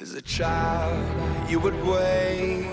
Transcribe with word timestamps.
As 0.00 0.14
a 0.14 0.22
child, 0.22 0.96
you 1.50 1.60
would 1.60 1.74
wait 1.84 2.64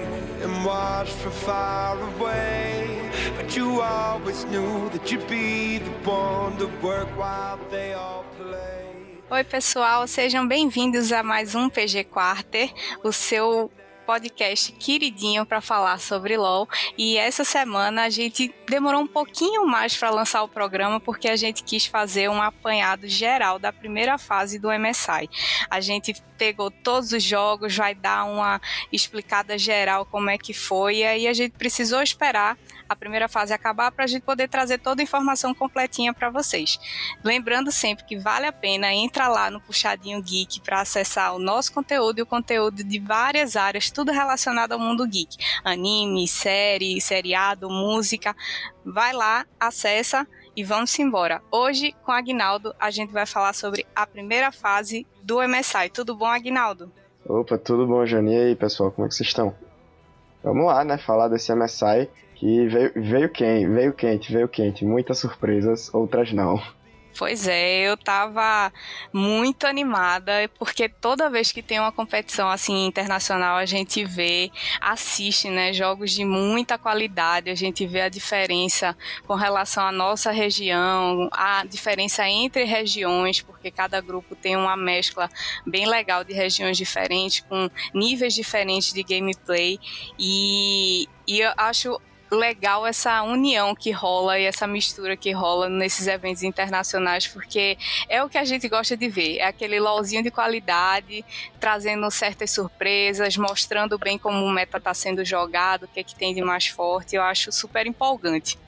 and 0.42 0.66
watch 0.66 1.10
from 1.10 1.34
far 1.34 2.00
away. 2.00 3.12
But 3.36 3.54
you 3.54 3.81
always 3.81 4.46
knew 4.46 4.88
that 4.92 5.12
you'd 5.12 5.28
be 5.28 5.79
the 5.79 5.92
one 6.10 6.55
to 6.58 6.68
work 6.82 7.10
while 7.18 7.60
they 7.69 7.92
all 7.94 8.24
play. 8.40 9.19
Oi, 9.29 9.44
pessoal, 9.44 10.08
sejam 10.08 10.47
bem-vindos 10.47 11.12
a 11.12 11.22
mais 11.22 11.54
um 11.54 11.69
PG 11.69 12.05
Quarter, 12.05 12.72
o 13.04 13.12
seu 13.12 13.69
podcast 14.08 14.71
queridinho 14.71 15.46
para 15.46 15.60
falar 15.60 15.99
sobre 15.99 16.38
LoL. 16.38 16.66
E 16.98 17.17
essa 17.17 17.44
semana 17.44 18.03
a 18.03 18.09
gente 18.09 18.55
demorou 18.70 19.02
um 19.02 19.08
pouquinho 19.08 19.67
mais 19.67 19.98
para 19.98 20.09
lançar 20.09 20.41
o 20.44 20.48
programa 20.48 20.98
porque 20.98 21.27
a 21.27 21.35
gente 21.35 21.62
quis 21.62 21.85
fazer 21.85 22.30
um 22.30 22.41
apanhado 22.41 23.05
geral 23.05 23.59
da 23.59 23.73
primeira 23.73 24.18
fase 24.18 24.58
do 24.58 24.70
MSI. 24.70 25.30
A 25.70 25.82
gente 25.82 26.16
pegou 26.38 26.72
todos 26.72 27.12
os 27.12 27.22
jogos, 27.22 27.76
vai 27.76 27.94
dar 27.94 28.23
uma 28.23 28.62
explicada 28.94 29.58
geral 29.58 30.05
como 30.05 30.30
é 30.30 30.38
que 30.38 30.54
foi, 30.54 30.98
e 30.98 31.04
aí 31.04 31.27
a 31.27 31.34
gente 31.34 31.52
precisou 31.58 32.02
esperar 32.02 32.58
a 32.88 32.96
primeira 32.96 33.27
fase 33.27 33.54
acabar 33.54 33.91
para 33.91 34.05
a 34.05 34.08
gente 34.08 34.23
poder 34.23 34.48
trazer 34.48 34.80
toda 34.80 35.02
a 35.02 35.04
informação 35.04 35.54
completinha 35.54 36.14
para 36.14 36.30
vocês. 36.30 36.80
Lembrando 37.23 37.72
sempre 37.72 38.05
que 38.05 38.18
vale 38.18 38.46
a 38.46 38.52
pena 38.52 38.94
entrar 38.94 39.27
lá 39.27 39.50
no 39.50 39.62
Puxadinho 39.62 40.22
Geek 40.22 40.62
para 40.62 40.82
acessar 40.82 41.36
o 41.36 41.40
nosso 41.40 41.73
conteúdo 41.73 42.20
e 42.20 42.22
o 42.22 42.26
conteúdo 42.26 42.84
de 42.84 43.00
várias 43.00 43.55
áreas, 43.55 43.91
tudo 43.91 44.12
relacionado 44.12 44.73
ao 44.73 44.80
mundo 44.80 45.08
geek, 45.08 45.38
anime, 45.63 46.27
série, 46.27 47.00
seriado, 47.02 47.70
música. 47.70 48.36
Vai 48.86 49.13
lá, 49.13 49.46
acessa 49.60 50.27
e 50.55 50.63
vamos 50.63 50.98
embora. 50.98 51.41
Hoje, 51.52 51.94
com 52.04 52.12
Agnaldo, 52.12 52.74
a 52.80 52.90
gente 52.90 53.12
vai 53.12 53.26
falar 53.26 53.54
sobre 53.54 53.85
a 53.96 54.08
primeira 54.08 54.52
fase 54.52 55.05
do 55.22 55.40
MSI. 55.41 55.90
Tudo 55.93 56.15
bom, 56.15 56.26
Agnaldo? 56.26 56.91
Opa, 57.26 57.58
tudo 57.58 57.85
bom, 57.85 58.05
Jani? 58.05 58.34
E 58.34 58.38
aí, 58.38 58.55
pessoal, 58.55 58.91
como 58.91 59.05
é 59.05 59.10
que 59.10 59.15
vocês 59.15 59.27
estão? 59.27 59.54
Vamos 60.43 60.65
lá, 60.65 60.84
né? 60.84 60.98
Falar 60.98 61.27
desse 61.27 61.54
MSI 61.54 62.10
que 62.40 62.68
veio, 62.68 62.91
veio 62.96 63.30
quente, 63.30 63.68
veio 63.68 63.93
quente, 63.93 64.31
veio 64.31 64.47
quente. 64.47 64.85
Muitas 64.85 65.19
surpresas, 65.19 65.93
outras 65.93 66.31
não. 66.31 66.61
Pois 67.17 67.47
é, 67.47 67.80
eu 67.80 67.97
tava 67.97 68.71
muito 69.11 69.66
animada, 69.66 70.47
porque 70.59 70.88
toda 70.88 71.31
vez 71.31 71.52
que 71.52 71.63
tem 71.63 71.80
uma 71.80 71.91
competição 71.91 72.47
assim 72.47 72.85
internacional, 72.85 73.58
a 73.58 73.65
gente 73.65 74.05
vê, 74.05 74.52
assiste, 74.80 75.49
né, 75.49 75.73
jogos 75.73 76.11
de 76.11 76.23
muita 76.23 76.77
qualidade, 76.77 77.49
a 77.49 77.55
gente 77.55 77.88
vê 77.88 78.02
a 78.02 78.09
diferença 78.09 78.95
com 79.25 79.33
relação 79.33 79.83
à 79.88 79.91
nossa 79.91 80.30
região, 80.30 81.27
a 81.31 81.65
diferença 81.65 82.30
entre 82.30 82.65
regiões, 82.65 83.41
porque 83.41 83.71
cada 83.71 83.99
grupo 83.99 84.35
tem 84.35 84.55
uma 84.55 84.77
mescla 84.77 85.27
bem 85.65 85.88
legal 85.88 86.23
de 86.23 86.33
regiões 86.33 86.77
diferentes, 86.77 87.39
com 87.49 87.67
níveis 87.95 88.35
diferentes 88.35 88.93
de 88.93 89.02
gameplay, 89.02 89.80
e, 90.19 91.08
e 91.27 91.39
eu 91.39 91.52
acho 91.58 91.99
legal 92.31 92.86
essa 92.86 93.23
união 93.23 93.73
que 93.75 93.92
rola 93.92 94.39
e 94.39 94.45
essa 94.45 94.67
mistura 94.67 95.16
que 95.16 95.31
rola 95.31 95.70
nesses 95.70 96.08
eventos 96.08 96.44
internacionais, 96.44 97.28
porque 97.28 97.78
é 98.09 98.23
o 98.23 98.30
que 98.30 98.38
a 98.38 98.45
gente 98.45 98.67
gosta 98.67 98.97
de 98.97 99.08
ver. 99.08 99.38
É 99.38 99.47
aquele 99.47 99.80
LOLzinho 99.80 100.23
de 100.23 100.31
qualidade, 100.31 101.23
trazendo 101.59 102.09
certas 102.11 102.52
surpresas, 102.52 103.38
mostrando 103.38 103.98
bem 103.98 104.17
como 104.17 104.44
o 104.44 104.52
meta 104.52 104.78
está 104.78 104.94
sendo 104.94 105.23
jogado, 105.23 105.83
o 105.83 105.88
que, 105.88 106.00
é 106.00 106.03
que 106.03 106.16
tem 106.16 106.33
de 106.33 106.42
mais 106.42 106.67
forte. 106.67 107.16
Eu 107.16 107.22
acho 107.22 107.52
super 107.52 107.86
empolgante. 107.86 108.59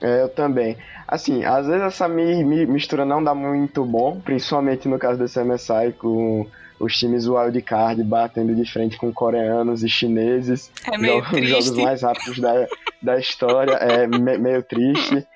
É, 0.00 0.22
eu 0.22 0.28
também. 0.28 0.76
Assim, 1.06 1.44
às 1.44 1.66
vezes 1.66 1.82
essa 1.82 2.06
mistura 2.08 3.04
não 3.04 3.22
dá 3.22 3.34
muito 3.34 3.84
bom, 3.84 4.20
principalmente 4.20 4.86
no 4.86 4.98
caso 4.98 5.18
desse 5.18 5.42
MSI 5.42 5.92
com 5.98 6.46
os 6.78 6.96
times 6.96 7.26
wildcard 7.26 8.02
batendo 8.04 8.54
de 8.54 8.70
frente 8.70 8.96
com 8.96 9.12
coreanos 9.12 9.82
e 9.82 9.88
chineses. 9.88 10.70
É 10.90 10.96
meio 10.96 11.22
jogos, 11.22 11.48
jogos 11.48 11.70
mais 11.72 12.02
rápidos 12.02 12.38
da, 12.38 12.66
da 13.02 13.18
história. 13.18 13.72
É 13.72 14.06
me, 14.06 14.38
meio 14.38 14.62
triste. 14.62 15.26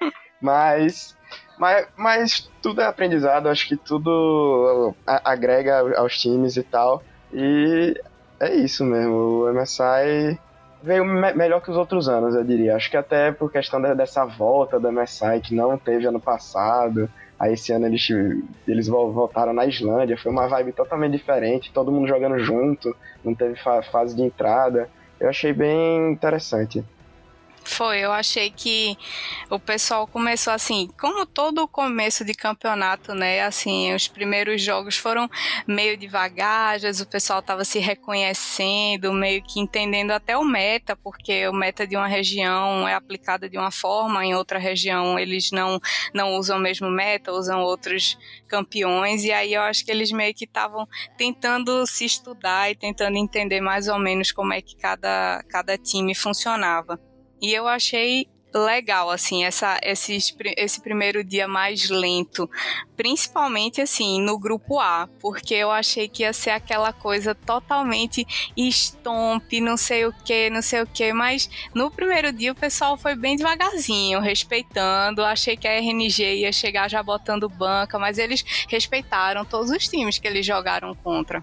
Mas, 0.41 1.17
mas, 1.59 1.87
mas 1.97 2.51
tudo 2.61 2.81
é 2.81 2.87
aprendizado, 2.87 3.49
acho 3.49 3.69
que 3.69 3.77
tudo 3.77 4.95
agrega 5.07 5.99
aos 5.99 6.19
times 6.19 6.57
e 6.57 6.63
tal. 6.63 7.03
E 7.33 7.95
é 8.41 8.55
isso 8.55 8.85
mesmo. 8.85 9.15
O 9.15 9.53
MSI 9.53 10.39
veio 10.83 11.05
me 11.05 11.33
melhor 11.33 11.61
que 11.61 11.71
os 11.71 11.77
outros 11.77 12.09
anos, 12.09 12.35
eu 12.35 12.45
diria. 12.45 12.77
Acho 12.77 12.91
que 12.91 12.97
até 12.97 13.31
por 13.31 13.51
questão 13.51 13.81
dessa 13.95 14.25
volta 14.25 14.81
do 14.81 14.91
MSI 14.91 15.41
que 15.43 15.55
não 15.55 15.79
teve 15.79 16.07
ano 16.07 16.21
passado. 16.21 17.09
Aí 17.43 17.55
esse 17.55 17.73
ano 17.73 17.87
eles, 17.87 18.07
eles 18.69 18.87
voltaram 18.87 19.53
na 19.53 19.67
Islândia, 19.67 20.17
foi 20.17 20.31
uma 20.31 20.47
vibe 20.47 20.71
totalmente 20.75 21.11
diferente, 21.11 21.73
todo 21.73 21.91
mundo 21.91 22.07
jogando 22.07 22.39
junto, 22.39 22.97
não 23.25 23.35
teve 23.35 23.57
fa 23.57 23.83
fase 23.83 24.15
de 24.15 24.23
entrada. 24.23 24.89
Eu 25.19 25.29
achei 25.29 25.53
bem 25.53 26.13
interessante. 26.13 26.85
Foi, 27.65 28.01
eu 28.01 28.13
achei 28.13 28.51
que 28.51 28.97
o 29.49 29.59
pessoal 29.59 30.07
começou 30.07 30.53
assim, 30.53 30.89
como 31.01 31.25
todo 31.25 31.63
o 31.63 31.69
começo 31.69 32.25
de 32.25 32.35
campeonato, 32.35 33.15
né? 33.15 33.43
Assim, 33.43 33.95
os 33.95 34.09
primeiros 34.09 34.61
jogos 34.61 34.97
foram 34.97 35.31
meio 35.67 35.97
devagar, 35.97 36.79
o 36.79 37.07
pessoal 37.07 37.39
estava 37.39 37.65
se 37.65 37.79
reconhecendo, 37.79 39.13
meio 39.13 39.43
que 39.43 39.61
entendendo 39.61 40.11
até 40.11 40.37
o 40.37 40.45
meta, 40.45 40.97
porque 40.97 41.47
o 41.49 41.53
meta 41.53 41.87
de 41.87 41.97
uma 41.97 42.09
região 42.09 42.87
é 42.87 42.95
aplicado 42.95 43.49
de 43.49 43.57
uma 43.57 43.71
forma, 43.71 44.25
em 44.25 44.35
outra 44.35 44.59
região 44.59 45.19
eles 45.19 45.51
não, 45.53 45.81
não 46.13 46.35
usam 46.35 46.59
o 46.59 46.61
mesmo 46.61 46.91
meta, 46.91 47.33
usam 47.33 47.61
outros 47.63 48.19
campeões, 48.49 49.25
e 49.25 49.33
aí 49.33 49.55
eu 49.55 49.63
acho 49.63 49.85
que 49.85 49.91
eles 49.91 50.11
meio 50.11 50.35
que 50.35 50.45
estavam 50.45 50.87
tentando 51.17 51.87
se 51.87 52.05
estudar 52.05 52.71
e 52.71 52.75
tentando 52.75 53.17
entender 53.17 53.61
mais 53.61 53.89
ou 53.89 53.99
menos 53.99 54.33
como 54.33 54.53
é 54.53 54.61
que 54.61 54.77
cada, 54.77 55.43
cada 55.49 55.79
time 55.79 56.15
funcionava. 56.15 57.01
E 57.43 57.53
eu 57.53 57.67
achei 57.67 58.29
legal, 58.55 59.11
assim, 59.11 59.45
essa, 59.45 59.79
esse, 59.83 60.19
esse 60.57 60.81
primeiro 60.81 61.25
dia 61.25 61.49
mais 61.49 61.89
lento, 61.89 62.49
principalmente, 62.97 63.81
assim, 63.81 64.21
no 64.21 64.39
grupo 64.39 64.79
A, 64.79 65.09
porque 65.21 65.55
eu 65.55 65.71
achei 65.71 66.09
que 66.09 66.23
ia 66.23 66.33
ser 66.33 66.51
aquela 66.51 66.93
coisa 66.93 67.35
totalmente 67.35 68.27
estompe, 68.57 69.61
não 69.61 69.77
sei 69.77 70.07
o 70.07 70.13
que, 70.13 70.51
não 70.51 70.63
sei 70.63 70.83
o 70.83 70.87
que, 70.87 71.13
mas 71.13 71.49
no 71.75 71.91
primeiro 71.91 72.33
dia 72.33 72.53
o 72.53 72.55
pessoal 72.55 72.97
foi 72.97 73.15
bem 73.15 73.37
devagarzinho, 73.37 74.21
respeitando, 74.21 75.25
achei 75.25 75.57
que 75.57 75.67
a 75.67 75.73
RNG 75.73 76.43
ia 76.43 76.53
chegar 76.53 76.89
já 76.89 77.03
botando 77.03 77.49
banca, 77.49 77.99
mas 77.99 78.19
eles 78.19 78.45
respeitaram 78.69 79.45
todos 79.45 79.71
os 79.71 79.89
times 79.89 80.19
que 80.19 80.29
eles 80.29 80.45
jogaram 80.45 80.95
contra. 80.95 81.43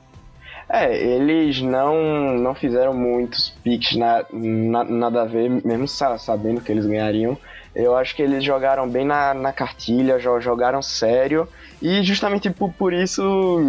É, 0.71 0.95
eles 0.95 1.61
não, 1.61 2.37
não 2.37 2.53
fizeram 2.53 2.93
muitos 2.93 3.49
picks 3.63 3.97
na, 3.97 4.23
na, 4.31 4.83
nada 4.83 5.23
a 5.23 5.25
ver, 5.25 5.49
mesmo 5.65 5.87
sabendo 5.87 6.61
que 6.61 6.71
eles 6.71 6.85
ganhariam. 6.85 7.35
Eu 7.73 7.95
acho 7.95 8.15
que 8.15 8.21
eles 8.21 8.43
jogaram 8.43 8.87
bem 8.87 9.03
na, 9.03 9.33
na 9.33 9.51
cartilha, 9.51 10.19
jogaram 10.19 10.81
sério, 10.81 11.47
e 11.81 12.03
justamente 12.03 12.49
por, 12.51 12.71
por 12.73 12.93
isso 12.93 13.23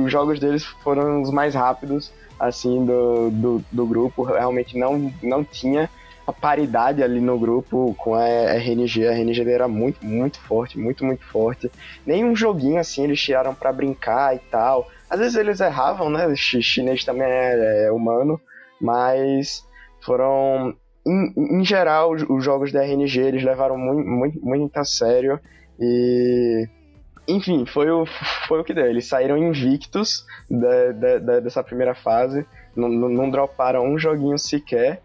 os 0.04 0.12
jogos 0.12 0.38
deles 0.38 0.64
foram 0.64 1.22
os 1.22 1.30
mais 1.30 1.54
rápidos 1.54 2.12
assim 2.38 2.84
do, 2.84 3.30
do, 3.30 3.64
do 3.70 3.86
grupo. 3.86 4.22
Realmente 4.22 4.78
não, 4.78 5.12
não 5.22 5.44
tinha 5.44 5.88
a 6.26 6.32
paridade 6.32 7.02
ali 7.02 7.20
no 7.20 7.38
grupo 7.38 7.94
com 7.98 8.14
a 8.14 8.26
RNG. 8.26 9.06
A 9.06 9.12
RNG 9.12 9.50
era 9.50 9.68
muito, 9.68 10.04
muito 10.04 10.40
forte, 10.40 10.78
muito, 10.78 11.04
muito 11.04 11.24
forte. 11.24 11.70
Nenhum 12.06 12.34
joguinho 12.34 12.80
assim 12.80 13.04
eles 13.04 13.20
tiraram 13.20 13.54
para 13.54 13.72
brincar 13.72 14.34
e 14.34 14.38
tal. 14.38 14.88
Às 15.10 15.18
vezes 15.18 15.36
eles 15.36 15.60
erravam, 15.60 16.08
né? 16.08 16.26
O 16.28 16.36
chinês 16.36 17.04
também 17.04 17.26
é, 17.26 17.86
é 17.86 17.92
humano, 17.92 18.40
mas 18.80 19.66
foram. 20.04 20.74
Em, 21.04 21.58
em, 21.58 21.64
geral, 21.64 22.12
os, 22.12 22.22
os, 22.28 22.44
jogos 22.44 22.70
da 22.70 22.84
RNG 22.84 23.18
eles 23.20 23.42
levaram 23.42 23.76
muito, 23.76 24.08
muito, 24.08 24.40
muito 24.40 24.76
a 24.76 24.84
sério 24.84 25.40
e. 25.78 26.68
Enfim, 27.26 27.64
foi 27.66 27.90
o, 27.90 28.06
foi 28.46 28.60
o 28.60 28.64
que 28.64 28.72
deu. 28.72 28.86
Eles 28.86 29.06
saíram 29.06 29.36
invictos 29.36 30.24
de, 30.48 30.92
de, 30.92 31.20
de, 31.20 31.40
dessa 31.40 31.62
primeira 31.62 31.94
fase, 31.94 32.46
não 32.74 33.30
droparam 33.30 33.84
um 33.84 33.98
joguinho 33.98 34.38
sequer. 34.38 35.02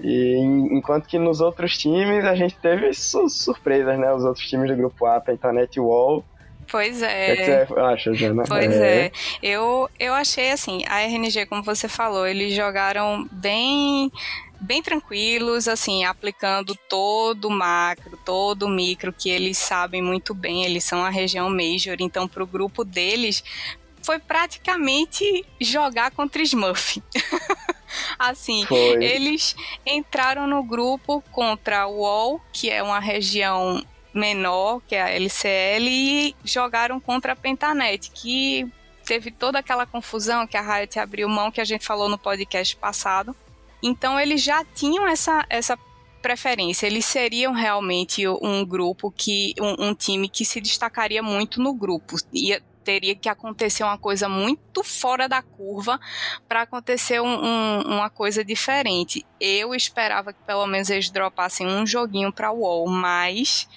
E 0.00 0.36
enquanto 0.72 1.06
que 1.06 1.18
nos 1.18 1.40
outros 1.40 1.78
times 1.78 2.24
a 2.24 2.34
gente 2.34 2.56
teve 2.56 2.92
surpresas, 2.92 3.98
né? 3.98 4.12
Os 4.12 4.24
outros 4.24 4.46
times 4.48 4.68
do 4.68 4.76
grupo 4.76 5.06
A, 5.06 5.20
Pentanet 5.20 5.78
Wall, 5.78 6.24
Pois 6.70 7.02
é. 7.02 7.60
É 7.60 7.66
você 7.66 7.80
acha, 7.80 8.14
Jana? 8.14 8.44
Pois 8.46 8.72
é. 8.72 9.06
é. 9.06 9.12
Eu, 9.42 9.88
eu 9.98 10.14
achei 10.14 10.50
assim, 10.50 10.82
a 10.86 11.00
RNG, 11.00 11.46
como 11.46 11.62
você 11.62 11.88
falou, 11.88 12.26
eles 12.26 12.54
jogaram 12.54 13.28
bem 13.30 14.10
bem 14.60 14.82
tranquilos, 14.82 15.68
assim, 15.68 16.04
aplicando 16.04 16.74
todo 16.88 17.48
o 17.48 17.50
macro, 17.50 18.18
todo 18.24 18.64
o 18.64 18.68
micro 18.68 19.12
que 19.12 19.28
eles 19.28 19.58
sabem 19.58 20.00
muito 20.00 20.32
bem, 20.32 20.64
eles 20.64 20.84
são 20.84 21.04
a 21.04 21.10
região 21.10 21.50
major, 21.50 21.96
então 22.00 22.26
para 22.26 22.42
o 22.42 22.46
grupo 22.46 22.82
deles 22.82 23.44
foi 24.02 24.18
praticamente 24.18 25.44
jogar 25.60 26.10
contra 26.12 26.42
Smurf. 26.42 27.02
assim, 28.18 28.64
foi. 28.66 29.04
eles 29.04 29.54
entraram 29.86 30.46
no 30.46 30.62
grupo 30.62 31.22
contra 31.30 31.86
o 31.86 32.00
UOL, 32.00 32.40
que 32.52 32.70
é 32.70 32.82
uma 32.82 33.00
região 33.00 33.84
menor, 34.14 34.80
que 34.86 34.94
é 34.94 35.02
a 35.02 35.10
LCL, 35.10 35.88
e 35.88 36.36
jogaram 36.44 37.00
contra 37.00 37.32
a 37.32 37.36
Pentanet, 37.36 38.10
que 38.12 38.66
teve 39.04 39.30
toda 39.30 39.58
aquela 39.58 39.84
confusão 39.84 40.46
que 40.46 40.56
a 40.56 40.62
Riot 40.62 40.98
abriu 40.98 41.28
mão 41.28 41.50
que 41.50 41.60
a 41.60 41.64
gente 41.64 41.84
falou 41.84 42.08
no 42.08 42.16
podcast 42.16 42.76
passado. 42.76 43.34
Então 43.82 44.18
eles 44.18 44.42
já 44.42 44.64
tinham 44.64 45.06
essa, 45.06 45.44
essa 45.50 45.78
preferência. 46.22 46.86
Eles 46.86 47.04
seriam 47.04 47.52
realmente 47.52 48.26
um 48.26 48.64
grupo 48.64 49.10
que. 49.10 49.54
um, 49.60 49.88
um 49.88 49.94
time 49.94 50.26
que 50.26 50.44
se 50.44 50.58
destacaria 50.58 51.22
muito 51.22 51.60
no 51.60 51.74
grupo. 51.74 52.16
Teria 52.84 53.16
que 53.16 53.28
acontecer 53.28 53.82
uma 53.82 53.96
coisa 53.96 54.28
muito 54.28 54.84
fora 54.84 55.28
da 55.28 55.42
curva 55.42 55.98
para 56.46 56.62
acontecer 56.62 57.20
um, 57.20 57.26
um, 57.26 57.80
uma 57.94 58.10
coisa 58.10 58.44
diferente. 58.44 59.24
Eu 59.40 59.74
esperava 59.74 60.32
que 60.32 60.42
pelo 60.46 60.66
menos 60.66 60.90
eles 60.90 61.10
dropassem 61.10 61.66
um 61.66 61.86
joguinho 61.86 62.32
para 62.32 62.52
o 62.52 62.60
UOL, 62.60 62.86
mas 62.88 63.68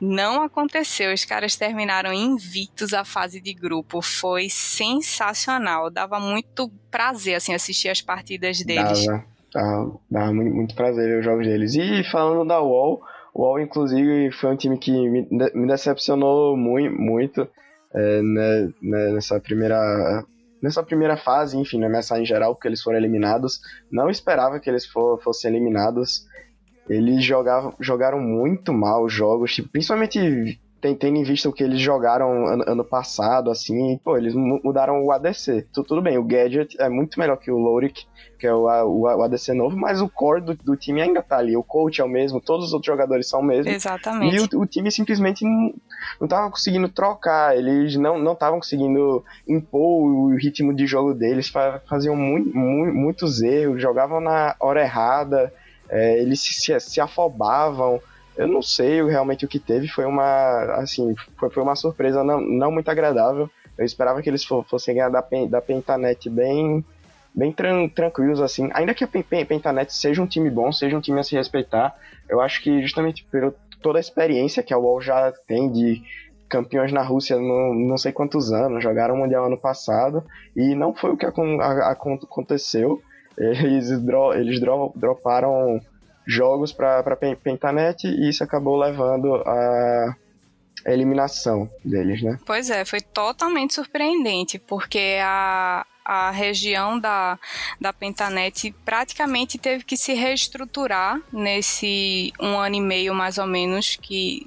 não 0.00 0.42
aconteceu. 0.42 1.14
Os 1.14 1.24
caras 1.24 1.56
terminaram 1.56 2.12
invictos 2.12 2.92
a 2.92 3.04
fase 3.04 3.40
de 3.40 3.54
grupo. 3.54 4.02
Foi 4.02 4.48
sensacional. 4.50 5.90
Dava 5.90 6.18
muito 6.18 6.70
prazer 6.90 7.36
assim 7.36 7.54
assistir 7.54 7.88
as 7.88 8.00
partidas 8.00 8.62
deles. 8.62 9.06
Dava, 10.10 10.32
muito 10.32 10.74
prazer 10.74 11.08
ver 11.08 11.18
os 11.20 11.24
jogos 11.24 11.46
deles. 11.46 11.74
E 11.74 12.04
falando 12.10 12.46
da 12.46 12.60
UOL, 12.60 13.02
o 13.32 13.42
UOL, 13.42 13.60
inclusive, 13.60 14.32
foi 14.32 14.50
um 14.52 14.56
time 14.56 14.78
que 14.78 14.90
me, 14.90 15.28
me 15.30 15.66
decepcionou 15.66 16.56
muito, 16.56 17.00
muito 17.00 17.48
é, 17.94 18.22
né, 18.22 18.72
né, 18.82 19.12
nessa 19.12 19.40
primeira 19.40 20.24
nessa 20.62 20.82
primeira 20.82 21.16
fase, 21.16 21.56
enfim, 21.56 21.78
na 21.78 21.88
mensagem 21.88 22.26
geral, 22.26 22.54
porque 22.54 22.68
eles 22.68 22.82
foram 22.82 22.98
eliminados. 22.98 23.60
Não 23.90 24.10
esperava 24.10 24.58
que 24.58 24.68
eles 24.68 24.84
for, 24.84 25.20
fossem 25.22 25.50
eliminados. 25.50 26.26
Eles 26.88 27.22
jogavam, 27.22 27.74
jogaram 27.78 28.20
muito 28.20 28.72
mal 28.72 29.04
os 29.04 29.12
jogos, 29.12 29.54
tipo, 29.54 29.68
principalmente 29.68 30.58
tendo 30.80 31.16
em 31.16 31.22
vista 31.24 31.48
o 31.48 31.52
que 31.52 31.62
eles 31.62 31.80
jogaram 31.80 32.46
ano, 32.46 32.64
ano, 32.66 32.84
passado, 32.84 33.50
assim, 33.50 33.98
pô, 33.98 34.16
eles 34.16 34.34
mudaram 34.34 35.04
o 35.04 35.10
ADC. 35.10 35.66
Tudo 35.72 36.00
bem, 36.00 36.18
o 36.18 36.24
Gadget 36.24 36.80
é 36.80 36.88
muito 36.88 37.18
melhor 37.18 37.36
que 37.36 37.50
o 37.50 37.58
Lorik, 37.58 38.06
que 38.38 38.46
é 38.46 38.54
o, 38.54 38.66
o, 38.66 39.00
o 39.02 39.22
ADC 39.22 39.52
novo, 39.54 39.76
mas 39.76 40.00
o 40.00 40.08
core 40.08 40.40
do, 40.40 40.54
do, 40.54 40.76
time 40.76 41.02
ainda 41.02 41.20
tá 41.20 41.38
ali. 41.38 41.56
O 41.56 41.62
coach 41.64 42.00
é 42.00 42.04
o 42.04 42.08
mesmo, 42.08 42.40
todos 42.40 42.66
os 42.66 42.72
outros 42.72 42.86
jogadores 42.86 43.28
são 43.28 43.40
o 43.40 43.44
mesmo. 43.44 43.70
Exatamente. 43.70 44.36
E 44.36 44.56
o, 44.56 44.60
o 44.60 44.66
time 44.66 44.90
simplesmente 44.92 45.44
não, 45.44 45.74
não 46.20 46.28
tava 46.28 46.48
conseguindo 46.50 46.88
trocar, 46.88 47.56
eles 47.56 47.96
não 47.96 48.32
estavam 48.32 48.60
conseguindo 48.60 49.24
impor 49.48 50.06
o 50.06 50.36
ritmo 50.36 50.72
de 50.72 50.86
jogo 50.86 51.12
deles, 51.12 51.52
faziam 51.88 52.14
muito, 52.14 52.56
muito, 52.56 52.94
muitos 52.94 53.42
erros, 53.42 53.82
jogavam 53.82 54.20
na 54.20 54.54
hora 54.60 54.82
errada, 54.82 55.52
é, 55.88 56.20
eles 56.20 56.40
se, 56.40 56.78
se 56.78 57.00
afobavam. 57.00 58.00
Eu 58.38 58.46
não 58.46 58.62
sei 58.62 59.04
realmente 59.04 59.44
o 59.44 59.48
que 59.48 59.58
teve, 59.58 59.88
foi 59.88 60.04
uma, 60.04 60.76
assim, 60.76 61.12
foi, 61.36 61.50
foi 61.50 61.60
uma 61.60 61.74
surpresa 61.74 62.22
não, 62.22 62.40
não 62.40 62.70
muito 62.70 62.88
agradável. 62.88 63.50
Eu 63.76 63.84
esperava 63.84 64.22
que 64.22 64.30
eles 64.30 64.44
fossem 64.44 64.94
ganhar 64.94 65.08
da, 65.08 65.24
da 65.50 65.60
Pentanet 65.60 66.30
bem, 66.30 66.84
bem 67.34 67.52
tran 67.52 67.88
tranquilos, 67.88 68.40
assim. 68.40 68.70
Ainda 68.74 68.94
que 68.94 69.02
a 69.02 69.08
Pentanet 69.08 69.92
seja 69.92 70.22
um 70.22 70.26
time 70.26 70.48
bom, 70.48 70.70
seja 70.70 70.96
um 70.96 71.00
time 71.00 71.18
a 71.18 71.24
se 71.24 71.34
respeitar, 71.34 71.96
eu 72.28 72.40
acho 72.40 72.62
que 72.62 72.80
justamente 72.80 73.24
por 73.24 73.52
toda 73.82 73.98
a 73.98 74.00
experiência 74.00 74.62
que 74.62 74.72
a 74.72 74.78
UOL 74.78 75.00
já 75.00 75.32
tem 75.48 75.70
de 75.70 76.00
campeões 76.48 76.92
na 76.92 77.02
Rússia 77.02 77.36
não, 77.36 77.74
não 77.74 77.96
sei 77.96 78.12
quantos 78.12 78.52
anos, 78.52 78.82
jogaram 78.82 79.16
o 79.16 79.18
Mundial 79.18 79.46
ano 79.46 79.58
passado, 79.58 80.24
e 80.56 80.76
não 80.76 80.94
foi 80.94 81.10
o 81.10 81.16
que 81.16 81.26
aconteceu. 81.26 83.02
Eles, 83.36 84.00
dro 84.00 84.32
eles 84.32 84.60
dro 84.60 84.92
droparam 84.94 85.80
jogos 86.28 86.72
para 86.74 87.16
Pentanet 87.42 88.06
e 88.06 88.28
isso 88.28 88.44
acabou 88.44 88.76
levando 88.76 89.36
a 89.36 90.14
eliminação 90.86 91.70
deles, 91.82 92.22
né? 92.22 92.38
Pois 92.44 92.68
é, 92.68 92.84
foi 92.84 93.00
totalmente 93.00 93.74
surpreendente, 93.74 94.58
porque 94.58 95.18
a, 95.22 95.86
a 96.04 96.30
região 96.30 97.00
da, 97.00 97.38
da 97.80 97.94
Pentanet 97.94 98.74
praticamente 98.84 99.56
teve 99.56 99.84
que 99.84 99.96
se 99.96 100.12
reestruturar 100.12 101.18
nesse 101.32 102.32
um 102.38 102.58
ano 102.58 102.76
e 102.76 102.80
meio 102.80 103.14
mais 103.14 103.38
ou 103.38 103.46
menos 103.46 103.96
que 103.96 104.46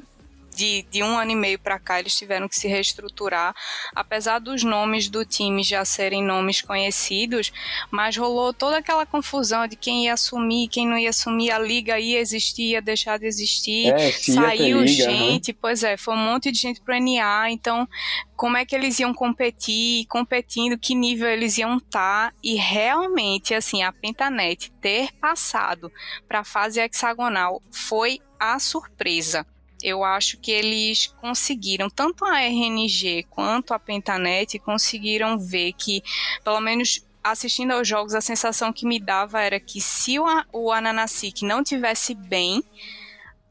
de, 0.54 0.86
de 0.90 1.04
um 1.04 1.18
ano 1.18 1.32
e 1.32 1.36
meio 1.36 1.60
para 1.60 1.80
cá 1.80 2.00
eles 2.00 2.16
tiveram 2.16 2.48
que 2.48 2.56
se 2.56 2.68
reestruturar, 2.68 3.56
apesar 3.96 4.40
dos 4.40 4.64
nomes 4.64 5.10
do 5.10 5.26
time 5.26 5.64
já 5.64 5.84
serem 5.86 6.24
nomes 6.24 6.62
conhecidos, 6.62 7.52
mas 7.90 8.18
rolou 8.18 8.54
toda 8.54 8.78
aquela 8.78 9.06
confusão 9.06 9.68
de 9.68 9.76
quem 9.76 10.06
ia 10.06 10.14
assumir, 10.14 10.68
quem 10.68 10.88
não 10.88 10.98
ia 10.98 11.10
assumir, 11.10 11.52
a 11.52 11.60
liga 11.60 12.00
ia 12.00 12.20
existir, 12.20 12.72
ia 12.72 12.82
deixar 12.82 13.18
de 13.18 13.26
existir, 13.26 13.94
é, 13.94 14.12
saiu 14.12 14.82
liga, 14.82 15.04
gente, 15.04 15.54
pois 15.54 15.84
é, 15.84 15.98
foi 15.98 16.14
um 16.14 16.18
monte 16.18 16.52
de 16.52 16.60
gente 16.60 16.82
pro 16.82 16.96
NA, 17.00 17.50
então 17.50 17.88
como 18.36 18.58
é 18.58 18.66
que 18.66 18.76
eles 18.76 19.00
iam 19.00 19.14
competir, 19.14 20.08
competindo, 20.08 20.76
que 20.78 20.96
nível 20.96 21.30
eles 21.30 21.60
iam 21.60 21.78
estar, 21.78 22.32
tá, 22.32 22.34
e 22.44 22.56
realmente, 22.56 23.54
assim, 23.54 23.84
a 23.84 23.92
Pentanet 23.92 24.72
ter 24.82 25.12
passado 25.14 25.92
para 26.28 26.40
a 26.40 26.44
fase 26.44 26.80
hexagonal 26.80 27.62
foi 27.70 28.20
a 28.40 28.58
surpresa 28.58 29.46
eu 29.84 30.04
acho 30.04 30.38
que 30.38 30.52
eles 30.52 31.08
conseguiram, 31.20 31.90
tanto 31.90 32.26
a 32.26 32.40
RNG 32.42 33.26
quanto 33.30 33.74
a 33.74 33.80
Pentanet, 33.80 34.60
conseguiram 34.60 35.38
ver 35.38 35.74
que, 35.74 36.04
pelo 36.44 36.60
menos 36.60 37.06
assistindo 37.24 37.72
aos 37.72 37.88
jogos, 37.88 38.16
a 38.16 38.22
sensação 38.22 38.74
que 38.74 38.86
me 38.86 39.00
dava 39.00 39.42
era 39.42 39.60
que 39.60 39.80
se 39.80 40.20
o, 40.20 40.26
o 40.52 40.72
Ananasik 40.72 41.46
não 41.46 41.64
tivesse 41.64 42.16
bem, 42.16 42.64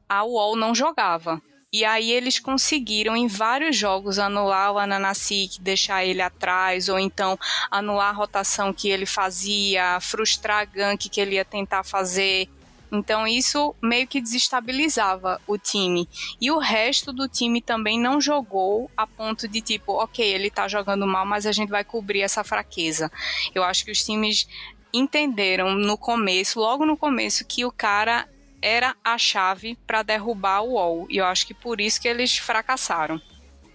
a 0.09 0.25
UOL 0.25 0.57
não 0.57 0.75
jogava. 0.75 1.41
E 1.73 1.85
aí 1.85 2.11
eles 2.11 2.41
conseguiram 2.41 3.17
em 3.17 3.29
vários 3.29 3.77
jogos 3.77 4.19
anular 4.19 4.73
o 4.73 4.79
Ananasik, 4.79 5.61
deixar 5.61 6.05
ele 6.05 6.21
atrás, 6.21 6.89
ou 6.89 6.99
então 6.99 7.39
anular 7.71 8.09
a 8.09 8.13
rotação 8.13 8.73
que 8.73 8.89
ele 8.89 9.07
fazia, 9.07 10.01
frustrar 10.01 10.63
a 10.63 10.65
gank 10.65 11.09
que 11.09 11.21
ele 11.21 11.37
ia 11.37 11.45
tentar 11.45 11.85
fazer. 11.85 12.49
Então 12.93 13.27
isso 13.27 13.75
meio 13.83 14.07
que 14.07 14.21
desestabilizava 14.21 15.41
o 15.47 15.57
time. 15.57 16.09
E 16.41 16.51
o 16.51 16.59
resto 16.59 17.13
do 17.13 17.29
time 17.29 17.61
também 17.61 18.01
não 18.01 18.21
jogou 18.21 18.91
a 18.97 19.07
ponto 19.07 19.47
de 19.47 19.61
tipo, 19.61 19.93
ok, 19.93 20.25
ele 20.25 20.51
tá 20.51 20.67
jogando 20.67 21.07
mal, 21.07 21.25
mas 21.25 21.47
a 21.47 21.53
gente 21.53 21.71
vai 21.71 21.85
cobrir 21.85 22.23
essa 22.23 22.43
fraqueza. 22.43 23.11
Eu 23.55 23.63
acho 23.63 23.85
que 23.85 23.91
os 23.91 24.03
times 24.05 24.49
entenderam 24.93 25.75
no 25.75 25.97
começo, 25.97 26.59
logo 26.59 26.85
no 26.85 26.97
começo, 26.97 27.45
que 27.45 27.65
o 27.65 27.71
cara 27.71 28.29
era 28.63 28.95
a 29.03 29.17
chave 29.17 29.77
para 29.87 30.03
derrubar 30.03 30.63
o 30.63 30.73
UOL. 30.73 31.07
E 31.09 31.19
eu 31.19 31.25
acho 31.25 31.47
que 31.47 31.55
por 31.55 31.81
isso 31.81 32.01
que 32.01 32.09
eles 32.09 32.37
fracassaram. 32.37 33.21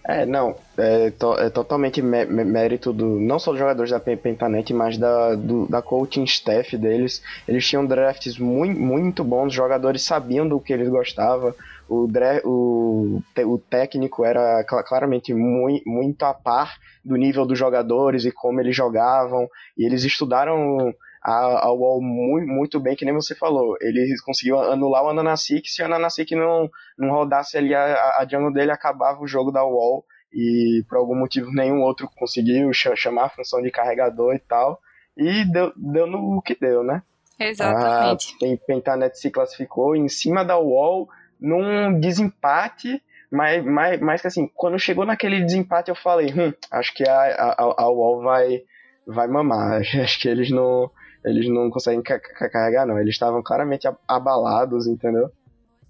É, 0.08 0.24
não, 0.24 0.54
é, 0.78 1.10
to, 1.10 1.34
é 1.34 1.50
totalmente 1.50 2.00
mérito 2.00 2.92
do, 2.92 3.18
não 3.18 3.40
só 3.40 3.50
dos 3.50 3.58
jogadores 3.58 3.90
da 3.90 3.98
Pentanet, 3.98 4.72
mas 4.72 4.96
da, 4.96 5.34
do, 5.34 5.66
da 5.66 5.82
coaching 5.82 6.22
staff 6.22 6.76
deles. 6.76 7.20
Eles 7.48 7.66
tinham 7.66 7.84
drafts 7.84 8.38
muito, 8.38 8.80
muito 8.80 9.24
bons, 9.24 9.48
os 9.48 9.54
jogadores 9.54 10.02
sabiam 10.02 10.46
do 10.48 10.60
que 10.60 10.72
eles 10.72 10.88
gostavam, 10.88 11.52
o, 11.88 12.08
o, 12.44 13.22
o 13.46 13.58
técnico 13.58 14.24
era 14.24 14.62
claramente 14.64 15.34
muito, 15.34 15.88
muito 15.88 16.22
a 16.22 16.32
par 16.32 16.76
do 17.04 17.16
nível 17.16 17.44
dos 17.44 17.58
jogadores 17.58 18.24
e 18.24 18.30
como 18.30 18.60
eles 18.60 18.76
jogavam, 18.76 19.48
e 19.76 19.84
eles 19.84 20.04
estudaram 20.04 20.94
a, 21.26 21.66
a 21.66 21.72
UOL 21.72 22.00
muito, 22.00 22.46
muito 22.46 22.78
bem, 22.78 22.94
que 22.94 23.04
nem 23.04 23.12
você 23.12 23.34
falou. 23.34 23.76
Ele 23.80 24.14
conseguiu 24.24 24.60
anular 24.60 25.02
o 25.02 25.08
Ananasik, 25.08 25.68
se 25.68 25.82
o 25.82 25.84
Ananasik 25.84 26.36
não, 26.36 26.70
não 26.96 27.10
rodasse 27.10 27.58
ali 27.58 27.74
a, 27.74 28.18
a 28.18 28.26
jungle 28.30 28.52
dele, 28.52 28.70
acabava 28.70 29.20
o 29.20 29.26
jogo 29.26 29.50
da 29.50 29.64
UOL 29.64 30.04
e 30.32 30.84
por 30.88 30.98
algum 30.98 31.16
motivo 31.16 31.50
nenhum 31.50 31.82
outro 31.82 32.08
conseguiu 32.16 32.72
chamar 32.72 33.24
a 33.24 33.28
função 33.28 33.60
de 33.60 33.72
carregador 33.72 34.36
e 34.36 34.38
tal. 34.38 34.80
E 35.16 35.44
deu, 35.50 35.72
deu 35.76 36.06
no 36.06 36.40
que 36.40 36.54
deu, 36.54 36.84
né? 36.84 37.02
Exatamente. 37.40 38.32
A 38.44 38.56
Pentanet 38.64 39.18
se 39.18 39.28
classificou 39.28 39.96
em 39.96 40.08
cima 40.08 40.44
da 40.44 40.56
UOL 40.56 41.08
num 41.40 41.98
desempate, 41.98 43.02
mas, 43.32 43.64
mas, 43.64 44.00
mas 44.00 44.20
que 44.20 44.28
assim, 44.28 44.48
quando 44.54 44.78
chegou 44.78 45.04
naquele 45.04 45.42
desempate 45.42 45.88
eu 45.88 45.96
falei, 45.96 46.32
hum, 46.32 46.52
acho 46.70 46.94
que 46.94 47.02
a, 47.08 47.20
a, 47.58 47.82
a 47.82 47.90
UOL 47.90 48.22
vai, 48.22 48.62
vai 49.04 49.26
mamar. 49.26 49.82
Acho 50.00 50.20
que 50.20 50.28
eles 50.28 50.50
não, 50.50 50.88
eles 51.26 51.48
não 51.48 51.68
conseguem 51.68 52.02
carregar, 52.02 52.86
não. 52.86 52.98
Eles 52.98 53.14
estavam 53.14 53.42
claramente 53.42 53.88
abalados, 54.06 54.86
entendeu? 54.86 55.30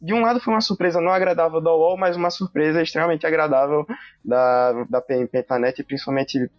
De 0.01 0.15
um 0.15 0.21
lado 0.21 0.41
foi 0.41 0.53
uma 0.53 0.61
surpresa 0.61 1.01
não 1.01 1.13
agradável 1.13 1.61
da 1.61 1.73
UOL, 1.73 1.97
mas 1.97 2.17
uma 2.17 2.31
surpresa 2.31 2.83
extremamente 2.83 3.27
agradável 3.27 3.87
da, 4.25 4.85
da 4.85 5.01
Pentanet, 5.01 5.83
principalmente 5.85 6.51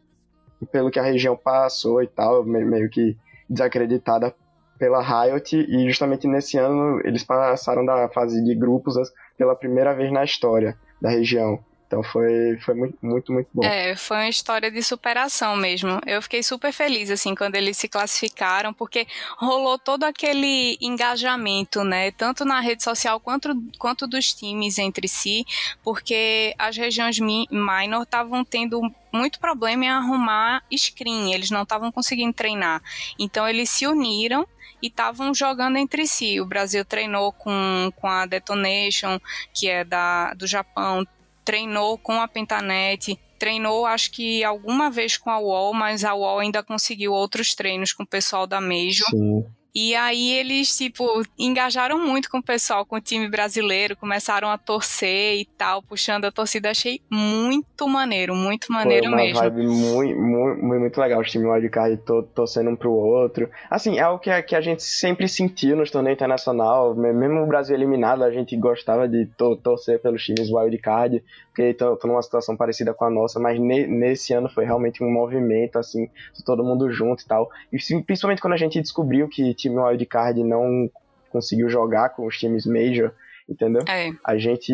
pelo 0.72 0.90
que 0.92 1.00
a 1.00 1.04
região 1.04 1.36
passou 1.36 2.02
e 2.02 2.08
tal, 2.08 2.44
meio 2.44 2.90
que 2.90 3.18
desacreditada 3.50 4.34
pela 4.78 5.02
Riot, 5.02 5.56
e 5.56 5.86
justamente 5.88 6.28
nesse 6.28 6.58
ano 6.58 7.02
eles 7.04 7.24
passaram 7.24 7.84
da 7.84 8.10
fase 8.10 8.44
de 8.44 8.54
grupos 8.56 8.96
pela 9.38 9.56
primeira 9.56 9.94
vez 9.94 10.12
na 10.12 10.24
história 10.24 10.78
da 11.02 11.10
região. 11.10 11.60
Então 11.88 12.04
foi, 12.04 12.58
foi 12.66 12.76
muito, 12.76 12.98
muito, 13.02 13.32
muito 13.32 13.48
bom. 13.54 13.64
É, 13.64 13.96
foi 13.96 14.18
uma 14.18 14.30
história 14.30 14.70
de 14.70 14.84
superação 14.84 15.56
mesmo. 15.56 16.02
Eu 16.06 16.22
fiquei 16.22 16.44
super 16.44 16.74
feliz, 16.74 17.10
assim, 17.10 17.34
quando 17.34 17.56
eles 17.56 17.78
se 17.78 17.88
classificaram, 17.88 18.74
porque 18.74 19.08
rolou 19.38 19.80
todo 19.80 20.04
aquele 20.04 20.78
engajamento, 20.82 21.86
né? 21.86 22.12
Tanto 22.12 22.44
na 22.44 22.60
rede 22.60 22.84
social 22.84 23.22
quanto, 23.22 23.56
quanto 23.80 24.06
dos 24.06 24.34
times 24.34 24.78
entre 24.78 25.08
si, 25.08 25.46
porque 25.82 26.54
as 26.60 26.76
regiões 26.76 27.20
minor 27.20 28.04
estavam 28.04 28.44
tendo 28.44 28.82
muito 29.14 29.40
problema 29.40 29.86
em 29.86 29.90
arrumar 29.90 30.64
screen, 30.76 31.34
eles 31.34 31.50
não 31.50 31.64
estavam 31.64 31.90
conseguindo 31.90 32.34
treinar. 32.34 32.82
Então 33.18 33.48
eles 33.48 33.70
se 33.70 33.88
uniram 33.88 34.46
e 34.82 34.88
estavam 34.88 35.34
jogando 35.34 35.78
entre 35.78 36.06
si. 36.06 36.40
O 36.42 36.46
Brasil 36.46 36.84
treinou 36.84 37.32
com, 37.32 37.92
com 37.96 38.08
a 38.08 38.26
Detonation, 38.26 39.20
que 39.54 39.70
é 39.70 39.84
da, 39.84 40.34
do 40.34 40.46
Japão, 40.46 41.06
treinou 41.48 41.98
com 41.98 42.20
a 42.20 42.28
Pentanet, 42.28 43.18
treinou 43.40 43.86
acho 43.86 44.12
que 44.12 44.44
alguma 44.44 44.92
vez 44.92 45.16
com 45.16 45.30
a 45.30 45.40
UOL, 45.40 45.74
mas 45.74 46.04
a 46.04 46.14
UOL 46.14 46.40
ainda 46.40 46.62
conseguiu 46.62 47.14
outros 47.14 47.56
treinos 47.56 47.94
com 47.94 48.04
o 48.04 48.08
pessoal 48.08 48.46
da 48.46 48.60
Major. 48.60 49.10
Sim. 49.10 49.46
E 49.80 49.94
aí 49.94 50.32
eles, 50.32 50.76
tipo, 50.76 51.22
engajaram 51.38 52.00
muito 52.00 52.32
com 52.32 52.40
o 52.40 52.44
pessoal, 52.44 52.84
com 52.84 52.96
o 52.96 53.00
time 53.00 53.30
brasileiro, 53.30 53.96
começaram 53.96 54.50
a 54.50 54.58
torcer 54.58 55.36
e 55.36 55.46
tal, 55.56 55.84
puxando 55.84 56.26
a 56.26 56.32
torcida. 56.32 56.72
Achei 56.72 57.00
muito 57.12 57.88
maneiro, 57.88 58.34
muito 58.34 58.74
maneiro 58.74 59.04
Foi 59.04 59.14
uma 59.14 59.18
mesmo. 59.18 59.40
Vibe 59.40 59.68
muito, 59.68 60.20
muito, 60.20 60.66
muito 60.66 61.00
legal, 61.00 61.22
os 61.22 61.30
times 61.30 61.48
wildcard 61.48 61.96
to, 61.98 62.24
torcendo 62.34 62.72
um 62.72 62.76
pro 62.76 62.92
outro. 62.92 63.52
Assim, 63.70 64.00
é 64.00 64.02
algo 64.02 64.18
que 64.20 64.32
a, 64.32 64.42
que 64.42 64.56
a 64.56 64.62
gente 64.62 64.82
sempre 64.82 65.30
sentiu 65.30 65.76
nos 65.76 65.92
torneios 65.92 66.18
internacional, 66.18 66.96
mesmo 66.96 67.44
o 67.44 67.46
Brasil 67.46 67.76
eliminado, 67.76 68.24
a 68.24 68.32
gente 68.32 68.58
gostava 68.58 69.08
de 69.08 69.28
to, 69.38 69.58
torcer 69.58 70.02
pelos 70.02 70.26
times 70.26 70.50
wildcard, 70.50 71.24
porque 71.50 71.70
estão 71.70 72.00
numa 72.06 72.24
situação 72.24 72.58
parecida 72.58 72.96
com 72.96 73.06
a 73.06 73.12
nossa, 73.12 73.40
mas 73.40 73.60
ne, 73.60 73.86
nesse 73.86 74.34
ano 74.34 74.50
foi 74.50 74.66
realmente 74.66 75.04
um 75.04 75.12
movimento, 75.12 75.78
assim, 75.78 76.10
todo 76.44 76.64
mundo 76.64 76.92
junto 76.92 77.22
e 77.22 77.28
tal. 77.28 77.48
E 77.72 77.78
principalmente 78.02 78.42
quando 78.42 78.54
a 78.54 78.58
gente 78.58 78.82
descobriu 78.82 79.28
que 79.28 79.54
time 79.70 79.78
wildcard 79.78 80.44
não 80.44 80.90
conseguiu 81.30 81.70
jogar 81.70 82.10
com 82.10 82.26
os 82.26 82.38
times 82.38 82.66
major, 82.66 83.12
entendeu? 83.50 83.84
É. 83.88 84.12
A 84.24 84.38
gente 84.38 84.74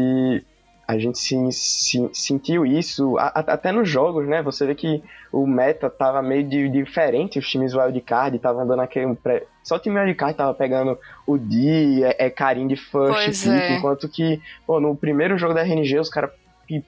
a 0.86 0.98
gente 0.98 1.18
se, 1.18 1.36
se, 1.52 2.10
sentiu 2.14 2.66
isso 2.66 3.18
a, 3.18 3.28
a, 3.28 3.40
até 3.54 3.72
nos 3.72 3.90
jogos, 3.90 4.28
né? 4.28 4.42
Você 4.42 4.66
vê 4.66 4.76
que 4.76 5.02
o 5.32 5.48
meta 5.48 5.90
tava 5.90 6.22
meio 6.22 6.44
de, 6.44 6.70
diferente, 6.70 7.40
os 7.40 7.48
times 7.48 7.74
wildcard 7.74 8.36
estavam 8.36 8.68
dando 8.68 8.82
aquele. 8.82 9.16
Pré... 9.16 9.44
Só 9.64 9.76
o 9.76 9.80
time 9.80 9.98
wildcard 10.00 10.36
tava 10.36 10.54
pegando 10.54 10.98
o 11.26 11.38
D, 11.38 12.04
é, 12.04 12.26
é 12.26 12.30
carinho 12.30 12.68
de 12.68 12.76
first 12.76 13.44
pick, 13.44 13.52
é. 13.52 13.78
enquanto 13.78 14.10
que, 14.10 14.42
pô, 14.68 14.80
no 14.80 14.96
primeiro 14.96 15.38
jogo 15.38 15.54
da 15.54 15.64
RNG 15.64 16.00
os 16.00 16.10
caras 16.10 16.32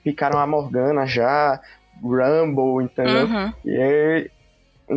picaram 0.03 0.39
a 0.39 0.47
Morgana 0.47 1.05
já, 1.05 1.61
Rumble, 2.01 2.83
entendeu? 2.83 3.27
Uhum. 3.27 3.53
E 3.65 4.29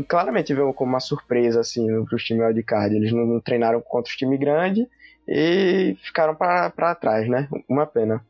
claramente 0.06 0.54
veio 0.54 0.72
como 0.72 0.90
uma 0.90 1.00
surpresa 1.00 1.60
assim 1.60 1.86
para 2.04 2.16
os 2.16 2.24
times 2.24 2.46
wildcard. 2.46 2.94
Eles 2.94 3.12
não, 3.12 3.26
não 3.26 3.40
treinaram 3.40 3.80
contra 3.80 4.10
os 4.10 4.16
times 4.16 4.38
grandes 4.38 4.86
e 5.26 5.96
ficaram 6.02 6.34
para 6.34 6.94
trás, 6.94 7.28
né? 7.28 7.48
Uma 7.68 7.86
pena 7.86 8.24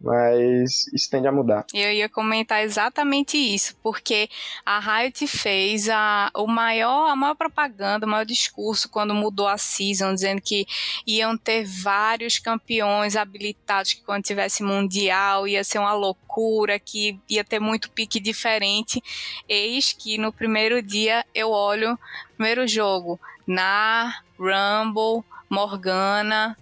mas 0.00 0.86
isso 0.92 1.10
tende 1.10 1.26
a 1.26 1.32
mudar. 1.32 1.64
Eu 1.72 1.90
ia 1.92 2.08
comentar 2.08 2.62
exatamente 2.62 3.38
isso, 3.38 3.74
porque 3.82 4.28
a 4.64 4.78
Riot 4.78 5.26
fez 5.26 5.88
a, 5.88 6.30
o 6.34 6.46
maior, 6.46 7.08
a 7.10 7.16
maior 7.16 7.34
propaganda, 7.34 8.06
o 8.06 8.08
maior 8.08 8.26
discurso 8.26 8.88
quando 8.88 9.14
mudou 9.14 9.48
a 9.48 9.56
season, 9.56 10.14
dizendo 10.14 10.42
que 10.42 10.66
iam 11.06 11.36
ter 11.36 11.64
vários 11.64 12.38
campeões 12.38 13.16
habilitados, 13.16 13.94
que 13.94 14.02
quando 14.02 14.24
tivesse 14.24 14.62
mundial 14.62 15.48
ia 15.48 15.64
ser 15.64 15.78
uma 15.78 15.94
loucura, 15.94 16.78
que 16.78 17.18
ia 17.28 17.44
ter 17.44 17.58
muito 17.58 17.90
pique 17.90 18.20
diferente. 18.20 19.02
Eis 19.48 19.92
que 19.92 20.18
no 20.18 20.32
primeiro 20.32 20.82
dia 20.82 21.24
eu 21.34 21.50
olho, 21.50 21.98
primeiro 22.36 22.66
jogo, 22.68 23.18
na 23.46 24.20
Rumble, 24.38 25.24
Morgana, 25.48 26.56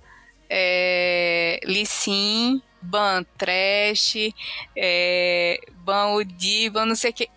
é, 0.48 1.58
Lissin 1.64 2.62
ban 2.82 3.24
trash, 3.38 4.32
é, 4.76 5.60
ban 5.84 6.14
o 6.14 6.24
diva, 6.24 6.84
não 6.84 6.94
sei 6.94 7.10
o 7.10 7.14
que. 7.14 7.28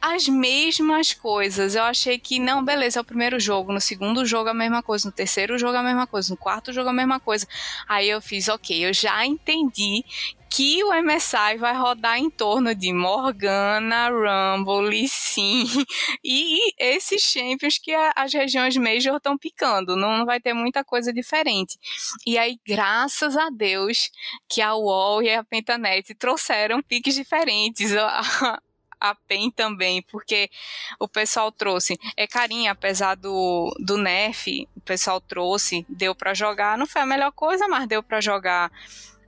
As 0.00 0.28
mesmas 0.28 1.14
coisas. 1.14 1.74
Eu 1.74 1.82
achei 1.84 2.18
que, 2.18 2.38
não, 2.38 2.62
beleza, 2.62 2.98
é 2.98 3.02
o 3.02 3.04
primeiro 3.04 3.40
jogo. 3.40 3.72
No 3.72 3.80
segundo 3.80 4.26
jogo 4.26 4.50
a 4.50 4.54
mesma 4.54 4.82
coisa. 4.82 5.08
No 5.08 5.12
terceiro 5.12 5.56
jogo 5.56 5.78
a 5.78 5.82
mesma 5.82 6.06
coisa. 6.06 6.30
No 6.30 6.36
quarto 6.36 6.74
jogo 6.74 6.90
a 6.90 6.92
mesma 6.92 7.18
coisa. 7.18 7.46
Aí 7.88 8.10
eu 8.10 8.20
fiz, 8.20 8.48
ok, 8.48 8.84
eu 8.84 8.92
já 8.92 9.24
entendi 9.24 10.04
que 10.54 10.84
o 10.84 10.92
MSI 11.02 11.56
vai 11.58 11.76
rodar 11.76 12.16
em 12.16 12.30
torno 12.30 12.76
de 12.76 12.92
Morgana, 12.92 14.08
Rumble, 14.08 15.08
Sin 15.08 15.64
e 16.22 16.72
esses 16.78 17.22
champions 17.22 17.76
que 17.76 17.92
as 18.14 18.32
regiões 18.32 18.76
Major 18.76 19.16
estão 19.16 19.36
picando. 19.36 19.96
Não 19.96 20.24
vai 20.24 20.40
ter 20.40 20.54
muita 20.54 20.84
coisa 20.84 21.12
diferente. 21.12 21.76
E 22.24 22.38
aí, 22.38 22.56
graças 22.64 23.36
a 23.36 23.50
Deus, 23.50 24.12
que 24.48 24.62
a 24.62 24.76
UOL 24.76 25.24
e 25.24 25.34
a 25.34 25.42
Pentanet 25.42 26.14
trouxeram 26.14 26.80
piques 26.80 27.16
diferentes. 27.16 27.90
a 29.00 29.14
PEN 29.26 29.50
também, 29.50 30.02
porque 30.02 30.48
o 31.00 31.08
pessoal 31.08 31.50
trouxe. 31.50 31.98
É 32.16 32.28
carinha, 32.28 32.70
apesar 32.70 33.16
do, 33.16 33.74
do 33.80 33.98
nerf, 33.98 34.68
o 34.76 34.80
pessoal 34.82 35.20
trouxe, 35.20 35.84
deu 35.88 36.14
para 36.14 36.32
jogar. 36.32 36.78
Não 36.78 36.86
foi 36.86 37.02
a 37.02 37.06
melhor 37.06 37.32
coisa, 37.32 37.66
mas 37.66 37.88
deu 37.88 38.04
para 38.04 38.20
jogar 38.20 38.70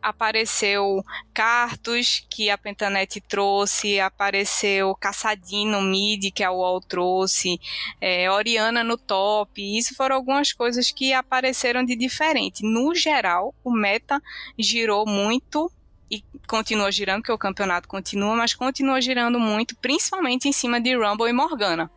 apareceu 0.06 1.04
Cartus, 1.34 2.24
que 2.30 2.48
a 2.48 2.56
Pentanet 2.56 3.20
trouxe, 3.22 3.98
apareceu 3.98 4.94
Caçadino 4.94 5.82
Mid, 5.82 6.30
que 6.32 6.44
a 6.44 6.52
UOL 6.52 6.80
trouxe, 6.80 7.60
é, 8.00 8.30
Oriana 8.30 8.84
no 8.84 8.96
top. 8.96 9.60
Isso 9.76 9.96
foram 9.96 10.14
algumas 10.14 10.52
coisas 10.52 10.92
que 10.92 11.12
apareceram 11.12 11.84
de 11.84 11.96
diferente. 11.96 12.62
No 12.62 12.94
geral, 12.94 13.52
o 13.64 13.72
meta 13.72 14.22
girou 14.56 15.04
muito 15.04 15.68
e 16.08 16.22
continua 16.46 16.92
girando, 16.92 17.22
porque 17.22 17.32
o 17.32 17.38
campeonato 17.38 17.88
continua, 17.88 18.36
mas 18.36 18.54
continua 18.54 19.00
girando 19.00 19.40
muito, 19.40 19.74
principalmente 19.74 20.48
em 20.48 20.52
cima 20.52 20.80
de 20.80 20.94
Rumble 20.94 21.28
e 21.28 21.32
Morgana. 21.32 21.90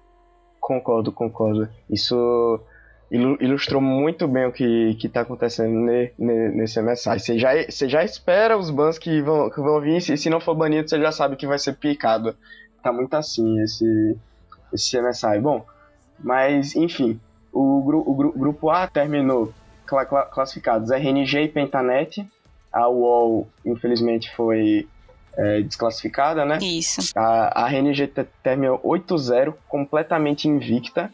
Concordo, 0.59 1.11
concordo. 1.11 1.69
Isso 1.87 2.59
ilustrou 3.11 3.81
muito 3.81 4.27
bem 4.27 4.45
o 4.45 4.51
que, 4.51 4.95
está 5.03 5.21
acontecendo 5.21 5.73
ne, 5.73 6.11
ne, 6.17 6.49
nesse 6.49 6.79
MSI. 6.81 7.19
Você 7.19 7.39
já, 7.39 7.49
você 7.67 7.89
já 7.89 8.03
espera 8.03 8.57
os 8.57 8.69
bans 8.69 8.99
que 8.99 9.21
vão, 9.21 9.49
que 9.49 9.59
vão 9.59 9.81
vir, 9.81 9.97
e 9.97 10.17
se 10.17 10.29
não 10.29 10.39
for 10.39 10.53
banido, 10.53 10.87
você 10.87 10.99
já 10.99 11.11
sabe 11.11 11.35
que 11.35 11.47
vai 11.47 11.57
ser 11.57 11.73
picado. 11.73 12.35
Tá 12.83 12.93
muito 12.93 13.13
assim 13.15 13.61
esse, 13.61 14.15
esse 14.71 15.01
MSI. 15.01 15.39
Bom, 15.41 15.65
mas 16.19 16.75
enfim, 16.75 17.19
o, 17.51 17.83
gru, 17.83 18.03
o, 18.05 18.13
gru, 18.13 18.31
grupo 18.31 18.69
A 18.69 18.87
terminou 18.87 19.51
cl 19.87 20.05
cl 20.05 20.25
classificados 20.31 20.91
RNG 20.91 21.43
e 21.43 21.47
Pentanet. 21.47 22.27
A 22.71 22.87
UOL, 22.87 23.47
infelizmente, 23.65 24.31
foi 24.35 24.87
é, 25.35 25.61
desclassificada, 25.61 26.45
né? 26.45 26.59
Isso. 26.61 27.11
A, 27.15 27.63
a 27.63 27.67
RNG 27.67 28.07
terminou 28.43 28.79
8-0, 28.83 29.55
completamente 29.67 30.47
invicta 30.47 31.11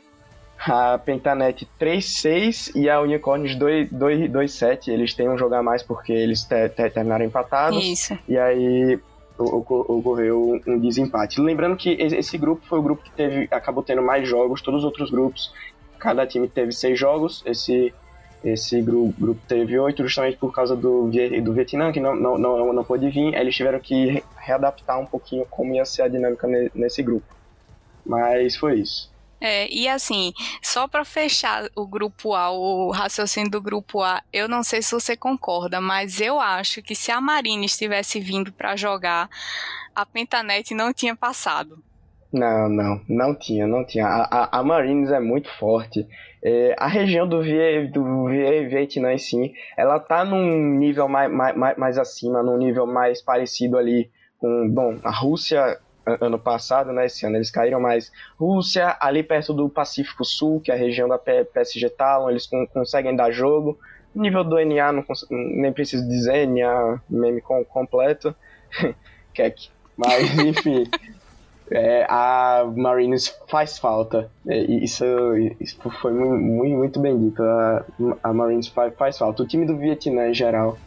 a 0.60 0.98
Pentanet 0.98 1.68
3-6 1.80 2.72
e 2.76 2.90
a 2.90 3.00
Unicorns 3.02 3.56
2-7. 3.56 4.88
Eles 4.88 5.14
têm 5.14 5.30
um 5.30 5.38
jogar 5.38 5.62
mais 5.62 5.84
porque 5.84 6.14
eles 6.14 6.44
te, 6.44 6.70
te, 6.70 6.90
terminaram 6.90 7.26
empatados. 7.26 7.84
Isso. 7.84 8.18
E 8.28 8.38
aí 8.38 9.00
ocorreu 9.38 10.62
um 10.66 10.80
desempate. 10.80 11.42
Lembrando 11.42 11.76
que 11.76 11.90
esse 11.92 12.38
grupo 12.38 12.66
foi 12.66 12.80
o 12.80 12.82
grupo 12.82 13.04
que 13.04 13.12
teve, 13.12 13.48
acabou 13.52 13.84
tendo 13.84 14.02
mais 14.02 14.28
jogos, 14.28 14.62
todos 14.62 14.80
os 14.80 14.86
outros 14.86 15.12
grupos, 15.12 15.54
cada 16.00 16.26
time 16.26 16.48
teve 16.48 16.72
seis 16.72 16.98
jogos, 16.98 17.44
esse, 17.46 17.94
esse 18.44 18.82
grupo, 18.82 19.14
grupo 19.20 19.42
teve 19.48 19.78
oito, 19.78 20.04
justamente 20.04 20.38
por 20.38 20.54
causa 20.54 20.76
do, 20.76 21.10
do 21.44 21.54
Vietnã, 21.54 21.92
que 21.92 22.00
não, 22.00 22.16
não, 22.16 22.38
não, 22.38 22.74
não 22.74 22.84
pôde 22.84 23.10
vir, 23.10 23.36
aí 23.36 23.42
eles 23.42 23.56
tiveram 23.56 23.80
que 23.80 24.24
readaptar 24.38 25.00
um 25.00 25.06
pouquinho 25.06 25.46
como 25.50 25.74
ia 25.74 25.84
ser 25.84 26.04
a 26.04 26.08
dinâmica 26.08 26.48
nesse 26.74 27.04
grupo. 27.04 27.26
Mas 28.06 28.56
foi 28.56 28.80
isso. 28.80 29.14
É, 29.40 29.68
e 29.72 29.88
assim, 29.88 30.34
só 30.62 30.88
para 30.88 31.04
fechar 31.04 31.70
o 31.76 31.86
grupo 31.86 32.34
A, 32.34 32.52
o 32.52 32.90
raciocínio 32.92 33.52
do 33.52 33.62
grupo 33.62 34.02
A, 34.02 34.22
eu 34.32 34.48
não 34.48 34.64
sei 34.64 34.82
se 34.82 34.92
você 34.92 35.16
concorda, 35.16 35.82
mas 35.82 36.22
eu 36.22 36.40
acho 36.40 36.82
que 36.82 36.96
se 36.96 37.12
a 37.12 37.20
Marines 37.20 37.78
tivesse 37.78 38.20
vindo 38.20 38.52
para 38.54 38.76
jogar, 38.76 39.30
a 39.94 40.06
Pentanet 40.06 40.74
não 40.74 40.94
tinha 40.94 41.16
passado. 41.16 41.84
Não, 42.32 42.68
não, 42.68 43.02
não 43.08 43.34
tinha, 43.34 43.66
não 43.66 43.86
tinha. 43.86 44.06
A, 44.06 44.24
a, 44.24 44.60
a 44.60 44.64
Marines 44.64 45.10
é 45.10 45.20
muito 45.20 45.50
forte. 45.58 46.06
É, 46.44 46.76
a 46.78 46.86
região 46.88 47.28
do, 47.28 47.42
Vie, 47.42 47.88
do 47.88 48.26
Vietnã, 48.26 49.18
sim, 49.18 49.54
ela 49.78 50.00
tá 50.00 50.26
num 50.26 50.78
nível 50.78 51.08
mais, 51.08 51.32
mais, 51.32 51.78
mais 51.78 51.98
acima, 51.98 52.44
num 52.44 52.58
nível 52.58 52.86
mais 52.86 53.22
parecido 53.22 53.78
ali 53.78 54.12
com. 54.38 54.70
Bom, 54.70 54.98
a 55.04 55.12
Rússia 55.12 55.80
ano 56.06 56.38
passado, 56.38 56.92
né? 56.92 57.06
Esse 57.06 57.26
ano 57.26 57.38
eles 57.38 57.52
caíram 57.52 57.80
mais. 57.80 58.12
Rússia, 58.40 58.96
ali 59.00 59.24
perto 59.24 59.54
do 59.54 59.68
Pacífico 59.70 60.24
Sul, 60.24 60.62
que 60.62 60.72
é 60.72 60.76
a 60.76 60.78
região 60.78 61.08
da 61.08 61.18
PSG 61.18 61.90
Talon, 61.90 62.30
eles 62.30 62.48
conseguem 62.74 63.16
dar 63.16 63.32
jogo. 63.32 63.78
Nível 64.14 64.44
do 64.44 64.64
NA, 64.64 64.92
não 64.94 65.04
nem 65.30 65.74
preciso 65.74 66.08
dizer, 66.08 66.48
NA 66.48 67.02
meme 67.10 67.42
com, 67.42 67.64
completo. 67.66 68.34
Keck. 69.34 69.70
Mas, 69.98 70.34
enfim, 70.40 70.90
é, 71.70 72.06
a 72.08 72.66
Marines 72.76 73.28
faz 73.48 73.78
falta. 73.78 74.30
É, 74.48 74.58
isso, 74.58 75.06
isso 75.60 75.78
foi 76.02 76.14
muito, 76.14 76.78
muito 76.78 77.00
bem 77.00 77.18
dito. 77.18 77.42
A, 77.44 77.86
a 78.24 78.34
Marines 78.34 78.68
faz, 78.68 78.94
faz 78.96 79.18
falta. 79.18 79.44
O 79.44 79.48
time 79.48 79.66
do 79.66 79.78
Vietnã, 79.78 80.30
em 80.30 80.34
geral, 80.34 80.78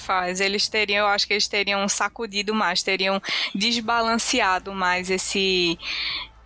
faz. 0.00 0.40
Eles 0.40 0.68
teriam, 0.68 1.06
eu 1.06 1.12
acho 1.12 1.26
que 1.26 1.32
eles 1.32 1.48
teriam 1.48 1.88
sacudido 1.88 2.54
mais, 2.54 2.82
teriam 2.82 3.20
desbalanceado 3.54 4.72
mais 4.74 5.10
esse 5.10 5.78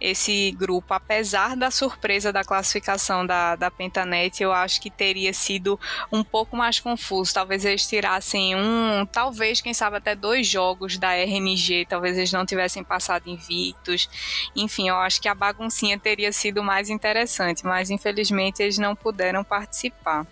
esse 0.00 0.52
grupo, 0.52 0.95
apesar 0.95 1.57
da 1.57 1.71
surpresa 1.71 2.33
da 2.33 2.45
classificação 2.45 3.26
da, 3.26 3.57
da 3.57 3.71
Pentanet, 3.71 4.43
eu 4.43 4.52
acho 4.52 4.81
que 4.81 4.90
teria 4.90 5.33
sido 5.33 5.78
um 6.12 6.23
pouco 6.23 6.57
mais 6.57 6.78
confuso. 6.78 7.35
Talvez 7.35 7.64
eles 7.64 7.87
tirassem 7.87 8.55
um, 8.55 9.05
talvez, 9.07 9.61
quem 9.61 9.75
sabe, 9.75 9.97
até 9.97 10.14
dois 10.14 10.47
jogos 10.47 10.97
da 10.99 11.14
RNG, 11.14 11.87
talvez 11.88 12.17
eles 12.17 12.33
não 12.33 12.47
tivessem 12.47 12.85
passado 12.85 13.28
invictos. 13.28 14.09
Enfim, 14.55 14.88
eu 14.88 14.97
acho 14.97 15.21
que 15.21 15.28
a 15.28 15.35
baguncinha 15.35 15.99
teria 15.99 16.33
sido 16.33 16.62
mais 16.62 16.88
interessante, 16.88 17.64
mas 17.64 17.90
infelizmente 17.90 18.62
eles 18.62 18.78
não 18.78 18.95
puderam 18.95 19.43
participar. 19.43 20.26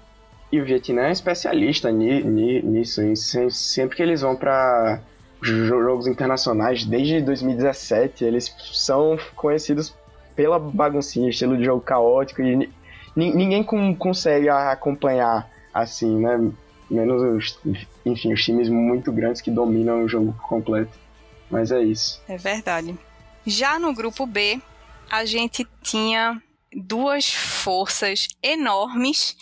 E 0.50 0.60
o 0.60 0.64
Vietnã 0.64 1.08
é 1.08 1.12
especialista 1.12 1.90
nisso, 1.90 3.02
sempre 3.50 3.96
que 3.96 4.02
eles 4.02 4.20
vão 4.20 4.36
para 4.36 5.00
jogos 5.42 6.06
internacionais 6.06 6.84
desde 6.84 7.20
2017. 7.20 8.24
Eles 8.24 8.54
são 8.72 9.18
conhecidos 9.34 9.94
pela 10.34 10.58
baguncinha, 10.58 11.30
estilo 11.30 11.56
de 11.56 11.64
jogo 11.64 11.80
caótico 11.80 12.42
e 12.42 12.70
ninguém 13.16 13.64
consegue 13.64 14.48
acompanhar 14.48 15.50
assim, 15.72 16.20
né? 16.20 16.50
Menos 16.88 17.20
os, 17.22 17.58
enfim, 18.04 18.32
os 18.32 18.44
times 18.44 18.68
muito 18.68 19.10
grandes 19.10 19.40
que 19.40 19.50
dominam 19.50 20.04
o 20.04 20.08
jogo 20.08 20.32
completo. 20.48 20.96
Mas 21.50 21.72
é 21.72 21.82
isso. 21.82 22.22
É 22.28 22.36
verdade. 22.36 22.96
Já 23.44 23.78
no 23.78 23.92
grupo 23.92 24.26
B, 24.26 24.60
a 25.10 25.24
gente 25.24 25.66
tinha 25.82 26.40
duas 26.76 27.32
forças 27.32 28.28
enormes 28.42 29.34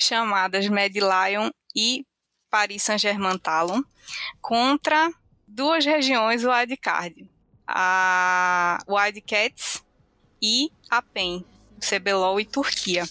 chamadas 0.00 0.66
Mad 0.68 0.94
Lion 0.94 1.50
e 1.76 2.06
Paris 2.50 2.82
Saint-Germain 2.82 3.36
Talon 3.36 3.82
contra 4.40 5.12
duas 5.46 5.84
regiões 5.84 6.44
wildcard. 6.44 7.28
A 7.66 8.78
Wildcats 8.88 9.84
e 10.40 10.70
a 10.88 11.02
PEN, 11.02 11.44
CBLOL 11.78 12.40
e 12.40 12.46
Turquia. 12.46 13.04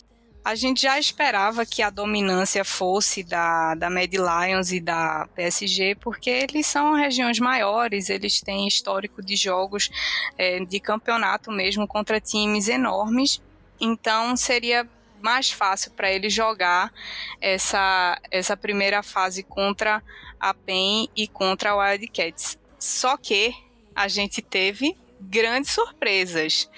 A 0.43 0.55
gente 0.55 0.83
já 0.83 0.97
esperava 0.97 1.65
que 1.65 1.83
a 1.83 1.89
dominância 1.89 2.63
fosse 2.63 3.21
da, 3.21 3.75
da 3.75 3.89
Mad 3.89 4.11
Lions 4.13 4.71
e 4.71 4.79
da 4.79 5.27
PSG, 5.35 5.95
porque 5.95 6.29
eles 6.29 6.65
são 6.65 6.95
regiões 6.95 7.37
maiores, 7.37 8.09
eles 8.09 8.39
têm 8.39 8.65
histórico 8.65 9.21
de 9.21 9.35
jogos 9.35 9.91
é, 10.37 10.63
de 10.63 10.79
campeonato 10.79 11.51
mesmo 11.51 11.85
contra 11.85 12.21
times 12.21 12.67
enormes. 12.69 13.41
Então 13.79 14.35
seria 14.35 14.87
mais 15.21 15.51
fácil 15.51 15.91
para 15.91 16.11
ele 16.11 16.29
jogar 16.29 16.93
essa, 17.41 18.19
essa 18.29 18.55
primeira 18.55 19.01
fase 19.01 19.43
contra 19.43 20.03
a 20.39 20.53
PEN 20.53 21.09
e 21.15 21.27
contra 21.27 21.71
a 21.71 21.75
Wildcats. 21.75 22.57
Só 22.79 23.17
que 23.17 23.55
a 23.95 24.07
gente 24.07 24.41
teve 24.41 24.95
grandes 25.19 25.71
surpresas. 25.71 26.69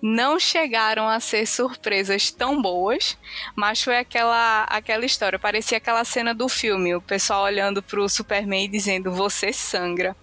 Não 0.00 0.38
chegaram 0.38 1.08
a 1.08 1.18
ser 1.18 1.46
surpresas 1.46 2.30
tão 2.30 2.60
boas, 2.62 3.18
mas 3.56 3.82
foi 3.82 3.98
aquela 3.98 4.64
aquela 4.64 5.04
história, 5.04 5.38
parecia 5.38 5.78
aquela 5.78 6.04
cena 6.04 6.32
do 6.32 6.48
filme, 6.48 6.94
o 6.94 7.00
pessoal 7.00 7.42
olhando 7.44 7.82
pro 7.82 8.08
Superman 8.08 8.64
e 8.64 8.68
dizendo 8.68 9.10
você 9.10 9.52
sangra. 9.52 10.16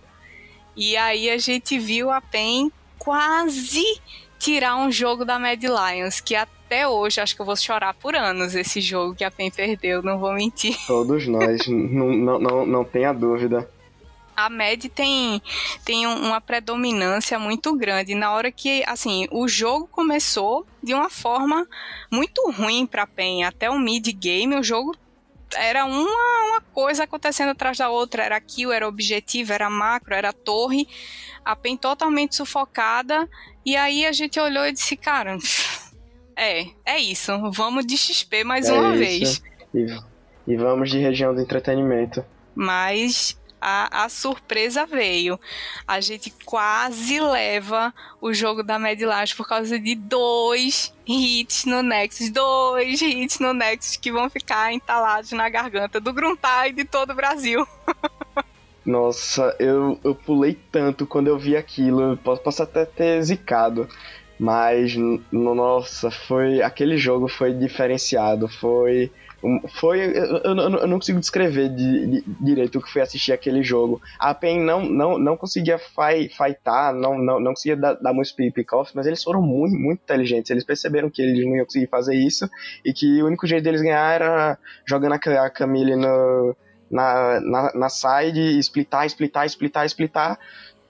E 0.75 0.95
aí 0.97 1.29
a 1.29 1.37
gente 1.37 1.77
viu 1.77 2.11
a 2.11 2.21
PEN 2.21 2.71
quase 2.97 3.83
tirar 4.39 4.75
um 4.75 4.91
jogo 4.91 5.25
da 5.25 5.39
Mad 5.39 5.61
Lions, 5.63 6.19
que 6.19 6.35
até 6.35 6.87
hoje 6.87 7.21
acho 7.21 7.35
que 7.35 7.41
eu 7.41 7.45
vou 7.45 7.55
chorar 7.55 7.93
por 7.93 8.15
anos 8.15 8.55
esse 8.55 8.81
jogo 8.81 9.15
que 9.15 9.23
a 9.23 9.31
PEN 9.31 9.51
perdeu, 9.51 10.01
não 10.01 10.19
vou 10.19 10.33
mentir. 10.33 10.75
Todos 10.87 11.27
nós, 11.27 11.65
não, 11.67 12.07
não, 12.13 12.39
não, 12.39 12.65
não 12.65 12.83
tenha 12.83 13.13
dúvida. 13.13 13.69
A 14.35 14.49
Mad 14.49 14.83
tem, 14.93 15.41
tem 15.85 16.05
uma 16.05 16.41
predominância 16.41 17.39
muito 17.39 17.73
grande. 17.77 18.13
Na 18.13 18.33
hora 18.33 18.51
que, 18.51 18.83
assim, 18.85 19.27
o 19.31 19.47
jogo 19.47 19.87
começou 19.89 20.65
de 20.83 20.93
uma 20.93 21.09
forma 21.09 21.65
muito 22.11 22.51
ruim 22.51 22.85
para 22.85 23.03
a 23.03 23.07
PEN. 23.07 23.45
Até 23.45 23.69
o 23.69 23.79
mid-game, 23.79 24.55
o 24.55 24.63
jogo 24.63 24.93
era 25.55 25.85
uma, 25.85 26.49
uma 26.49 26.61
coisa 26.73 27.03
acontecendo 27.03 27.49
atrás 27.49 27.77
da 27.77 27.89
outra. 27.89 28.23
Era 28.23 28.39
kill, 28.39 28.71
era 28.71 28.87
objetivo, 28.87 29.53
era 29.53 29.69
macro, 29.69 30.13
era 30.13 30.33
torre. 30.33 30.87
A 31.43 31.55
PEN 31.55 31.77
totalmente 31.77 32.35
sufocada. 32.35 33.29
E 33.65 33.75
aí 33.75 34.05
a 34.05 34.11
gente 34.11 34.39
olhou 34.39 34.65
e 34.65 34.71
disse, 34.71 34.95
cara, 34.95 35.37
é, 36.35 36.67
é 36.85 36.99
isso. 36.99 37.31
Vamos 37.51 37.85
de 37.85 37.97
XP 37.97 38.43
mais 38.43 38.67
é 38.67 38.73
uma 38.73 38.95
isso. 38.95 38.99
vez. 38.99 39.43
E, 39.73 40.53
e 40.53 40.55
vamos 40.55 40.89
de 40.89 40.99
região 40.99 41.33
do 41.33 41.41
entretenimento. 41.41 42.23
Mas 42.53 43.37
a, 43.59 44.03
a, 44.05 44.09
surpresa 44.09 44.85
veio. 44.85 45.39
A 45.87 45.99
gente 45.99 46.33
quase 46.45 47.19
leva 47.19 47.93
o 48.21 48.33
jogo 48.33 48.63
da 48.63 48.77
Mad 48.77 48.99
Lions 48.99 49.33
por 49.33 49.47
causa 49.47 49.79
de 49.79 49.95
dois 49.95 50.93
hits 51.07 51.65
no 51.65 51.81
Nexus. 51.81 52.29
Dois 52.29 53.01
hits 53.01 53.39
no 53.39 53.53
Nexus 53.53 53.97
que 53.97 54.11
vão 54.11 54.29
ficar 54.29 54.73
entalados 54.73 55.31
na 55.31 55.49
garganta 55.49 55.99
do 55.99 56.13
Gruntai 56.13 56.71
de 56.71 56.85
todo 56.85 57.11
o 57.11 57.15
Brasil. 57.15 57.65
Nossa, 58.85 59.55
eu, 59.59 59.99
eu 60.03 60.13
pulei 60.13 60.59
tanto 60.71 61.07
quando 61.07 61.27
eu 61.27 61.39
vi 61.39 61.57
aquilo. 61.57 62.15
Posso, 62.17 62.41
posso 62.43 62.63
até 62.63 62.85
ter 62.85 63.23
zicado. 63.23 63.89
Mas, 64.37 64.95
nossa, 65.31 66.11
foi. 66.11 66.61
Aquele 66.61 66.97
jogo 66.97 67.27
foi 67.27 67.53
diferenciado. 67.53 68.47
Foi 68.47 69.11
foi. 69.79 69.99
Eu, 69.99 70.37
eu, 70.37 70.55
eu, 70.55 70.87
não 70.87 70.97
consigo 70.99 71.19
descrever 71.19 71.69
de, 71.69 72.07
de, 72.07 72.23
direito 72.41 72.79
o 72.79 72.81
que 72.81 72.91
foi 72.91 73.01
assistir 73.01 73.33
aquele 73.33 73.63
jogo. 73.63 74.01
A 74.19 74.33
PEN 74.33 74.61
não, 74.61 74.85
não, 74.85 75.17
não 75.17 75.37
conseguia 75.37 75.77
fight, 75.77 76.35
fightar, 76.35 76.93
não, 76.93 77.17
não, 77.17 77.39
não 77.39 77.53
conseguia 77.53 77.75
dar, 77.75 77.93
dar 77.93 78.13
muitos 78.13 78.31
pick-off, 78.31 78.91
mas 78.95 79.05
eles 79.05 79.23
foram 79.23 79.41
muito, 79.41 79.75
muito 79.77 80.01
inteligentes. 80.01 80.51
Eles 80.51 80.63
perceberam 80.63 81.09
que 81.09 81.21
eles 81.21 81.45
não 81.45 81.55
iam 81.55 81.65
conseguir 81.65 81.87
fazer 81.87 82.15
isso 82.15 82.49
e 82.83 82.93
que 82.93 83.21
o 83.21 83.27
único 83.27 83.45
jeito 83.47 83.63
deles 83.63 83.81
ganhar 83.81 84.13
era 84.13 84.57
jogando 84.85 85.13
a 85.13 85.49
Camille 85.49 85.95
no, 85.95 86.55
na, 86.89 87.39
na, 87.41 87.73
na 87.73 87.89
side, 87.89 88.59
splitar, 88.59 89.05
splitar, 89.05 89.45
splitar, 89.45 89.85
splitar. 89.85 90.39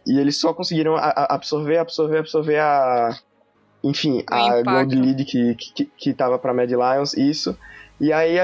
E 0.06 0.20
eles 0.20 0.38
só 0.38 0.54
conseguiram 0.54 0.96
absorver, 0.98 1.78
absorver, 1.78 2.20
absorver 2.20 2.60
a. 2.60 3.18
Enfim, 3.84 4.24
o 4.30 4.34
a 4.34 4.60
impacto. 4.60 4.96
Gold 4.96 4.96
Lead 4.96 5.26
que, 5.26 5.56
que, 5.56 5.86
que 5.86 6.14
tava 6.14 6.38
pra 6.38 6.54
Mad 6.54 6.70
Lions, 6.70 7.16
isso. 7.16 7.58
E 8.00 8.12
aí, 8.12 8.38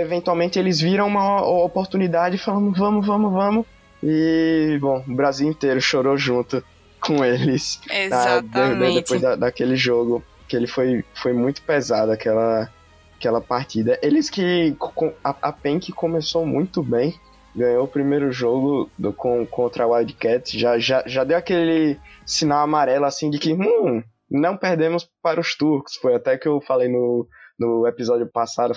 eventualmente, 0.00 0.58
eles 0.58 0.80
viram 0.80 1.06
uma 1.06 1.42
oportunidade 1.64 2.36
falaram: 2.38 2.72
vamos, 2.72 3.06
vamos, 3.06 3.32
vamos. 3.32 3.66
E, 4.02 4.78
bom, 4.80 5.02
o 5.06 5.14
Brasil 5.14 5.48
inteiro 5.48 5.80
chorou 5.80 6.16
junto 6.16 6.62
com 7.00 7.24
eles. 7.24 7.80
Exatamente. 7.90 8.94
depois 8.94 9.20
da, 9.20 9.36
daquele 9.36 9.76
jogo, 9.76 10.22
que 10.46 10.56
ele 10.56 10.66
foi, 10.66 11.04
foi 11.14 11.32
muito 11.32 11.62
pesado, 11.62 12.12
aquela, 12.12 12.68
aquela 13.16 13.40
partida. 13.40 13.98
Eles 14.02 14.28
que. 14.28 14.76
A, 15.24 15.34
a 15.42 15.52
PEN 15.52 15.78
que 15.78 15.90
começou 15.90 16.44
muito 16.44 16.82
bem, 16.82 17.18
ganhou 17.56 17.84
o 17.84 17.88
primeiro 17.88 18.30
jogo 18.30 18.90
do, 18.98 19.12
com, 19.12 19.46
contra 19.46 19.84
a 19.84 19.86
Wildcats, 19.86 20.52
já, 20.52 20.78
já, 20.78 21.02
já 21.06 21.24
deu 21.24 21.38
aquele 21.38 21.98
sinal 22.26 22.60
amarelo 22.60 23.06
assim 23.06 23.30
de 23.30 23.38
que, 23.38 23.54
hum, 23.54 24.02
não 24.30 24.56
perdemos 24.56 25.08
para 25.22 25.40
os 25.40 25.56
turcos. 25.56 25.96
Foi 25.96 26.14
até 26.14 26.36
que 26.36 26.46
eu 26.46 26.60
falei 26.60 26.88
no, 26.88 27.26
no 27.58 27.86
episódio 27.86 28.26
passado, 28.26 28.74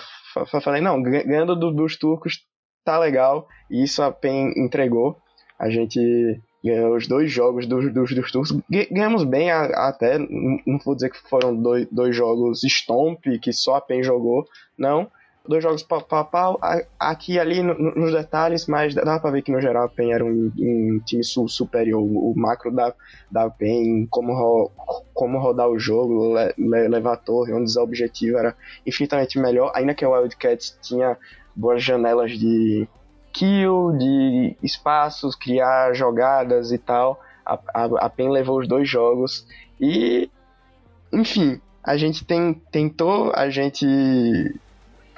falei, 0.64 0.82
não, 0.82 1.02
ganhando 1.02 1.56
do, 1.56 1.72
dos 1.72 1.98
turcos 1.98 2.46
tá 2.84 2.98
legal, 2.98 3.48
e 3.70 3.84
isso 3.84 4.02
a 4.02 4.12
PEN 4.12 4.54
entregou. 4.58 5.18
A 5.60 5.70
gente 5.70 6.42
ganhou 6.64 6.96
os 6.96 7.08
dois 7.08 7.32
jogos 7.32 7.68
dos, 7.68 7.94
dos, 7.94 8.14
dos 8.14 8.32
turcos, 8.32 8.58
ganhamos 8.92 9.24
bem 9.24 9.52
até, 9.52 10.18
não 10.18 10.80
vou 10.84 10.96
dizer 10.96 11.12
que 11.12 11.30
foram 11.30 11.56
dois, 11.56 11.88
dois 11.92 12.16
jogos 12.16 12.62
Stomp, 12.64 13.24
que 13.42 13.54
só 13.54 13.76
a 13.76 13.82
PEN 13.82 14.04
jogou, 14.04 14.46
não, 14.78 15.10
dois 15.48 15.64
jogos 15.64 15.84
pau, 15.84 16.02
pau, 16.02 16.26
pau 16.26 16.60
aqui 17.00 17.34
e 17.34 17.40
ali 17.40 17.62
no, 17.62 17.74
nos 17.74 18.12
detalhes, 18.12 18.68
mas 18.68 18.94
dá 18.94 19.20
pra 19.20 19.32
ver 19.32 19.42
que 19.42 19.52
no 19.52 19.62
geral 19.62 19.86
a 19.86 19.90
PEN 19.90 20.14
era 20.14 20.24
um, 20.24 20.52
um 20.58 21.00
time 21.06 21.24
su, 21.24 21.48
superior. 21.48 22.02
O 22.02 22.34
macro 22.36 22.72
da, 22.72 22.94
da 23.30 23.50
PEN, 23.50 24.08
como, 24.10 24.34
ro, 24.34 24.72
como 25.14 25.40
rodar 25.40 25.70
o 25.70 25.80
jogo, 25.80 26.36
le, 26.36 26.54
le, 26.58 26.88
levar 26.88 27.14
a 27.14 27.18
torre, 27.18 27.54
onde 27.54 27.78
o 27.78 27.82
objetivo 27.82 28.38
era 28.38 28.56
infinitamente 28.86 29.40
melhor, 29.40 29.72
ainda 29.76 29.94
que 29.94 30.06
o 30.06 30.12
Wildcats 30.12 30.78
tinha 30.82 31.18
boas 31.56 31.84
janelas 31.84 32.32
de 32.32 32.88
kill, 33.34 33.94
de 33.98 34.56
espaços, 34.62 35.36
criar 35.36 35.94
jogadas 35.94 36.72
e 36.72 36.78
tal. 36.78 37.20
A, 37.46 37.60
a, 37.74 37.86
a 38.06 38.10
PEN 38.10 38.30
levou 38.30 38.60
os 38.60 38.68
dois 38.68 38.88
jogos 38.88 39.48
e, 39.80 40.30
enfim, 41.12 41.60
a 41.84 41.98
gente 41.98 42.24
tem, 42.24 42.54
tentou, 42.72 43.32
a 43.34 43.50
gente 43.50 43.86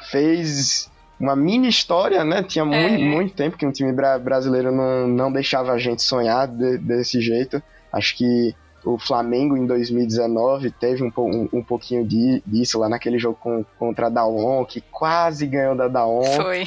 fez 0.09 0.91
uma 1.19 1.35
mini 1.35 1.67
história, 1.67 2.23
né? 2.23 2.43
Tinha 2.43 2.65
muito, 2.65 2.95
é. 2.95 2.97
muito 2.97 3.33
tempo 3.33 3.57
que 3.57 3.65
um 3.65 3.71
time 3.71 3.91
bra 3.93 4.19
brasileiro 4.19 4.71
não, 4.71 5.07
não 5.07 5.31
deixava 5.31 5.71
a 5.71 5.77
gente 5.77 6.01
sonhar 6.01 6.47
de, 6.47 6.77
desse 6.77 7.21
jeito. 7.21 7.61
Acho 7.91 8.17
que 8.17 8.55
o 8.83 8.97
Flamengo 8.97 9.55
em 9.55 9.65
2019 9.65 10.71
teve 10.71 11.03
um, 11.03 11.11
um, 11.17 11.49
um 11.53 11.63
pouquinho 11.63 12.05
de, 12.05 12.43
disso 12.45 12.79
lá 12.79 12.89
naquele 12.89 13.17
jogo 13.17 13.37
com, 13.39 13.63
contra 13.79 14.07
a 14.07 14.09
Daon, 14.09 14.65
que 14.65 14.81
quase 14.81 15.47
ganhou 15.47 15.75
da 15.75 15.87
Daon. 15.87 16.23
Foi. 16.23 16.65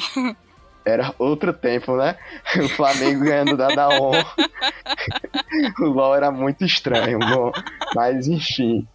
Era 0.83 1.13
outro 1.19 1.51
tempo, 1.51 1.97
né? 1.97 2.15
O 2.55 2.69
Flamengo 2.69 3.25
ganhando 3.25 3.57
da 3.57 3.67
Daon. 3.67 4.13
o 5.81 5.85
LOL 5.85 6.15
era 6.15 6.31
muito 6.31 6.63
estranho, 6.63 7.19
bom, 7.19 7.51
mas 7.93 8.27
enfim. 8.27 8.87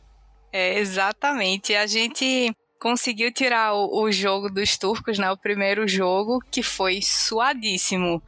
É, 0.51 0.79
exatamente. 0.79 1.75
A 1.75 1.87
gente 1.87 2.55
conseguiu 2.83 3.31
tirar 3.31 3.75
o, 3.75 4.03
o, 4.03 4.11
jogo 4.11 4.51
dos 4.51 4.77
turcos, 4.77 5.17
né? 5.17 5.31
O 5.31 5.37
primeiro 5.37 5.87
jogo, 5.87 6.41
que 6.51 6.65
foi 6.65 6.99
suadíssimo. 7.01 8.21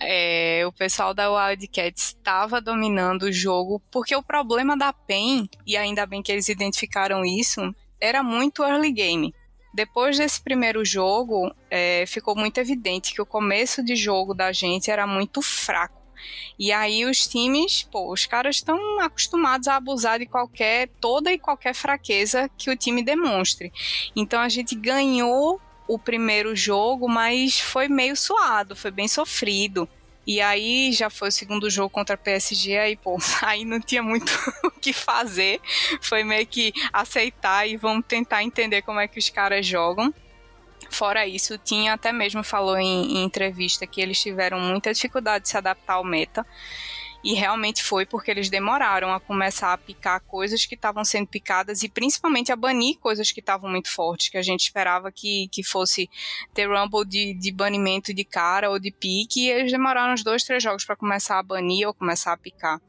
É, 0.00 0.64
o 0.66 0.72
pessoal 0.72 1.14
da 1.14 1.30
Wildcats 1.30 2.06
estava 2.08 2.60
dominando 2.60 3.22
o 3.22 3.32
jogo, 3.32 3.80
porque 3.88 4.16
o 4.16 4.22
problema 4.22 4.76
da 4.76 4.92
PEN, 4.92 5.48
e 5.64 5.76
ainda 5.76 6.04
bem 6.06 6.22
que 6.22 6.32
eles 6.32 6.48
identificaram 6.48 7.24
isso, 7.24 7.72
era 8.00 8.20
muito 8.20 8.64
early 8.64 8.90
game. 8.90 9.32
Depois 9.72 10.18
desse 10.18 10.42
primeiro 10.42 10.84
jogo, 10.84 11.54
é, 11.70 12.04
ficou 12.04 12.34
muito 12.34 12.58
evidente 12.58 13.14
que 13.14 13.22
o 13.22 13.26
começo 13.26 13.80
de 13.80 13.94
jogo 13.94 14.34
da 14.34 14.50
gente 14.50 14.90
era 14.90 15.06
muito 15.06 15.40
fraco. 15.40 15.99
E 16.58 16.72
aí 16.72 17.04
os 17.04 17.26
times, 17.26 17.82
pô, 17.90 18.12
os 18.12 18.26
caras 18.26 18.56
estão 18.56 19.00
acostumados 19.00 19.68
a 19.68 19.76
abusar 19.76 20.18
de 20.18 20.26
qualquer, 20.26 20.88
toda 21.00 21.32
e 21.32 21.38
qualquer 21.38 21.74
fraqueza 21.74 22.50
que 22.56 22.70
o 22.70 22.76
time 22.76 23.02
demonstre. 23.02 23.72
Então 24.14 24.40
a 24.40 24.48
gente 24.48 24.74
ganhou 24.74 25.60
o 25.88 25.98
primeiro 25.98 26.54
jogo, 26.54 27.08
mas 27.08 27.58
foi 27.58 27.88
meio 27.88 28.16
suado, 28.16 28.76
foi 28.76 28.90
bem 28.90 29.08
sofrido. 29.08 29.88
E 30.26 30.40
aí 30.40 30.92
já 30.92 31.10
foi 31.10 31.28
o 31.28 31.32
segundo 31.32 31.68
jogo 31.68 31.90
contra 31.90 32.14
a 32.14 32.18
PSG, 32.18 32.78
aí, 32.78 32.96
pô, 32.96 33.18
aí 33.42 33.64
não 33.64 33.80
tinha 33.80 34.02
muito 34.02 34.32
o 34.62 34.70
que 34.70 34.92
fazer. 34.92 35.60
Foi 36.00 36.22
meio 36.22 36.46
que 36.46 36.72
aceitar 36.92 37.66
e 37.66 37.76
vamos 37.76 38.04
tentar 38.06 38.44
entender 38.44 38.82
como 38.82 39.00
é 39.00 39.08
que 39.08 39.18
os 39.18 39.28
caras 39.28 39.66
jogam. 39.66 40.14
Fora 40.90 41.26
isso, 41.26 41.56
tinha 41.56 41.94
até 41.94 42.12
mesmo 42.12 42.42
falou 42.42 42.76
em, 42.76 43.18
em 43.18 43.24
entrevista 43.24 43.86
que 43.86 44.00
eles 44.00 44.20
tiveram 44.20 44.58
muita 44.58 44.92
dificuldade 44.92 45.44
de 45.44 45.48
se 45.48 45.56
adaptar 45.56 45.94
ao 45.94 46.04
meta. 46.04 46.44
E 47.22 47.34
realmente 47.34 47.82
foi 47.82 48.06
porque 48.06 48.30
eles 48.30 48.48
demoraram 48.48 49.12
a 49.12 49.20
começar 49.20 49.74
a 49.74 49.78
picar 49.78 50.20
coisas 50.22 50.64
que 50.64 50.74
estavam 50.74 51.04
sendo 51.04 51.26
picadas 51.26 51.82
e 51.82 51.88
principalmente 51.88 52.50
a 52.50 52.56
banir 52.56 52.98
coisas 52.98 53.30
que 53.30 53.40
estavam 53.40 53.70
muito 53.70 53.90
fortes, 53.90 54.30
que 54.30 54.38
a 54.38 54.42
gente 54.42 54.62
esperava 54.62 55.12
que, 55.12 55.46
que 55.52 55.62
fosse 55.62 56.08
ter 56.54 56.66
Rumble 56.66 57.06
de, 57.06 57.34
de 57.34 57.52
banimento 57.52 58.14
de 58.14 58.24
cara 58.24 58.70
ou 58.70 58.78
de 58.78 58.90
pique, 58.90 59.42
e 59.42 59.50
eles 59.50 59.70
demoraram 59.70 60.14
uns 60.14 60.24
dois, 60.24 60.44
três 60.44 60.62
jogos 60.62 60.84
para 60.84 60.96
começar 60.96 61.38
a 61.38 61.42
banir 61.42 61.86
ou 61.86 61.92
começar 61.92 62.32
a 62.32 62.38
picar. 62.38 62.80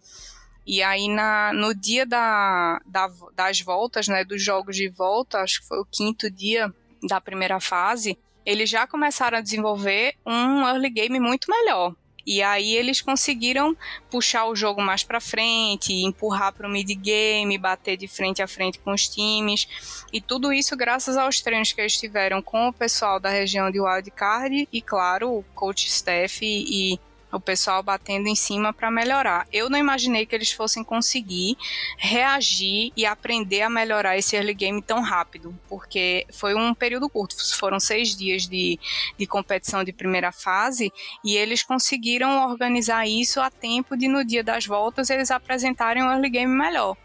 E 0.66 0.82
aí, 0.82 1.10
na, 1.10 1.52
no 1.54 1.74
dia 1.74 2.06
da, 2.06 2.80
da, 2.86 3.10
das 3.36 3.60
voltas, 3.60 4.08
né, 4.08 4.24
dos 4.24 4.42
jogos 4.42 4.76
de 4.76 4.88
volta, 4.90 5.40
acho 5.40 5.62
que 5.62 5.68
foi 5.68 5.80
o 5.80 5.86
quinto 5.86 6.30
dia, 6.30 6.74
da 7.02 7.20
primeira 7.20 7.60
fase, 7.60 8.18
eles 8.46 8.70
já 8.70 8.88
começaram 8.88 9.38
a 9.38 9.42
desenvolver 9.42 10.16
um 10.26 10.68
early 10.68 10.90
game 10.90 11.20
muito 11.20 11.50
melhor. 11.50 11.96
E 12.26 12.42
aí 12.44 12.76
eles 12.76 13.02
conseguiram 13.02 13.76
puxar 14.10 14.46
o 14.46 14.56
jogo 14.56 14.82
mais 14.82 15.04
para 15.04 15.20
frente, 15.20 15.92
empurrar 15.92 16.54
para 16.54 16.68
o 16.68 16.72
mid 16.72 16.90
game, 16.96 17.58
bater 17.58 17.98
de 17.98 18.08
frente 18.08 18.42
a 18.42 18.48
frente 18.48 18.80
com 18.80 18.94
os 18.94 19.08
times. 19.10 19.68
E 20.14 20.22
tudo 20.22 20.54
isso 20.54 20.78
graças 20.78 21.18
aos 21.18 21.42
treinos 21.42 21.74
que 21.74 21.82
eles 21.82 21.98
tiveram 21.98 22.42
com 22.42 22.68
o 22.68 22.74
pessoal 22.74 23.20
da 23.20 23.30
região 23.30 23.72
de 23.72 23.80
Wildcard 23.80 24.68
e, 24.72 24.82
claro, 24.82 25.40
o 25.40 25.44
coach 25.56 25.88
staff 25.88 26.46
e, 26.46 26.94
e 26.94 27.00
o 27.32 27.39
pessoal 27.39 27.82
batendo 27.82 28.28
em 28.28 28.36
cima 28.36 28.74
para 28.74 28.91
melhorar. 28.91 29.48
Eu 29.52 29.70
não 29.70 29.78
imaginei 29.78 30.26
que 30.26 30.36
eles 30.36 30.52
fossem 30.52 30.84
conseguir 30.84 31.58
reagir 31.98 32.91
e 32.96 33.06
aprender 33.06 33.62
a 33.62 33.70
melhorar 33.70 34.17
esse 34.17 34.36
early 34.36 34.54
game 34.54 34.82
tão 34.82 35.02
rápido, 35.02 35.58
porque 35.70 36.26
foi 36.32 36.56
um 36.56 36.74
período 36.74 37.10
curto, 37.10 37.36
foram 37.58 37.80
seis 37.80 38.15
dias 38.15 38.48
de, 38.48 38.80
de 39.17 39.26
competição 39.26 39.84
de 39.84 39.94
primeira 39.94 40.32
fase 40.32 40.91
e 41.24 41.36
eles 41.36 41.63
conseguiram 41.63 42.50
organizar 42.50 43.08
isso 43.08 43.39
a 43.39 43.50
tempo 43.50 43.96
de 43.96 44.08
no 44.08 44.26
dia 44.26 44.44
das 44.44 44.65
voltas 44.65 45.10
eles 45.10 45.32
apresentarem 45.32 46.04
um 46.04 46.12
early 46.12 46.30
game 46.30 46.54
melhor. 46.54 46.98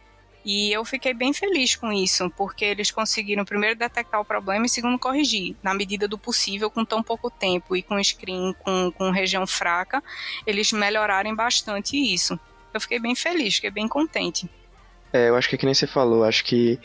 E 0.46 0.72
eu 0.72 0.84
fiquei 0.84 1.12
bem 1.12 1.32
feliz 1.32 1.74
com 1.74 1.92
isso, 1.92 2.30
porque 2.36 2.64
eles 2.64 2.92
conseguiram 2.92 3.44
primeiro 3.44 3.74
detectar 3.74 4.20
o 4.20 4.24
problema 4.24 4.64
e 4.64 4.68
segundo 4.68 4.96
corrigir, 4.96 5.56
na 5.60 5.74
medida 5.74 6.06
do 6.06 6.16
possível, 6.16 6.70
com 6.70 6.84
tão 6.84 7.02
pouco 7.02 7.28
tempo 7.28 7.74
e 7.74 7.82
com 7.82 8.00
screen 8.02 8.54
com, 8.60 8.92
com 8.92 9.10
região 9.10 9.44
fraca, 9.44 10.00
eles 10.46 10.70
melhorarem 10.70 11.34
bastante 11.34 11.96
isso. 11.96 12.38
Eu 12.72 12.80
fiquei 12.80 13.00
bem 13.00 13.16
feliz, 13.16 13.56
fiquei 13.56 13.72
bem 13.72 13.88
contente. 13.88 14.48
É, 15.16 15.30
eu 15.30 15.36
acho 15.36 15.48
que 15.48 15.54
é 15.54 15.58
que 15.58 15.64
nem 15.64 15.74
você 15.74 15.86
falou, 15.86 16.24
acho 16.24 16.44
que 16.44 16.78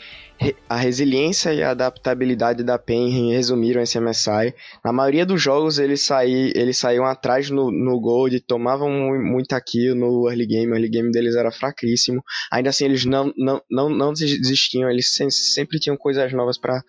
a 0.68 0.76
resiliência 0.76 1.52
e 1.52 1.62
a 1.62 1.70
adaptabilidade 1.70 2.64
da 2.64 2.78
PEN 2.78 3.30
resumiram 3.30 3.82
esse 3.82 4.00
MSI. 4.00 4.54
Na 4.82 4.90
maioria 4.90 5.26
dos 5.26 5.40
jogos 5.40 5.78
eles, 5.78 6.00
saí, 6.00 6.50
eles 6.56 6.78
saíam 6.78 7.04
atrás 7.04 7.50
no, 7.50 7.70
no 7.70 8.00
Gold, 8.00 8.40
tomavam 8.40 8.90
muita 9.22 9.60
kill 9.60 9.94
no 9.94 10.28
early 10.28 10.46
game, 10.46 10.72
o 10.72 10.74
early 10.74 10.88
game 10.88 11.12
deles 11.12 11.36
era 11.36 11.52
fraquíssimo. 11.52 12.24
Ainda 12.50 12.70
assim 12.70 12.86
eles 12.86 13.04
não, 13.04 13.32
não, 13.36 13.60
não, 13.70 13.88
não 13.90 14.12
desistiam, 14.12 14.90
eles 14.90 15.14
sempre 15.54 15.78
tinham 15.78 15.96
coisas 15.96 16.32
novas 16.32 16.58
para 16.58 16.82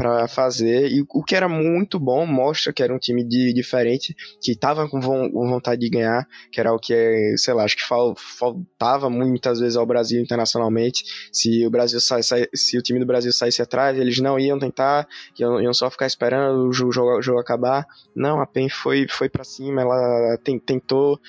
para 0.00 0.26
fazer. 0.26 0.90
E 0.90 1.04
o 1.10 1.22
que 1.22 1.36
era 1.36 1.46
muito 1.46 2.00
bom, 2.00 2.24
mostra 2.24 2.72
que 2.72 2.82
era 2.82 2.94
um 2.94 2.98
time 2.98 3.22
de, 3.22 3.52
diferente, 3.52 4.16
que 4.40 4.52
estava 4.52 4.88
com 4.88 4.98
vontade 4.98 5.82
de 5.82 5.90
ganhar, 5.90 6.26
que 6.50 6.58
era 6.58 6.72
o 6.72 6.78
que, 6.78 7.36
sei 7.36 7.52
lá, 7.52 7.64
acho 7.64 7.76
que 7.76 7.82
faltava 7.84 9.10
muitas 9.10 9.60
vezes 9.60 9.76
ao 9.76 9.84
Brasil 9.84 10.22
internacionalmente. 10.22 11.04
Se 11.30 11.66
o 11.66 11.70
Brasil 11.70 12.00
sai, 12.00 12.22
se 12.22 12.78
o 12.78 12.82
time 12.82 12.98
do 12.98 13.04
Brasil 13.04 13.30
saísse 13.30 13.60
atrás, 13.60 13.98
eles 13.98 14.18
não 14.20 14.38
iam 14.38 14.58
tentar, 14.58 15.06
iam, 15.38 15.60
iam 15.60 15.74
só 15.74 15.90
ficar 15.90 16.06
esperando 16.06 16.66
o 16.66 16.72
jogo, 16.72 17.20
jogo 17.20 17.38
acabar. 17.38 17.84
Não, 18.16 18.40
a 18.40 18.46
PEN 18.46 18.70
foi, 18.70 19.06
foi 19.06 19.28
para 19.28 19.44
cima, 19.44 19.82
ela 19.82 20.38
tentou 20.64 21.20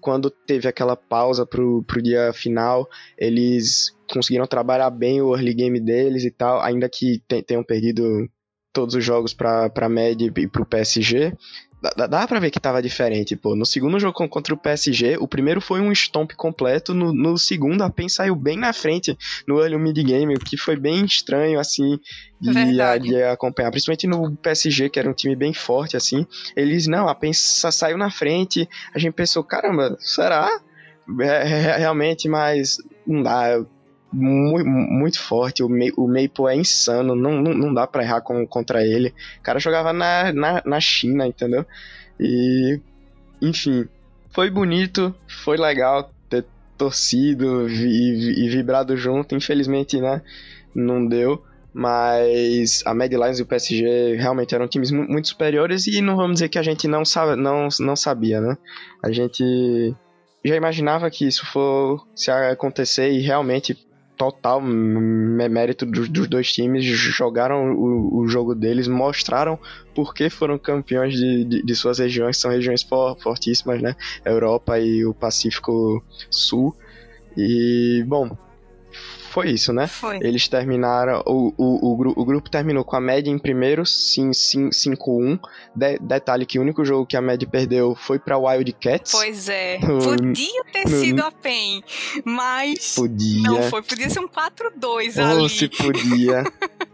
quando 0.00 0.30
teve 0.30 0.68
aquela 0.68 0.96
pausa 0.96 1.46
pro, 1.46 1.82
pro 1.84 2.02
dia 2.02 2.30
final, 2.34 2.86
eles 3.16 3.93
conseguiram 4.12 4.46
trabalhar 4.46 4.90
bem 4.90 5.20
o 5.20 5.34
early 5.34 5.54
game 5.54 5.80
deles 5.80 6.24
e 6.24 6.30
tal, 6.30 6.60
ainda 6.60 6.88
que 6.88 7.22
tenham 7.46 7.62
perdido 7.62 8.28
todos 8.72 8.94
os 8.94 9.04
jogos 9.04 9.32
para 9.32 9.70
a 9.74 9.88
MED 9.88 10.32
e 10.36 10.48
para 10.48 10.62
o 10.62 10.66
PSG, 10.66 11.32
dá, 11.96 12.06
dá 12.06 12.26
pra 12.26 12.40
ver 12.40 12.50
que 12.50 12.58
tava 12.58 12.80
diferente, 12.82 13.36
pô. 13.36 13.54
No 13.54 13.66
segundo 13.66 14.00
jogo 14.00 14.28
contra 14.28 14.54
o 14.54 14.56
PSG, 14.56 15.16
o 15.18 15.28
primeiro 15.28 15.60
foi 15.60 15.80
um 15.80 15.92
stomp 15.92 16.32
completo, 16.32 16.94
no, 16.94 17.12
no 17.12 17.36
segundo 17.36 17.82
a 17.82 17.90
PEN 17.90 18.08
saiu 18.08 18.34
bem 18.34 18.56
na 18.56 18.72
frente 18.72 19.16
no 19.46 19.60
early 19.60 19.78
mid 19.78 19.96
game, 20.02 20.34
o 20.34 20.40
que 20.40 20.56
foi 20.56 20.76
bem 20.76 21.04
estranho, 21.04 21.60
assim, 21.60 21.98
de, 22.40 22.80
a, 22.80 22.96
de, 22.96 23.22
acompanhar. 23.22 23.70
Principalmente 23.70 24.06
no 24.06 24.36
PSG, 24.36 24.88
que 24.88 24.98
era 24.98 25.08
um 25.08 25.14
time 25.14 25.36
bem 25.36 25.52
forte, 25.52 25.96
assim. 25.96 26.26
Eles, 26.56 26.86
não, 26.86 27.08
a 27.08 27.14
PEN 27.14 27.32
saiu 27.32 27.98
na 27.98 28.10
frente, 28.10 28.68
a 28.94 28.98
gente 28.98 29.12
pensou, 29.12 29.44
caramba, 29.44 29.96
será? 30.00 30.48
É, 31.20 31.26
é, 31.26 31.76
realmente, 31.76 32.28
mas 32.28 32.78
não 33.06 33.22
dá, 33.22 33.64
muito, 34.14 34.66
muito 34.66 35.20
forte. 35.20 35.62
O, 35.62 35.66
o 35.66 36.08
Maple 36.08 36.46
é 36.48 36.56
insano, 36.56 37.14
não, 37.14 37.42
não, 37.42 37.52
não 37.54 37.74
dá 37.74 37.86
pra 37.86 38.02
errar 38.02 38.20
com, 38.20 38.46
contra 38.46 38.86
ele. 38.86 39.12
O 39.38 39.42
cara 39.42 39.58
jogava 39.58 39.92
na, 39.92 40.32
na, 40.32 40.62
na 40.64 40.80
China, 40.80 41.26
entendeu? 41.26 41.66
E, 42.18 42.80
enfim, 43.42 43.88
foi 44.30 44.50
bonito, 44.50 45.14
foi 45.26 45.56
legal 45.56 46.10
ter 46.28 46.44
torcido 46.78 47.68
e, 47.68 48.44
e 48.44 48.48
vibrado 48.48 48.96
junto. 48.96 49.34
Infelizmente, 49.34 50.00
né, 50.00 50.22
não 50.74 51.04
deu. 51.06 51.42
Mas 51.76 52.84
a 52.86 52.94
Mad 52.94 53.12
Lions 53.12 53.40
e 53.40 53.42
o 53.42 53.46
PSG 53.46 54.14
realmente 54.14 54.54
eram 54.54 54.68
times 54.68 54.92
muito 54.92 55.26
superiores 55.26 55.88
e 55.88 56.00
não 56.00 56.14
vamos 56.14 56.34
dizer 56.34 56.48
que 56.48 56.58
a 56.58 56.62
gente 56.62 56.86
não, 56.86 57.04
sabe, 57.04 57.34
não, 57.34 57.66
não 57.80 57.96
sabia, 57.96 58.40
né? 58.40 58.56
A 59.02 59.10
gente 59.10 59.92
já 60.44 60.54
imaginava 60.54 61.10
que 61.10 61.26
isso 61.26 61.44
fosse 61.46 62.30
acontecer 62.30 63.10
e 63.10 63.18
realmente 63.18 63.76
total 64.16 64.60
mérito 64.60 65.84
dos, 65.84 66.08
dos, 66.08 66.28
dois 66.28 66.52
times, 66.52 66.84
jogaram 66.84 67.72
o, 67.72 68.18
o, 68.18 68.28
jogo 68.28 68.54
deles, 68.54 68.86
mostraram 68.88 69.58
por 69.94 70.14
que 70.14 70.30
foram 70.30 70.58
campeões 70.58 71.14
de, 71.14 71.44
de, 71.44 71.62
de 71.62 71.74
suas 71.74 71.98
regiões, 71.98 72.36
são 72.36 72.50
regiões 72.50 72.82
for, 72.82 73.16
fortíssimas, 73.20 73.82
né? 73.82 73.96
Europa 74.24 74.78
e 74.78 75.04
o 75.04 75.12
Pacífico 75.12 76.02
Sul. 76.30 76.74
E, 77.36 78.04
bom, 78.06 78.36
foi 79.34 79.50
isso, 79.50 79.72
né? 79.72 79.88
Foi. 79.88 80.18
Eles 80.18 80.46
terminaram. 80.46 81.20
O, 81.26 81.52
o, 81.58 81.92
o, 81.92 82.12
o 82.16 82.24
grupo 82.24 82.48
terminou 82.48 82.84
com 82.84 82.94
a 82.94 83.00
média 83.00 83.28
em 83.32 83.38
primeiro, 83.38 83.82
5-1. 83.82 85.40
De, 85.74 85.98
detalhe 85.98 86.46
que 86.46 86.56
o 86.56 86.62
único 86.62 86.84
jogo 86.84 87.04
que 87.04 87.16
a 87.16 87.20
média 87.20 87.48
perdeu 87.48 87.96
foi 87.96 88.20
pra 88.20 88.38
Wildcats. 88.38 89.10
Pois 89.10 89.48
é. 89.48 89.80
No, 89.84 89.98
podia 89.98 90.64
ter 90.72 90.88
no, 90.88 91.00
sido 91.00 91.20
a 91.20 91.32
PEN, 91.32 91.82
mas. 92.24 92.94
Podia. 92.94 93.42
Não 93.42 93.62
foi, 93.64 93.82
podia 93.82 94.08
ser 94.08 94.20
um 94.20 94.28
4-2 94.28 95.18
ali. 95.18 95.40
Ou 95.40 95.48
se 95.48 95.68
podia. 95.68 96.44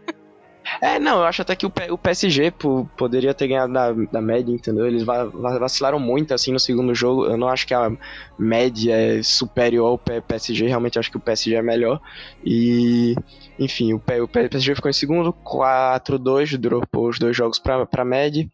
É, 0.79 0.99
não, 0.99 1.17
eu 1.17 1.23
acho 1.25 1.41
até 1.41 1.55
que 1.55 1.65
o, 1.65 1.71
o 1.89 1.97
PSG 1.97 2.51
pô, 2.51 2.87
poderia 2.95 3.33
ter 3.33 3.47
ganhado 3.47 3.73
da, 3.73 3.91
da 3.91 4.21
média, 4.21 4.53
entendeu? 4.53 4.85
Eles 4.85 5.03
vacilaram 5.03 5.99
muito 5.99 6.33
assim 6.33 6.51
no 6.51 6.59
segundo 6.59 6.93
jogo. 6.95 7.25
Eu 7.25 7.37
não 7.37 7.49
acho 7.49 7.67
que 7.67 7.73
a 7.73 7.91
média 8.37 8.93
é 8.93 9.23
superior 9.23 9.87
ao 9.87 9.97
PSG, 9.97 10.67
realmente 10.67 10.97
acho 10.97 11.11
que 11.11 11.17
o 11.17 11.21
PSG 11.21 11.55
é 11.55 11.61
melhor. 11.61 11.99
E, 12.45 13.15
enfim, 13.59 13.93
o, 13.93 13.97
o 13.97 14.27
PSG 14.27 14.75
ficou 14.75 14.89
em 14.89 14.93
segundo, 14.93 15.33
4-2, 15.33 16.57
dropou 16.57 17.09
os 17.09 17.19
dois 17.19 17.35
jogos 17.35 17.59
pra, 17.59 17.85
pra 17.85 18.05
média. 18.05 18.47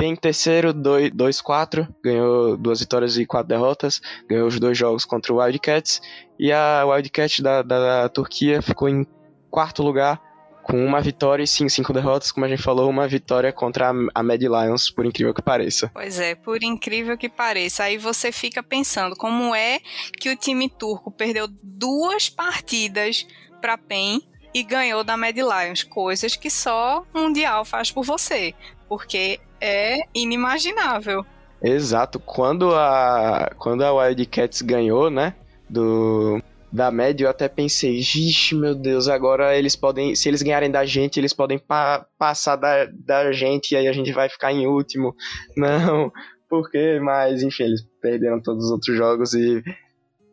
Em 0.00 0.16
terceiro, 0.16 0.74
2-4, 0.74 1.86
ganhou 2.02 2.56
duas 2.56 2.80
vitórias 2.80 3.16
e 3.16 3.24
quatro 3.24 3.46
derrotas, 3.46 4.00
ganhou 4.28 4.48
os 4.48 4.58
dois 4.58 4.76
jogos 4.76 5.04
contra 5.04 5.32
o 5.32 5.36
Wildcats, 5.36 6.00
e 6.40 6.50
a 6.50 6.84
Wildcat 6.84 7.40
da, 7.40 7.62
da, 7.62 8.02
da 8.02 8.08
Turquia 8.08 8.60
ficou 8.60 8.88
em 8.88 9.06
quarto 9.48 9.80
lugar, 9.80 10.20
com 10.62 10.84
uma 10.84 11.00
vitória 11.00 11.42
e 11.42 11.46
sim, 11.46 11.68
cinco 11.68 11.92
derrotas, 11.92 12.30
como 12.30 12.46
a 12.46 12.48
gente 12.48 12.62
falou, 12.62 12.88
uma 12.88 13.08
vitória 13.08 13.52
contra 13.52 13.90
a, 14.14 14.22
Mad 14.22 14.40
Lions, 14.40 14.90
por 14.90 15.04
incrível 15.04 15.34
que 15.34 15.42
pareça. 15.42 15.90
Pois 15.92 16.18
é, 16.18 16.34
por 16.34 16.62
incrível 16.62 17.18
que 17.18 17.28
pareça. 17.28 17.84
Aí 17.84 17.98
você 17.98 18.30
fica 18.30 18.62
pensando 18.62 19.16
como 19.16 19.54
é 19.54 19.80
que 20.18 20.30
o 20.30 20.36
time 20.36 20.68
turco 20.68 21.10
perdeu 21.10 21.48
duas 21.62 22.28
partidas 22.28 23.26
para 23.60 23.76
PEN 23.76 24.22
e 24.54 24.62
ganhou 24.62 25.02
da 25.02 25.16
Mad 25.16 25.36
Lions, 25.36 25.82
coisas 25.82 26.36
que 26.36 26.50
só 26.50 27.04
o 27.12 27.18
Mundial 27.18 27.64
faz 27.64 27.90
por 27.90 28.04
você, 28.04 28.54
porque 28.88 29.40
é 29.60 29.98
inimaginável. 30.14 31.24
Exato. 31.62 32.18
Quando 32.18 32.74
a, 32.74 33.52
quando 33.56 33.82
a 33.82 33.92
Wildcats 33.92 34.62
ganhou, 34.62 35.10
né? 35.10 35.34
Do, 35.70 36.42
da 36.72 36.90
média, 36.90 37.26
eu 37.26 37.30
até 37.30 37.48
pensei, 37.48 37.98
vixe, 37.98 38.54
meu 38.54 38.74
Deus, 38.74 39.06
agora 39.06 39.56
eles 39.56 39.76
podem, 39.76 40.14
se 40.14 40.28
eles 40.28 40.40
ganharem 40.40 40.70
da 40.70 40.86
gente, 40.86 41.20
eles 41.20 41.34
podem 41.34 41.58
pa 41.58 42.06
passar 42.18 42.56
da, 42.56 42.86
da 42.86 43.30
gente 43.30 43.72
e 43.72 43.76
aí 43.76 43.86
a 43.86 43.92
gente 43.92 44.10
vai 44.12 44.28
ficar 44.28 44.52
em 44.52 44.66
último. 44.66 45.14
Não, 45.56 46.10
porque, 46.48 46.98
mas 47.00 47.42
enfim, 47.42 47.64
eles 47.64 47.82
perderam 48.00 48.40
todos 48.40 48.66
os 48.66 48.70
outros 48.70 48.96
jogos 48.96 49.34
e 49.34 49.62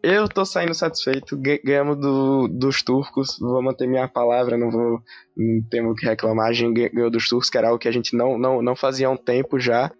eu 0.01 0.29
tô 0.29 0.45
saindo 0.45 0.73
satisfeito, 0.73 1.37
ganhamos 1.61 1.97
do, 1.97 2.47
dos 2.47 2.81
turcos, 2.81 3.37
vou 3.37 3.61
manter 3.61 3.85
minha 3.85 4.07
palavra, 4.07 4.57
não 4.57 4.71
vou, 4.71 5.01
não 5.35 5.61
temos 5.69 5.99
que 5.99 6.05
reclamar, 6.05 6.47
a 6.47 6.53
gente 6.53 6.89
ganhou 6.89 7.09
dos 7.09 7.27
turcos, 7.27 7.49
que 7.49 7.57
era 7.57 7.67
algo 7.67 7.79
que 7.79 7.87
a 7.87 7.91
gente 7.91 8.15
não, 8.15 8.37
não, 8.37 8.61
não 8.61 8.77
fazia 8.77 9.07
há 9.07 9.09
um 9.09 9.17
tempo 9.17 9.59
já, 9.59 9.91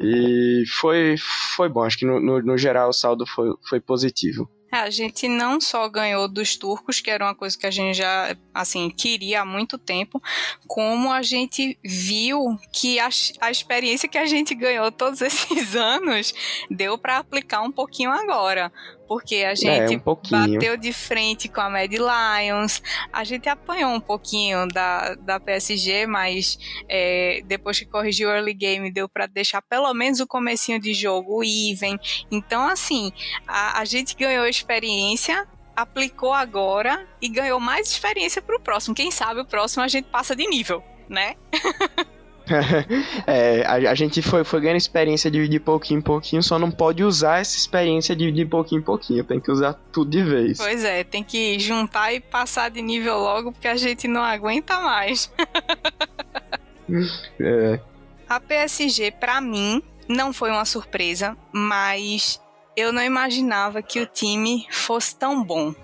e 0.00 0.64
foi, 0.80 1.16
foi 1.54 1.68
bom, 1.68 1.82
acho 1.82 1.98
que 1.98 2.06
no, 2.06 2.18
no, 2.18 2.40
no 2.40 2.56
geral 2.56 2.88
o 2.88 2.94
saldo 2.94 3.26
foi, 3.26 3.50
foi 3.68 3.78
positivo. 3.78 4.48
É, 4.72 4.78
a 4.78 4.90
gente 4.90 5.28
não 5.28 5.60
só 5.60 5.86
ganhou 5.86 6.26
dos 6.26 6.56
turcos, 6.56 6.98
que 6.98 7.10
era 7.10 7.24
uma 7.24 7.34
coisa 7.34 7.58
que 7.58 7.66
a 7.66 7.70
gente 7.70 7.94
já, 7.94 8.34
assim, 8.54 8.88
queria 8.88 9.42
há 9.42 9.44
muito 9.44 9.76
tempo, 9.76 10.20
como 10.66 11.12
a 11.12 11.20
gente 11.20 11.78
viu 11.84 12.58
que 12.72 12.98
a, 12.98 13.10
a 13.40 13.50
experiência 13.50 14.08
que 14.08 14.16
a 14.16 14.24
gente 14.24 14.54
ganhou 14.54 14.90
todos 14.90 15.20
esses 15.22 15.76
anos 15.76 16.32
deu 16.70 16.96
para 16.96 17.18
aplicar 17.18 17.60
um 17.60 17.70
pouquinho 17.70 18.10
agora 18.10 18.72
porque 19.12 19.44
a 19.44 19.54
gente 19.54 19.92
é, 19.92 19.98
um 19.98 20.00
bateu 20.30 20.74
de 20.74 20.90
frente 20.90 21.46
com 21.46 21.60
a 21.60 21.68
Mad 21.68 21.92
Lions, 21.92 22.82
a 23.12 23.24
gente 23.24 23.46
apanhou 23.46 23.90
um 23.92 24.00
pouquinho 24.00 24.66
da, 24.68 25.14
da 25.16 25.38
PSG, 25.38 26.06
mas 26.06 26.58
é, 26.88 27.42
depois 27.44 27.78
que 27.78 27.84
corrigiu 27.84 28.30
o 28.30 28.32
early 28.32 28.54
game 28.54 28.90
deu 28.90 29.06
para 29.06 29.26
deixar 29.26 29.60
pelo 29.60 29.92
menos 29.92 30.18
o 30.20 30.26
comecinho 30.26 30.80
de 30.80 30.94
jogo 30.94 31.44
even. 31.44 31.98
Então, 32.30 32.66
assim, 32.66 33.12
a, 33.46 33.80
a 33.80 33.84
gente 33.84 34.16
ganhou 34.16 34.46
experiência, 34.46 35.46
aplicou 35.76 36.32
agora 36.32 37.06
e 37.20 37.28
ganhou 37.28 37.60
mais 37.60 37.90
experiência 37.90 38.40
para 38.40 38.56
o 38.56 38.60
próximo. 38.60 38.94
Quem 38.94 39.10
sabe 39.10 39.42
o 39.42 39.44
próximo 39.44 39.82
a 39.82 39.88
gente 39.88 40.06
passa 40.06 40.34
de 40.34 40.46
nível, 40.46 40.82
né? 41.06 41.36
é, 43.26 43.64
a, 43.66 43.90
a, 43.90 43.94
gente 43.94 44.22
foi, 44.22 44.44
foi 44.44 44.60
ganhando 44.60 44.76
experiência 44.76 45.30
de, 45.30 45.48
de 45.48 45.60
pouquinho 45.60 45.98
em 45.98 46.02
pouquinho, 46.02 46.42
só 46.42 46.58
não 46.58 46.70
pode 46.70 47.02
usar 47.02 47.40
essa 47.40 47.56
experiência 47.56 48.14
de, 48.14 48.30
de 48.30 48.44
pouquinho 48.44 48.80
em 48.80 48.84
pouquinho, 48.84 49.24
tem 49.24 49.40
que 49.40 49.50
usar 49.50 49.74
tudo 49.92 50.10
de 50.10 50.22
vez. 50.22 50.58
Pois 50.58 50.84
é, 50.84 51.04
tem 51.04 51.22
que 51.22 51.58
juntar 51.58 52.12
e 52.12 52.20
passar 52.20 52.70
de 52.70 52.82
nível 52.82 53.18
logo, 53.18 53.52
porque 53.52 53.68
a 53.68 53.76
gente 53.76 54.06
não 54.06 54.22
aguenta 54.22 54.80
mais. 54.80 55.32
é. 57.40 57.80
A 58.28 58.40
PSG, 58.40 59.12
para 59.12 59.40
mim, 59.40 59.82
não 60.08 60.32
foi 60.32 60.50
uma 60.50 60.64
surpresa, 60.64 61.36
mas 61.52 62.40
eu 62.76 62.92
não 62.92 63.02
imaginava 63.02 63.82
que 63.82 64.00
o 64.00 64.06
time 64.06 64.66
fosse 64.70 65.16
tão 65.16 65.42
bom. 65.42 65.74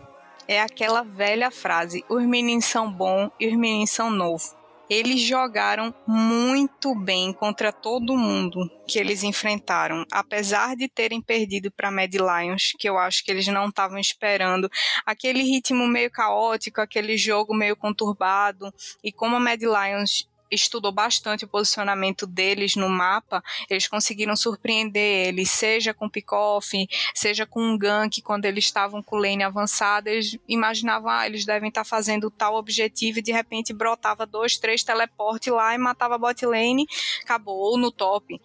É 0.46 0.62
aquela 0.62 1.02
velha 1.02 1.50
frase: 1.50 2.04
os 2.08 2.24
meninos 2.24 2.64
são 2.64 2.90
bons 2.90 3.30
e 3.38 3.48
os 3.48 3.54
meninos 3.54 3.90
são 3.90 4.10
novos 4.10 4.57
eles 4.88 5.20
jogaram 5.20 5.94
muito 6.06 6.94
bem 6.94 7.32
contra 7.32 7.72
todo 7.72 8.16
mundo 8.16 8.60
que 8.86 8.98
eles 8.98 9.22
enfrentaram, 9.22 10.04
apesar 10.10 10.74
de 10.74 10.88
terem 10.88 11.20
perdido 11.20 11.70
para 11.70 11.90
Mad 11.90 12.14
Lions, 12.14 12.72
que 12.78 12.88
eu 12.88 12.96
acho 12.98 13.24
que 13.24 13.30
eles 13.30 13.46
não 13.46 13.68
estavam 13.68 13.98
esperando, 13.98 14.70
aquele 15.04 15.42
ritmo 15.42 15.86
meio 15.86 16.10
caótico, 16.10 16.80
aquele 16.80 17.16
jogo 17.16 17.54
meio 17.54 17.76
conturbado, 17.76 18.72
e 19.04 19.12
como 19.12 19.36
a 19.36 19.40
Mad 19.40 19.60
Lions 19.60 20.26
estudou 20.50 20.92
bastante 20.92 21.44
o 21.44 21.48
posicionamento 21.48 22.26
deles 22.26 22.76
no 22.76 22.88
mapa, 22.88 23.42
eles 23.68 23.86
conseguiram 23.88 24.36
surpreender 24.36 25.28
eles, 25.28 25.50
seja 25.50 25.92
com 25.94 26.08
pick-off, 26.08 26.88
seja 27.14 27.46
com 27.46 27.62
um 27.62 27.76
gank, 27.78 28.20
quando 28.22 28.44
eles 28.44 28.64
estavam 28.64 29.02
com 29.02 29.16
lane 29.16 29.42
avançada, 29.42 30.10
eles 30.10 30.38
imaginavam, 30.48 31.10
ah, 31.10 31.26
eles 31.26 31.44
devem 31.44 31.68
estar 31.68 31.84
fazendo 31.84 32.30
tal 32.30 32.54
objetivo 32.54 33.18
e 33.18 33.22
de 33.22 33.32
repente 33.32 33.72
brotava 33.72 34.26
dois, 34.26 34.56
três 34.56 34.82
teleporte 34.82 35.50
lá 35.50 35.74
e 35.74 35.78
matava 35.78 36.14
a 36.14 36.18
bot 36.18 36.44
lane, 36.44 36.86
acabou, 37.22 37.58
ou 37.58 37.78
no 37.78 37.90
top. 37.90 38.40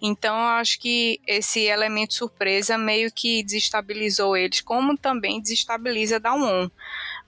Então 0.00 0.36
eu 0.36 0.48
acho 0.48 0.78
que 0.78 1.20
esse 1.26 1.60
elemento 1.60 2.14
surpresa 2.14 2.78
meio 2.78 3.10
que 3.12 3.42
desestabilizou 3.42 4.36
eles, 4.36 4.60
como 4.60 4.96
também 4.96 5.40
desestabiliza 5.40 6.18
da 6.20 6.34
on 6.34 6.70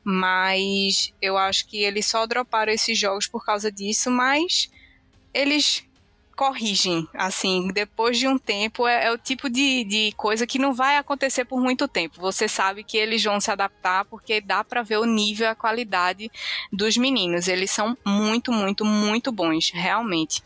mas 0.04 1.12
eu 1.20 1.36
acho 1.36 1.66
que 1.66 1.82
eles 1.82 2.06
só 2.06 2.26
droparam 2.26 2.72
esses 2.72 2.98
jogos 2.98 3.26
por 3.26 3.44
causa 3.44 3.70
disso, 3.70 4.10
mas 4.10 4.70
eles 5.32 5.84
corrigem, 6.40 7.06
assim, 7.12 7.68
depois 7.68 8.18
de 8.18 8.26
um 8.26 8.38
tempo, 8.38 8.86
é, 8.86 9.04
é, 9.04 9.12
o 9.12 9.18
tipo 9.18 9.50
de, 9.50 9.84
de 9.84 10.12
coisa 10.16 10.46
que 10.46 10.58
não 10.58 10.72
vai 10.72 10.96
acontecer 10.96 11.44
por 11.44 11.60
muito 11.60 11.86
tempo. 11.86 12.18
Você 12.18 12.48
sabe 12.48 12.82
que 12.82 12.96
eles 12.96 13.22
vão 13.22 13.38
se 13.38 13.50
adaptar 13.50 14.06
porque 14.06 14.40
dá 14.40 14.64
para 14.64 14.82
ver 14.82 14.96
o 14.96 15.04
nível, 15.04 15.50
a 15.50 15.54
qualidade 15.54 16.30
dos 16.72 16.96
meninos. 16.96 17.46
Eles 17.46 17.70
são 17.70 17.94
muito, 18.06 18.50
muito, 18.52 18.86
muito 18.86 19.30
bons, 19.30 19.70
realmente 19.70 20.42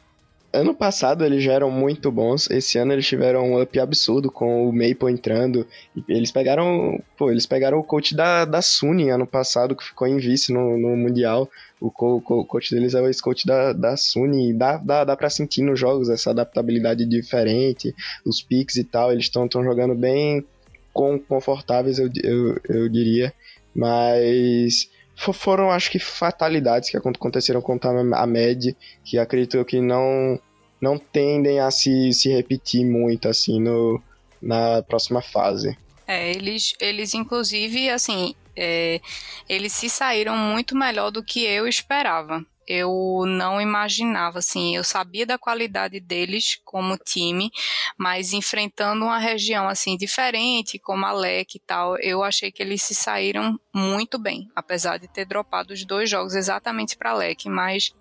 ano 0.55 0.75
passado 0.75 1.25
eles 1.25 1.43
já 1.43 1.53
eram 1.53 1.71
muito 1.71 2.11
bons. 2.11 2.49
Esse 2.51 2.79
ano 2.79 2.93
eles 2.93 3.07
tiveram 3.07 3.53
um 3.53 3.61
up 3.61 3.79
absurdo 3.79 4.31
com 4.31 4.69
o 4.69 4.73
Maple 4.73 5.13
entrando. 5.13 5.67
Eles 6.09 6.31
pegaram. 6.31 7.03
Pô, 7.17 7.31
eles 7.31 7.45
pegaram 7.45 7.79
o 7.79 7.85
coach 7.85 8.15
da, 8.15 8.45
da 8.45 8.63
Suni 8.63 9.11
ano 9.11 9.27
passado, 9.27 9.75
que 9.75 9.85
ficou 9.85 10.07
em 10.07 10.17
vice 10.19 10.53
no, 10.53 10.79
no 10.79 10.97
Mundial. 10.97 11.51
O, 11.81 11.91
co, 11.91 12.23
o 12.25 12.45
coach 12.45 12.75
deles 12.75 12.95
é 12.95 13.01
o 13.01 13.07
ex-coach 13.07 13.47
da, 13.47 13.73
da 13.73 13.97
Suni. 13.97 14.55
Dá, 14.55 14.77
dá, 14.77 15.05
dá 15.05 15.17
pra 15.17 15.29
sentir 15.29 15.63
nos 15.63 15.79
jogos 15.79 16.09
essa 16.09 16.31
adaptabilidade 16.31 17.05
diferente, 17.05 17.95
os 18.25 18.41
picks 18.41 18.77
e 18.77 18.85
tal. 18.85 19.13
Eles 19.13 19.25
estão 19.25 19.49
jogando 19.53 19.95
bem 19.95 20.45
com, 20.93 21.19
confortáveis, 21.19 21.99
eu, 21.99 22.09
eu, 22.23 22.61
eu 22.69 22.89
diria. 22.89 23.35
Mas 23.75 24.89
foram, 25.17 25.71
acho 25.71 25.91
que, 25.91 25.99
fatalidades 25.99 26.91
que 26.91 26.97
aconteceram 26.97 27.61
com 27.61 27.79
a 28.15 28.27
Med, 28.27 28.77
que 29.05 29.19
acredito 29.19 29.65
que 29.65 29.81
não, 29.81 30.39
não 30.81 30.99
tendem 30.99 31.61
a 31.61 31.71
se, 31.71 32.13
se 32.13 32.29
repetir 32.31 32.85
muito, 32.85 33.29
assim, 33.29 33.61
no, 33.61 34.03
na 34.41 34.83
próxima 34.83 35.23
fase. 35.23 35.77
É, 36.07 36.31
eles, 36.31 36.75
eles 36.81 37.15
inclusive, 37.15 37.89
assim, 37.89 38.35
é, 38.57 39.01
eles 39.49 39.73
se 39.73 39.89
saíram 39.89 40.37
muito 40.37 40.77
melhor 40.77 41.11
do 41.11 41.23
que 41.23 41.45
eu 41.45 41.67
esperava 41.67 42.45
eu 42.67 43.25
não 43.27 43.61
imaginava, 43.61 44.39
assim, 44.39 44.77
eu 44.77 44.85
sabia 44.85 45.27
da 45.27 45.39
qualidade 45.39 46.01
deles 46.01 46.61
como 46.65 46.97
time, 46.97 47.51
mas 47.97 48.33
enfrentando 48.33 49.05
uma 49.05 49.19
região 49.19 49.69
assim 49.69 49.97
diferente, 49.97 50.79
como 50.79 51.05
a 51.05 51.13
LEC 51.13 51.57
e 51.57 51.61
tal, 51.61 51.97
eu 51.99 52.23
achei 52.23 52.51
que 52.51 52.63
eles 52.63 52.83
se 52.83 52.95
saíram 52.95 53.59
muito 53.73 54.19
bem, 54.19 54.51
apesar 54.55 54.99
de 54.99 55.09
ter 55.09 55.25
dropado 55.25 55.73
os 55.73 55.85
dois 55.85 56.09
jogos 56.09 56.35
exatamente 56.35 56.97
para 56.97 57.11
a 57.11 57.15
LEC, 57.15 57.47
mas 57.47 57.95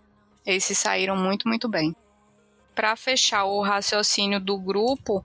eles 0.45 0.63
se 0.63 0.75
saíram 0.75 1.15
muito, 1.15 1.47
muito 1.47 1.67
bem. 1.67 1.95
Para 2.73 2.95
fechar 2.95 3.43
o 3.45 3.61
raciocínio 3.61 4.39
do 4.39 4.57
grupo, 4.57 5.23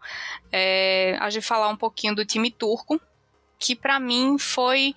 é, 0.52 1.16
a 1.20 1.30
gente 1.30 1.46
falar 1.46 1.68
um 1.68 1.76
pouquinho 1.76 2.14
do 2.14 2.24
time 2.24 2.50
turco, 2.50 3.00
que 3.58 3.74
para 3.74 3.98
mim 3.98 4.38
foi 4.38 4.94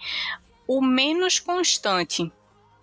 o 0.67 0.82
menos 0.82 1.39
constante 1.39 2.32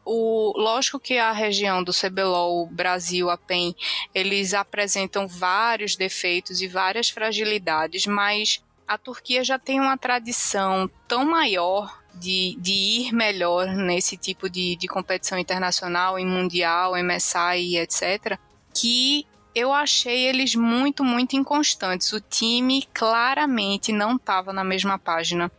o, 0.09 0.53
lógico 0.57 0.99
que 0.99 1.18
a 1.18 1.33
região 1.33 1.85
do 1.85 1.92
CBLOL, 1.92 2.66
Brasil, 2.66 3.29
a 3.29 3.37
PEN, 3.37 3.75
eles 4.14 4.55
apresentam 4.55 5.29
vários 5.29 5.97
defeitos 5.97 6.62
e 6.62 6.66
várias 6.66 7.11
fragilidades, 7.11 8.07
mas 8.07 8.64
a 8.87 8.97
Turquia 8.97 9.44
já 9.44 9.59
tem 9.59 9.79
uma 9.79 9.99
tradição 9.99 10.90
tão 11.07 11.27
maior 11.27 12.03
de, 12.14 12.57
de 12.59 12.73
ir 12.73 13.12
melhor 13.12 13.66
nesse 13.66 14.16
tipo 14.16 14.49
de, 14.49 14.77
de 14.77 14.88
competição 14.88 15.38
internacional, 15.38 16.18
em 16.18 16.27
mundial, 16.27 16.94
MSI, 16.97 17.77
etc., 17.77 18.38
que 18.75 19.27
eu 19.55 19.73
achei 19.73 20.27
eles 20.27 20.55
muito, 20.55 21.05
muito 21.05 21.37
inconstantes. 21.37 22.12
O 22.12 22.21
time 22.21 22.88
claramente 22.94 23.92
não 23.92 24.16
estava 24.16 24.53
na 24.53 24.64
mesma 24.64 24.99
página, 24.99 25.51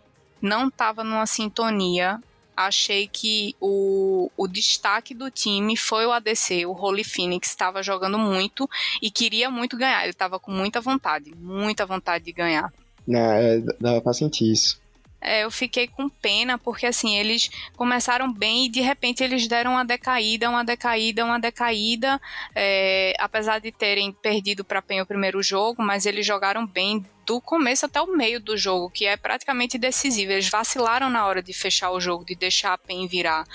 não 0.42 0.70
estava 0.70 1.04
numa 1.04 1.28
sintonia. 1.28 2.20
Achei 2.62 3.08
que 3.08 3.56
o, 3.62 4.30
o 4.36 4.46
destaque 4.46 5.14
do 5.14 5.32
time 5.32 5.78
foi 5.78 6.06
o 6.06 6.12
ADC. 6.12 6.66
O 6.66 6.74
Holy 6.74 7.06
Phoenix 7.06 7.48
estava 7.48 7.82
jogando 7.82 8.20
muito 8.20 8.70
e 9.02 9.10
queria 9.10 9.50
muito 9.50 9.78
ganhar. 9.78 10.02
Ele 10.02 10.12
estava 10.12 10.38
com 10.38 10.52
muita 10.52 10.82
vontade, 10.82 11.34
muita 11.38 11.86
vontade 11.86 12.26
de 12.26 12.34
ganhar. 12.34 12.74
Não, 13.08 13.32
é, 13.32 13.62
dava 13.80 14.02
pra 14.02 14.12
sentir 14.12 14.52
isso. 14.52 14.78
É, 15.22 15.44
eu 15.44 15.52
fiquei 15.52 15.88
com 15.88 16.08
pena, 16.08 16.58
porque 16.58 16.86
assim, 16.86 17.18
eles 17.18 17.50
começaram 17.76 18.32
bem 18.32 18.66
e 18.66 18.70
de 18.70 18.82
repente 18.82 19.24
eles 19.24 19.48
deram 19.48 19.72
uma 19.72 19.84
decaída, 19.84 20.50
uma 20.50 20.64
decaída, 20.64 21.26
uma 21.26 21.40
decaída. 21.40 22.22
É, 22.56 23.14
apesar 23.20 23.60
de 23.60 23.72
terem 23.72 24.12
perdido 24.12 24.64
para 24.64 24.82
PEN 24.82 25.02
o 25.02 25.06
primeiro 25.06 25.42
jogo, 25.44 25.84
mas 25.84 26.06
eles 26.06 26.26
jogaram 26.26 26.66
bem 26.66 27.06
do 27.26 27.40
começo 27.40 27.86
até 27.86 28.02
o 28.02 28.08
meio 28.08 28.40
do 28.40 28.58
jogo, 28.58 28.90
que 28.90 29.06
é 29.06 29.16
praticamente 29.16 29.78
decisivo. 29.78 30.32
Eles 30.32 30.50
vacilaram 30.50 31.10
na 31.10 31.28
hora 31.28 31.44
de 31.44 31.54
fechar 31.54 31.92
o 31.92 32.00
jogo, 32.00 32.26
de 32.26 32.34
deixar 32.34 32.74
a 32.74 32.78
PEN 32.78 33.08
virar. 33.08 33.46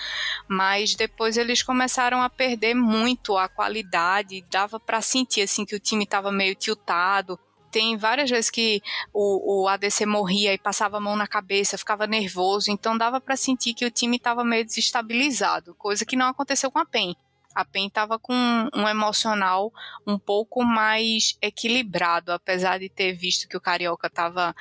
Mas 0.46 0.94
depois 0.94 1.36
eles 1.36 1.62
começaram 1.62 2.22
a 2.22 2.30
perder 2.30 2.74
muito 2.74 3.36
a 3.36 3.48
qualidade, 3.48 4.44
dava 4.50 4.78
para 4.78 5.00
sentir 5.00 5.42
assim 5.42 5.64
que 5.64 5.74
o 5.74 5.80
time 5.80 6.04
estava 6.04 6.30
meio 6.30 6.54
tiltado 6.54 7.38
tem 7.74 7.96
várias 7.96 8.30
vezes 8.30 8.50
que 8.50 8.80
o, 9.12 9.62
o 9.62 9.68
ADC 9.68 10.06
morria 10.06 10.54
e 10.54 10.58
passava 10.58 10.98
a 10.98 11.00
mão 11.00 11.16
na 11.16 11.26
cabeça, 11.26 11.76
ficava 11.76 12.06
nervoso, 12.06 12.70
então 12.70 12.96
dava 12.96 13.20
para 13.20 13.36
sentir 13.36 13.74
que 13.74 13.84
o 13.84 13.90
time 13.90 14.16
estava 14.16 14.44
meio 14.44 14.64
desestabilizado, 14.64 15.74
coisa 15.74 16.04
que 16.04 16.14
não 16.14 16.28
aconteceu 16.28 16.70
com 16.70 16.78
a 16.78 16.86
PEN 16.86 17.16
a 17.54 17.64
PEN 17.64 17.86
estava 17.86 18.18
com 18.18 18.34
um 18.74 18.88
emocional 18.88 19.72
um 20.06 20.18
pouco 20.18 20.64
mais 20.64 21.36
equilibrado, 21.40 22.32
apesar 22.32 22.78
de 22.78 22.88
ter 22.88 23.12
visto 23.12 23.48
que 23.48 23.56
o 23.56 23.60
Carioca 23.60 24.08
estava, 24.08 24.54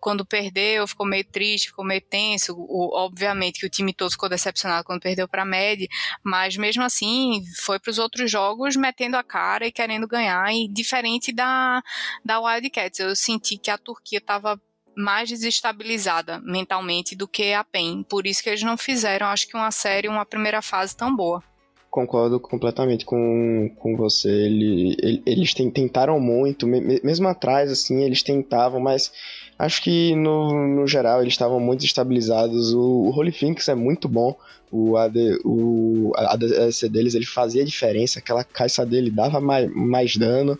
quando 0.00 0.24
perdeu, 0.24 0.86
ficou 0.86 1.06
meio 1.06 1.24
triste, 1.24 1.68
ficou 1.68 1.84
meio 1.84 2.00
tenso. 2.00 2.54
O, 2.58 2.96
obviamente 2.96 3.60
que 3.60 3.66
o 3.66 3.70
time 3.70 3.94
todo 3.94 4.10
ficou 4.10 4.28
decepcionado 4.28 4.84
quando 4.84 5.00
perdeu 5.00 5.28
para 5.28 5.42
a 5.42 5.46
Med, 5.46 5.88
mas 6.24 6.56
mesmo 6.56 6.82
assim 6.82 7.44
foi 7.60 7.78
para 7.78 7.90
os 7.90 7.98
outros 7.98 8.30
jogos 8.30 8.74
metendo 8.74 9.16
a 9.16 9.22
cara 9.22 9.66
e 9.66 9.72
querendo 9.72 10.08
ganhar. 10.08 10.52
E 10.52 10.66
diferente 10.66 11.32
da, 11.32 11.82
da 12.24 12.40
Wildcats, 12.40 12.98
eu 12.98 13.14
senti 13.14 13.56
que 13.56 13.70
a 13.70 13.78
Turquia 13.78 14.18
estava 14.18 14.60
mais 14.96 15.28
desestabilizada 15.28 16.40
mentalmente 16.40 17.14
do 17.14 17.28
que 17.28 17.52
a 17.52 17.62
PEN. 17.62 18.02
Por 18.02 18.26
isso 18.26 18.42
que 18.42 18.50
eles 18.50 18.62
não 18.62 18.76
fizeram, 18.76 19.28
acho 19.28 19.46
que 19.46 19.56
uma 19.56 19.70
série, 19.70 20.08
uma 20.08 20.26
primeira 20.26 20.60
fase 20.60 20.96
tão 20.96 21.14
boa 21.14 21.42
concordo 21.90 22.38
completamente 22.38 23.04
com, 23.04 23.70
com 23.76 23.96
você. 23.96 24.30
Ele, 24.30 24.96
ele, 25.02 25.22
eles 25.26 25.52
tentaram 25.52 26.20
muito, 26.20 26.66
mesmo 26.66 27.28
atrás, 27.28 27.70
assim, 27.70 28.04
eles 28.04 28.22
tentavam, 28.22 28.80
mas 28.80 29.12
acho 29.58 29.82
que 29.82 30.14
no, 30.14 30.66
no 30.66 30.86
geral 30.86 31.20
eles 31.20 31.34
estavam 31.34 31.58
muito 31.58 31.84
estabilizados. 31.84 32.72
O, 32.72 32.80
o 32.80 33.10
Holy 33.10 33.32
Phoenix 33.32 33.68
é 33.68 33.74
muito 33.74 34.08
bom. 34.08 34.36
O, 34.70 34.96
AD, 34.96 35.40
o 35.44 36.12
ADC 36.14 36.88
deles 36.88 37.16
ele 37.16 37.26
fazia 37.26 37.64
diferença, 37.64 38.20
aquela 38.20 38.44
caixa 38.44 38.86
dele 38.86 39.10
dava 39.10 39.40
mais, 39.40 39.68
mais 39.74 40.16
dano, 40.16 40.56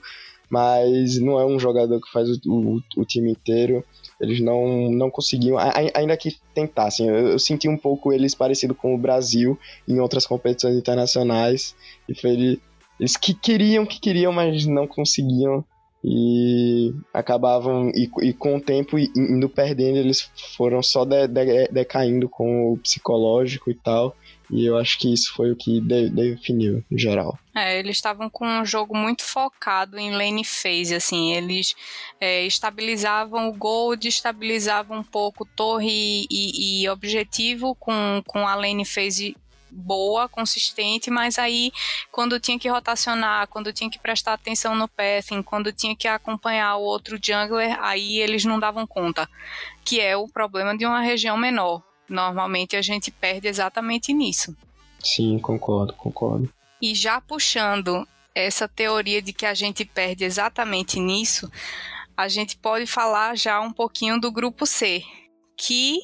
mas 0.50 1.16
não 1.20 1.38
é 1.38 1.46
um 1.46 1.60
jogador 1.60 2.00
que 2.00 2.10
faz 2.10 2.28
o, 2.28 2.40
o, 2.46 2.82
o 2.96 3.04
time 3.04 3.30
inteiro. 3.30 3.84
Eles 4.20 4.40
não, 4.40 4.90
não 4.90 5.10
conseguiam, 5.10 5.56
ainda 5.94 6.16
que 6.16 6.36
tentassem. 6.54 7.08
Eu, 7.08 7.28
eu, 7.28 7.38
senti 7.38 7.68
um 7.68 7.76
pouco 7.76 8.12
eles 8.12 8.34
parecido 8.34 8.74
com 8.74 8.94
o 8.94 8.98
Brasil 8.98 9.58
em 9.88 9.98
outras 9.98 10.26
competições 10.26 10.76
internacionais. 10.76 11.74
E 12.08 12.14
foi 12.14 12.60
eles 12.98 13.16
que 13.16 13.32
queriam, 13.32 13.86
que 13.86 13.98
queriam, 13.98 14.32
mas 14.32 14.66
não 14.66 14.86
conseguiam. 14.86 15.64
E 16.02 16.94
acabavam, 17.12 17.90
e, 17.90 18.10
e 18.22 18.32
com 18.32 18.56
o 18.56 18.60
tempo 18.60 18.98
indo 18.98 19.48
perdendo, 19.48 19.98
eles 19.98 20.30
foram 20.56 20.82
só 20.82 21.04
de, 21.04 21.26
de, 21.26 21.68
decaindo 21.68 22.28
com 22.28 22.72
o 22.72 22.78
psicológico 22.78 23.70
e 23.70 23.74
tal. 23.74 24.16
E 24.50 24.66
eu 24.66 24.76
acho 24.76 24.98
que 24.98 25.12
isso 25.12 25.32
foi 25.32 25.52
o 25.52 25.56
que 25.56 25.80
de, 25.80 26.10
definiu, 26.10 26.84
em 26.90 26.98
geral. 26.98 27.38
É, 27.54 27.78
eles 27.78 27.96
estavam 27.96 28.28
com 28.28 28.46
um 28.46 28.64
jogo 28.64 28.96
muito 28.96 29.22
focado 29.22 29.98
em 29.98 30.12
lane 30.12 30.44
phase, 30.44 30.94
assim, 30.94 31.32
eles 31.32 31.74
é, 32.20 32.44
estabilizavam 32.44 33.48
o 33.48 33.52
gold, 33.52 34.06
estabilizavam 34.06 34.98
um 34.98 35.04
pouco 35.04 35.44
torre 35.44 36.26
e, 36.30 36.82
e, 36.82 36.88
objetivo 36.88 37.74
com, 37.74 38.22
com 38.26 38.46
a 38.46 38.54
lane 38.54 38.84
phase 38.84 39.36
boa, 39.70 40.28
consistente, 40.28 41.10
mas 41.10 41.38
aí 41.38 41.70
quando 42.10 42.40
tinha 42.40 42.58
que 42.58 42.68
rotacionar, 42.68 43.46
quando 43.46 43.72
tinha 43.72 43.88
que 43.88 43.98
prestar 43.98 44.32
atenção 44.32 44.74
no 44.74 44.88
pathing, 44.88 45.42
quando 45.42 45.72
tinha 45.72 45.94
que 45.94 46.08
acompanhar 46.08 46.76
o 46.76 46.82
outro 46.82 47.18
jungler, 47.22 47.78
aí 47.80 48.18
eles 48.18 48.44
não 48.44 48.58
davam 48.58 48.86
conta, 48.86 49.28
que 49.84 50.00
é 50.00 50.16
o 50.16 50.28
problema 50.28 50.76
de 50.76 50.84
uma 50.84 51.00
região 51.00 51.36
menor. 51.36 51.82
Normalmente 52.10 52.76
a 52.76 52.82
gente 52.82 53.10
perde 53.10 53.46
exatamente 53.46 54.12
nisso. 54.12 54.54
Sim, 55.02 55.38
concordo, 55.38 55.94
concordo. 55.94 56.52
E 56.82 56.94
já 56.94 57.20
puxando 57.20 58.06
essa 58.34 58.68
teoria 58.68 59.22
de 59.22 59.32
que 59.32 59.46
a 59.46 59.54
gente 59.54 59.84
perde 59.84 60.24
exatamente 60.24 60.98
nisso, 60.98 61.50
a 62.16 62.28
gente 62.28 62.56
pode 62.56 62.86
falar 62.86 63.36
já 63.36 63.60
um 63.60 63.72
pouquinho 63.72 64.20
do 64.20 64.32
grupo 64.32 64.66
C, 64.66 65.02
que, 65.56 66.00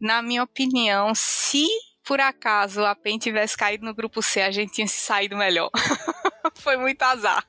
na 0.00 0.22
minha 0.22 0.42
opinião, 0.42 1.14
se 1.14 1.66
por 2.04 2.18
acaso 2.18 2.84
a 2.84 2.94
PEN 2.94 3.18
tivesse 3.18 3.56
caído 3.56 3.84
no 3.84 3.94
grupo 3.94 4.22
C, 4.22 4.40
a 4.40 4.50
gente 4.50 4.72
tinha 4.72 4.88
se 4.88 5.00
saído 5.00 5.36
melhor. 5.36 5.70
Foi 6.56 6.76
muito 6.76 7.02
azar. 7.02 7.46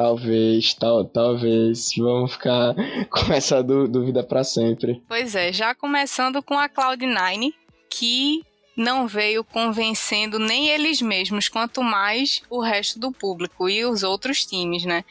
Talvez, 0.00 0.72
tal, 0.72 1.04
talvez. 1.04 1.90
Vamos 1.94 2.32
ficar 2.32 2.74
com 3.10 3.30
essa 3.34 3.62
dúvida 3.62 4.24
para 4.24 4.42
sempre. 4.42 5.02
Pois 5.06 5.34
é, 5.34 5.52
já 5.52 5.74
começando 5.74 6.42
com 6.42 6.58
a 6.58 6.70
Cloud9, 6.70 7.52
que 7.90 8.42
não 8.74 9.06
veio 9.06 9.44
convencendo 9.44 10.38
nem 10.38 10.68
eles 10.68 11.02
mesmos, 11.02 11.50
quanto 11.50 11.82
mais 11.82 12.40
o 12.48 12.62
resto 12.62 12.98
do 12.98 13.12
público 13.12 13.68
e 13.68 13.84
os 13.84 14.02
outros 14.02 14.46
times, 14.46 14.86
né? 14.86 15.04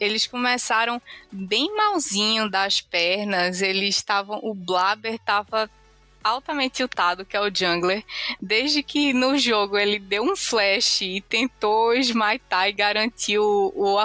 Eles 0.00 0.26
começaram 0.26 1.00
bem 1.30 1.72
malzinho 1.76 2.50
das 2.50 2.80
pernas, 2.80 3.62
eles 3.62 3.94
estavam, 3.94 4.40
o 4.42 4.52
Blaber 4.52 5.14
estava 5.14 5.70
altamente 6.24 6.76
tiltado, 6.76 7.24
que 7.24 7.36
é 7.36 7.40
o 7.40 7.54
jungler, 7.54 8.02
desde 8.40 8.82
que 8.82 9.12
no 9.12 9.36
jogo 9.38 9.76
ele 9.76 9.98
deu 9.98 10.24
um 10.24 10.34
flash 10.34 11.02
e 11.02 11.20
tentou 11.20 11.94
smitar 11.94 12.68
e 12.68 12.72
garantiu 12.72 13.44
o, 13.44 13.96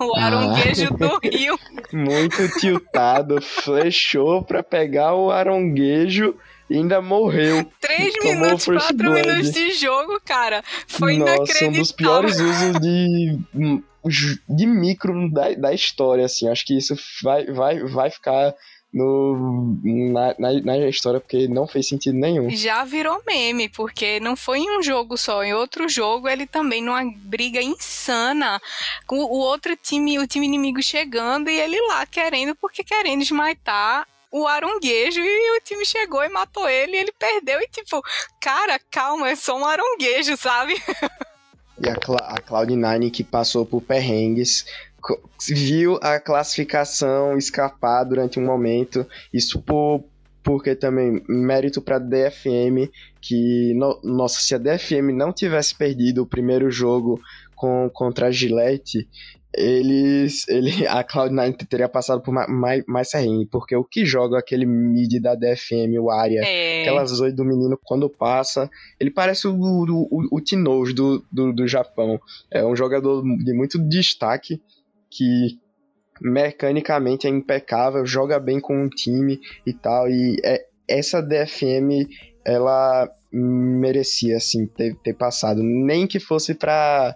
o 0.00 0.16
aronguejo 0.16 0.88
ah, 0.92 0.96
do 0.96 1.18
rio. 1.28 1.58
Muito 1.92 2.48
tiltado, 2.60 3.42
flashou 3.42 4.44
pra 4.44 4.62
pegar 4.62 5.14
o 5.14 5.30
aronguejo 5.30 6.36
e 6.70 6.76
ainda 6.76 7.02
morreu. 7.02 7.70
Três 7.80 8.14
minutos, 8.22 8.64
quatro 8.64 8.96
blood. 8.96 9.26
minutos 9.26 9.52
de 9.52 9.72
jogo, 9.72 10.20
cara. 10.24 10.62
Foi 10.86 11.16
Nossa, 11.16 11.34
inacreditável. 11.34 11.68
um 11.68 11.72
dos 11.72 11.92
piores 11.92 12.40
usos 12.40 12.80
de, 12.80 13.38
de 14.48 14.66
micro 14.66 15.30
da, 15.30 15.52
da 15.54 15.74
história, 15.74 16.24
assim. 16.24 16.48
Acho 16.48 16.64
que 16.64 16.76
isso 16.76 16.96
vai, 17.22 17.44
vai, 17.46 17.80
vai 17.80 18.10
ficar 18.10 18.54
no, 18.94 19.76
na, 19.82 20.34
na, 20.38 20.60
na, 20.60 20.88
história, 20.88 21.18
porque 21.18 21.48
não 21.48 21.66
fez 21.66 21.88
sentido 21.88 22.16
nenhum. 22.16 22.48
Já 22.50 22.84
virou 22.84 23.20
meme, 23.26 23.68
porque 23.68 24.20
não 24.20 24.36
foi 24.36 24.60
em 24.60 24.78
um 24.78 24.82
jogo 24.82 25.16
só, 25.16 25.42
em 25.42 25.52
outro 25.52 25.88
jogo 25.88 26.28
ele 26.28 26.46
também 26.46 26.80
numa 26.80 27.02
briga 27.16 27.60
insana, 27.60 28.62
com 29.04 29.16
o 29.16 29.38
outro 29.38 29.76
time, 29.76 30.20
o 30.20 30.26
time 30.28 30.46
inimigo 30.46 30.80
chegando 30.80 31.50
e 31.50 31.60
ele 31.60 31.80
lá 31.88 32.06
querendo, 32.06 32.54
porque 32.54 32.84
querendo 32.84 33.22
esmaitar 33.22 34.06
o 34.30 34.46
aronguejo 34.46 35.20
e 35.20 35.58
o 35.58 35.60
time 35.60 35.84
chegou 35.84 36.22
e 36.22 36.28
matou 36.28 36.68
ele 36.68 36.96
e 36.96 37.00
ele 37.00 37.12
perdeu 37.18 37.60
e 37.60 37.68
tipo, 37.68 38.00
cara, 38.40 38.78
calma, 38.90 39.28
é 39.28 39.36
só 39.36 39.58
um 39.58 39.66
aronguejo, 39.66 40.36
sabe? 40.36 40.74
E 41.76 41.88
a, 41.88 41.96
Cla 41.96 42.18
a 42.18 42.40
Cloud9 42.40 43.10
que 43.10 43.24
passou 43.24 43.66
por 43.66 43.82
perrengues, 43.82 44.64
viu 45.48 45.98
a 46.02 46.18
classificação 46.18 47.36
escapar 47.36 48.04
durante 48.04 48.38
um 48.38 48.44
momento. 48.44 49.06
Isso 49.32 49.60
por, 49.62 50.04
porque 50.42 50.74
também 50.74 51.22
mérito 51.28 51.80
para 51.80 51.98
DFM 51.98 52.90
que 53.20 53.72
no, 53.74 53.98
nossa, 54.04 54.40
se 54.40 54.54
a 54.54 54.58
DFM 54.58 55.10
não 55.14 55.32
tivesse 55.32 55.74
perdido 55.74 56.22
o 56.22 56.26
primeiro 56.26 56.70
jogo 56.70 57.18
com, 57.56 57.88
contra 57.92 58.26
a 58.26 58.30
Gillette, 58.30 59.08
eles, 59.56 60.46
ele, 60.48 60.86
a 60.86 61.02
Cloud9 61.04 61.66
teria 61.66 61.88
passado 61.88 62.20
por 62.20 62.32
mais, 62.32 62.84
mais 62.86 63.08
serrinho, 63.08 63.46
porque 63.46 63.74
o 63.74 63.84
que 63.84 64.04
joga 64.04 64.38
aquele 64.38 64.66
mid 64.66 65.20
da 65.22 65.34
DFM, 65.34 65.98
o 66.00 66.10
Arya, 66.10 66.42
é. 66.44 66.82
aquelas 66.82 67.10
zoe 67.10 67.32
do 67.32 67.44
menino, 67.44 67.78
quando 67.82 68.10
passa, 68.10 68.68
ele 68.98 69.10
parece 69.10 69.46
o, 69.46 69.54
o, 69.54 70.08
o, 70.10 70.36
o 70.36 70.40
Tinoz 70.40 70.92
do, 70.92 71.24
do, 71.30 71.52
do 71.52 71.66
Japão. 71.66 72.20
É 72.50 72.64
um 72.64 72.76
jogador 72.76 73.22
de 73.22 73.52
muito 73.52 73.78
destaque, 73.78 74.60
que 75.16 75.58
mecanicamente 76.20 77.26
é 77.26 77.30
impecável, 77.30 78.06
joga 78.06 78.38
bem 78.38 78.60
com 78.60 78.84
o 78.84 78.88
time 78.90 79.40
e 79.66 79.72
tal, 79.72 80.08
e 80.08 80.36
é, 80.44 80.64
essa 80.88 81.22
DFM 81.22 82.08
ela 82.44 83.08
merecia 83.32 84.36
assim 84.36 84.66
ter, 84.66 84.94
ter 84.96 85.14
passado, 85.14 85.62
nem 85.62 86.06
que 86.06 86.20
fosse 86.20 86.54
para 86.54 87.14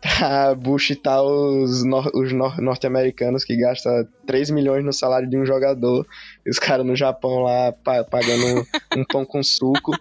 pra 0.00 0.54
buchitar 0.56 1.22
os, 1.22 1.82
os 2.12 2.32
nor 2.32 2.60
norte-americanos 2.60 3.44
que 3.44 3.56
gastam 3.56 4.06
3 4.26 4.50
milhões 4.50 4.84
no 4.84 4.92
salário 4.92 5.28
de 5.28 5.38
um 5.38 5.46
jogador 5.46 6.06
e 6.44 6.50
os 6.50 6.58
caras 6.58 6.84
no 6.84 6.94
Japão 6.94 7.40
lá 7.40 7.72
pa 7.72 8.04
pagando 8.04 8.60
um, 8.60 9.00
um 9.00 9.04
pão 9.04 9.24
com 9.24 9.42
suco. 9.42 9.92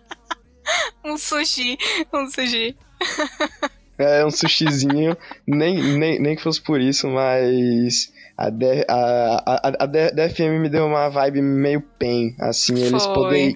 um 1.05 1.17
sushi, 1.17 1.77
um 2.13 2.29
sushi. 2.29 2.75
É, 3.97 4.25
um 4.25 4.31
sushizinho, 4.31 5.15
nem, 5.45 5.97
nem, 5.97 6.19
nem 6.19 6.35
que 6.35 6.41
fosse 6.41 6.59
por 6.59 6.81
isso, 6.81 7.07
mas 7.07 8.11
a, 8.35 8.49
D, 8.49 8.85
a, 8.87 9.43
a, 9.45 9.83
a 9.83 9.85
DFM 9.85 10.59
me 10.59 10.69
deu 10.69 10.87
uma 10.87 11.09
vibe 11.09 11.41
meio 11.41 11.81
pen, 11.99 12.35
assim, 12.39 12.73
eles 12.75 13.05
poderem 13.05 13.55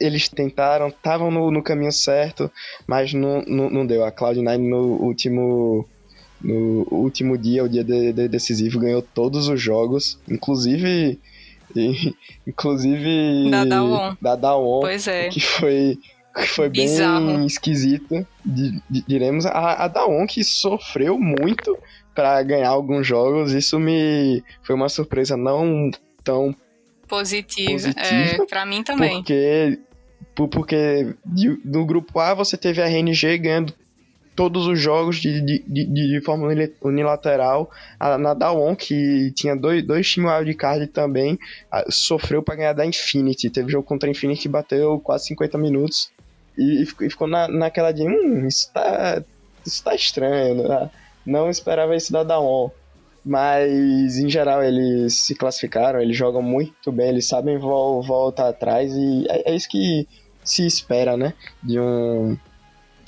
eles 0.00 0.28
tentaram, 0.28 0.88
estavam 0.88 1.30
no, 1.30 1.50
no, 1.50 1.62
caminho 1.62 1.92
certo, 1.92 2.50
mas 2.86 3.12
não, 3.12 3.42
não, 3.42 3.68
não 3.68 3.86
deu. 3.86 4.04
A 4.04 4.12
Cloud9 4.12 4.58
no 4.58 5.02
último, 5.02 5.86
no 6.40 6.86
último 6.90 7.36
dia, 7.36 7.64
o 7.64 7.68
dia 7.68 7.82
de, 7.82 8.12
de 8.12 8.28
decisivo, 8.28 8.78
ganhou 8.78 9.02
todos 9.02 9.48
os 9.48 9.60
jogos, 9.60 10.18
inclusive. 10.28 11.18
inclusive. 12.46 13.50
Da 13.50 13.64
Dawn. 13.64 14.16
Da 14.20 14.36
Dawn. 14.36 14.80
Pois 14.80 15.06
é. 15.08 15.28
Que 15.28 15.40
foi, 15.40 15.98
foi 16.46 16.68
bem 16.70 17.46
esquisito, 17.46 18.26
diremos. 19.06 19.46
A, 19.46 19.84
a 19.84 19.88
Dawn 19.88 20.26
que 20.26 20.44
sofreu 20.44 21.18
muito 21.18 21.76
para 22.14 22.42
ganhar 22.42 22.68
alguns 22.68 23.06
jogos, 23.06 23.52
isso 23.52 23.78
me 23.78 24.42
foi 24.62 24.74
uma 24.74 24.88
surpresa 24.88 25.36
não 25.36 25.90
tão 26.24 26.54
positiva. 27.06 27.72
positiva 27.72 28.42
é, 28.42 28.46
pra 28.46 28.66
mim 28.66 28.82
também. 28.82 29.18
Porque 29.18 29.78
porque 30.34 31.14
no 31.64 31.84
grupo 31.84 32.20
A 32.20 32.34
você 32.34 32.56
teve 32.56 32.80
a 32.80 32.86
RNG 32.86 33.38
ganhando 33.38 33.74
todos 34.38 34.68
os 34.68 34.78
jogos 34.78 35.16
de, 35.16 35.40
de, 35.40 35.64
de, 35.66 35.86
de 35.86 36.20
forma 36.20 36.46
unilateral. 36.80 37.68
A 37.98 38.16
Nadalon, 38.16 38.76
que 38.76 39.32
tinha 39.34 39.56
dois, 39.56 39.84
dois 39.84 40.08
times 40.08 40.30
wildcard 40.30 40.86
também, 40.86 41.36
sofreu 41.88 42.40
para 42.40 42.54
ganhar 42.54 42.72
da 42.72 42.86
Infinity. 42.86 43.50
Teve 43.50 43.72
jogo 43.72 43.84
contra 43.84 44.08
a 44.08 44.12
Infinity 44.12 44.42
que 44.42 44.48
bateu 44.48 45.00
quase 45.00 45.26
50 45.26 45.58
minutos. 45.58 46.12
E, 46.58 46.82
e 46.82 46.86
ficou 46.86 47.28
na, 47.28 47.46
naquela 47.46 47.92
de, 47.92 48.02
hum, 48.02 48.46
isso 48.46 48.70
tá, 48.72 49.22
isso 49.64 49.82
tá 49.82 49.94
estranho. 49.94 50.68
Né? 50.68 50.90
Não 51.24 51.48
esperava 51.48 51.94
isso 51.94 52.12
da 52.12 52.24
Daon. 52.24 52.70
Mas, 53.24 54.18
em 54.18 54.28
geral, 54.28 54.62
eles 54.62 55.14
se 55.20 55.34
classificaram, 55.34 56.00
eles 56.00 56.16
jogam 56.16 56.42
muito 56.42 56.90
bem, 56.90 57.10
eles 57.10 57.28
sabem 57.28 57.58
voltar 57.58 58.48
atrás 58.48 58.92
e 58.94 59.26
é, 59.28 59.52
é 59.52 59.54
isso 59.54 59.68
que 59.68 60.06
se 60.42 60.64
espera, 60.64 61.16
né? 61.16 61.34
De 61.62 61.78
um, 61.78 62.38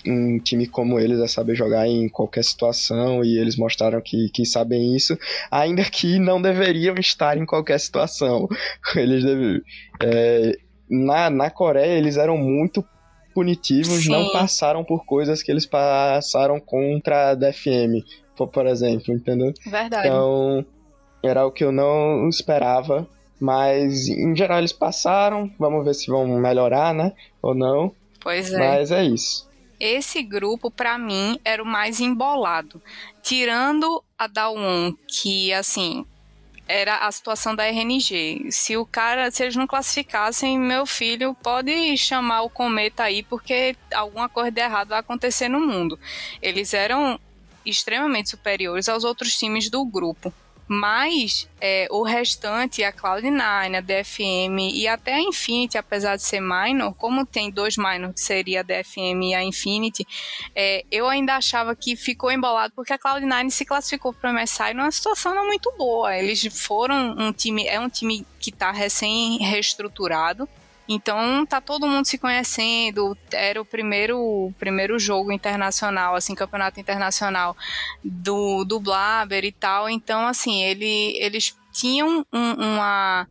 um 0.06 0.38
time 0.38 0.66
como 0.66 0.98
eles 0.98 1.18
é 1.20 1.26
saber 1.26 1.54
jogar 1.54 1.86
em 1.86 2.08
qualquer 2.08 2.44
situação 2.44 3.24
e 3.24 3.38
eles 3.38 3.56
mostraram 3.56 4.00
que, 4.00 4.28
que 4.28 4.44
sabem 4.44 4.94
isso, 4.94 5.18
ainda 5.50 5.84
que 5.84 6.18
não 6.18 6.40
deveriam 6.40 6.96
estar 6.96 7.38
em 7.38 7.46
qualquer 7.46 7.80
situação. 7.80 8.46
Eles 8.96 9.24
deve, 9.24 9.62
é, 10.02 10.56
na, 10.88 11.30
na 11.30 11.50
Coreia 11.50 11.96
eles 11.96 12.16
eram 12.16 12.36
muito 12.36 12.84
punitivos, 13.40 14.04
Sim. 14.04 14.10
não 14.10 14.30
passaram 14.32 14.84
por 14.84 15.06
coisas 15.06 15.42
que 15.42 15.50
eles 15.50 15.64
passaram 15.64 16.60
contra 16.60 17.30
a 17.30 17.34
DFM, 17.34 18.04
por, 18.36 18.66
exemplo, 18.66 19.14
entendeu? 19.14 19.54
Verdade. 19.64 20.06
Então, 20.06 20.64
era 21.22 21.46
o 21.46 21.50
que 21.50 21.64
eu 21.64 21.72
não 21.72 22.28
esperava 22.28 23.08
mas 23.40 24.06
em 24.06 24.36
geral 24.36 24.58
eles 24.58 24.72
passaram. 24.72 25.50
Vamos 25.58 25.82
ver 25.82 25.94
se 25.94 26.08
vão 26.08 26.26
melhorar, 26.26 26.92
né? 26.92 27.14
Ou 27.40 27.54
não. 27.54 27.90
Pois 28.20 28.52
é. 28.52 28.58
Mas 28.58 28.90
é 28.90 29.02
isso. 29.02 29.48
Esse 29.80 30.22
grupo, 30.22 30.70
para 30.70 30.98
mim, 30.98 31.40
era 31.42 31.62
o 31.62 31.66
mais 31.66 32.00
embolado. 32.00 32.82
Tirando 33.22 34.04
a 34.18 34.26
Dawn, 34.26 34.92
que 35.08 35.54
assim, 35.54 36.04
era 36.70 36.98
a 36.98 37.10
situação 37.10 37.54
da 37.54 37.64
RNG. 37.64 38.50
Se 38.50 38.76
o 38.76 38.86
cara, 38.86 39.30
se 39.30 39.42
eles 39.42 39.56
não 39.56 39.66
classificassem, 39.66 40.58
meu 40.58 40.86
filho 40.86 41.34
pode 41.34 41.96
chamar 41.96 42.42
o 42.42 42.50
cometa 42.50 43.02
aí, 43.02 43.22
porque 43.24 43.76
alguma 43.92 44.28
coisa 44.28 44.50
de 44.50 44.60
errado 44.60 44.88
vai 44.90 45.00
acontecer 45.00 45.48
no 45.48 45.60
mundo. 45.60 45.98
Eles 46.40 46.72
eram 46.72 47.18
extremamente 47.66 48.30
superiores 48.30 48.88
aos 48.88 49.02
outros 49.02 49.36
times 49.36 49.68
do 49.68 49.84
grupo. 49.84 50.32
Mas 50.72 51.48
é, 51.60 51.88
o 51.90 52.04
restante, 52.04 52.84
a 52.84 52.92
Cloud9, 52.92 53.76
a 53.76 53.80
DFM 53.80 54.72
e 54.72 54.86
até 54.86 55.14
a 55.14 55.20
Infinity, 55.20 55.76
apesar 55.76 56.14
de 56.14 56.22
ser 56.22 56.40
minor, 56.40 56.94
como 56.94 57.26
tem 57.26 57.50
dois 57.50 57.76
minor, 57.76 58.12
que 58.14 58.20
seria 58.20 58.60
a 58.60 58.62
DFM 58.62 59.20
e 59.30 59.34
a 59.34 59.42
Infinity, 59.42 60.06
é, 60.54 60.84
eu 60.88 61.08
ainda 61.08 61.34
achava 61.34 61.74
que 61.74 61.96
ficou 61.96 62.30
embolado 62.30 62.72
porque 62.72 62.92
a 62.92 62.98
Cloud9 63.00 63.50
se 63.50 63.64
classificou 63.64 64.12
para 64.12 64.30
o 64.30 64.32
MSI 64.32 64.72
numa 64.72 64.92
situação 64.92 65.34
não 65.34 65.48
muito 65.48 65.74
boa. 65.76 66.16
Eles 66.16 66.46
foram 66.64 67.16
um 67.18 67.32
time, 67.32 67.66
é 67.66 67.80
um 67.80 67.88
time 67.88 68.24
que 68.38 68.50
está 68.50 68.70
recém 68.70 69.38
reestruturado, 69.38 70.48
então 70.92 71.46
tá 71.46 71.60
todo 71.60 71.86
mundo 71.86 72.04
se 72.04 72.18
conhecendo. 72.18 73.16
Era 73.32 73.62
o 73.62 73.64
primeiro, 73.64 74.52
primeiro 74.58 74.98
jogo 74.98 75.30
internacional, 75.30 76.16
assim, 76.16 76.34
campeonato 76.34 76.80
internacional 76.80 77.56
do, 78.02 78.64
do 78.64 78.80
Blaber 78.80 79.44
e 79.44 79.52
tal. 79.52 79.88
Então, 79.88 80.26
assim, 80.26 80.64
ele, 80.64 81.16
eles 81.16 81.56
tinham 81.72 82.26
um, 82.32 82.52
uma 82.54 83.28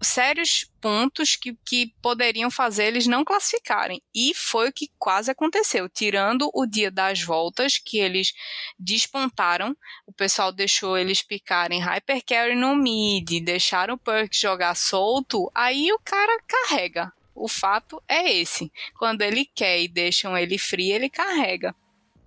sérios 0.00 0.64
pontos 0.80 1.36
que, 1.36 1.56
que 1.64 1.94
poderiam 2.00 2.50
fazer 2.50 2.86
eles 2.86 3.06
não 3.06 3.24
classificarem. 3.24 4.02
E 4.14 4.32
foi 4.34 4.68
o 4.68 4.72
que 4.72 4.90
quase 4.98 5.30
aconteceu. 5.30 5.88
Tirando 5.88 6.50
o 6.54 6.66
dia 6.66 6.90
das 6.90 7.22
voltas, 7.22 7.78
que 7.78 7.98
eles 7.98 8.32
despontaram, 8.78 9.76
o 10.06 10.12
pessoal 10.12 10.52
deixou 10.52 10.96
eles 10.96 11.22
picarem 11.22 11.80
Hypercarry 11.80 12.54
no 12.54 12.74
mid, 12.74 13.40
deixaram 13.44 13.94
o 13.94 13.98
Perk 13.98 14.34
jogar 14.36 14.74
solto, 14.74 15.50
aí 15.54 15.92
o 15.92 15.98
cara 16.04 16.42
carrega. 16.46 17.12
O 17.34 17.48
fato 17.48 18.02
é 18.08 18.32
esse. 18.32 18.70
Quando 18.98 19.22
ele 19.22 19.44
quer 19.44 19.80
e 19.80 19.88
deixam 19.88 20.36
ele 20.36 20.58
free, 20.58 20.92
ele 20.92 21.08
carrega. 21.08 21.74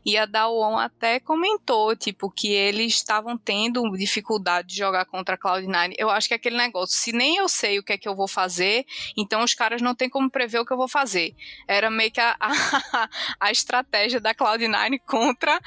E 0.05 0.17
a 0.17 0.25
Dawon 0.25 0.77
até 0.77 1.19
comentou, 1.19 1.95
tipo, 1.95 2.29
que 2.29 2.51
eles 2.51 2.93
estavam 2.93 3.37
tendo 3.37 3.81
dificuldade 3.97 4.69
de 4.69 4.77
jogar 4.77 5.05
contra 5.05 5.35
a 5.35 5.37
Cloud9. 5.37 5.93
Eu 5.97 6.09
acho 6.09 6.27
que 6.27 6.33
é 6.33 6.37
aquele 6.37 6.57
negócio, 6.57 6.95
se 6.95 7.11
nem 7.11 7.37
eu 7.37 7.47
sei 7.47 7.79
o 7.79 7.83
que 7.83 7.93
é 7.93 7.97
que 7.97 8.07
eu 8.07 8.15
vou 8.15 8.27
fazer, 8.27 8.85
então 9.17 9.43
os 9.43 9.53
caras 9.53 9.81
não 9.81 9.95
têm 9.95 10.09
como 10.09 10.29
prever 10.29 10.59
o 10.59 10.65
que 10.65 10.73
eu 10.73 10.77
vou 10.77 10.87
fazer. 10.87 11.33
Era 11.67 11.89
meio 11.89 12.11
que 12.11 12.19
a, 12.19 12.35
a, 12.39 13.09
a 13.39 13.51
estratégia 13.51 14.19
da 14.19 14.35
Cloud9 14.35 14.99
contra 15.05 15.59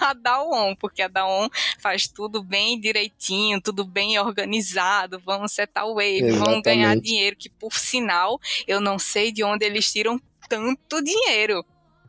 a, 0.00 0.12
Dawon, 0.14 0.74
porque 0.76 1.02
a 1.02 1.08
Dawon 1.08 1.48
faz 1.78 2.08
tudo 2.08 2.42
bem 2.42 2.80
direitinho, 2.80 3.60
tudo 3.60 3.84
bem 3.84 4.18
organizado, 4.18 5.20
vamos 5.24 5.52
setar 5.52 5.86
o 5.86 5.94
wave, 5.94 6.18
Exatamente. 6.18 6.44
vamos 6.44 6.62
ganhar 6.62 6.96
dinheiro, 6.96 7.36
que 7.36 7.48
por 7.48 7.74
sinal, 7.74 8.40
eu 8.66 8.80
não 8.80 8.98
sei 8.98 9.32
de 9.32 9.44
onde 9.44 9.64
eles 9.64 9.90
tiram 9.92 10.20
tanto 10.48 11.02
dinheiro. 11.02 11.64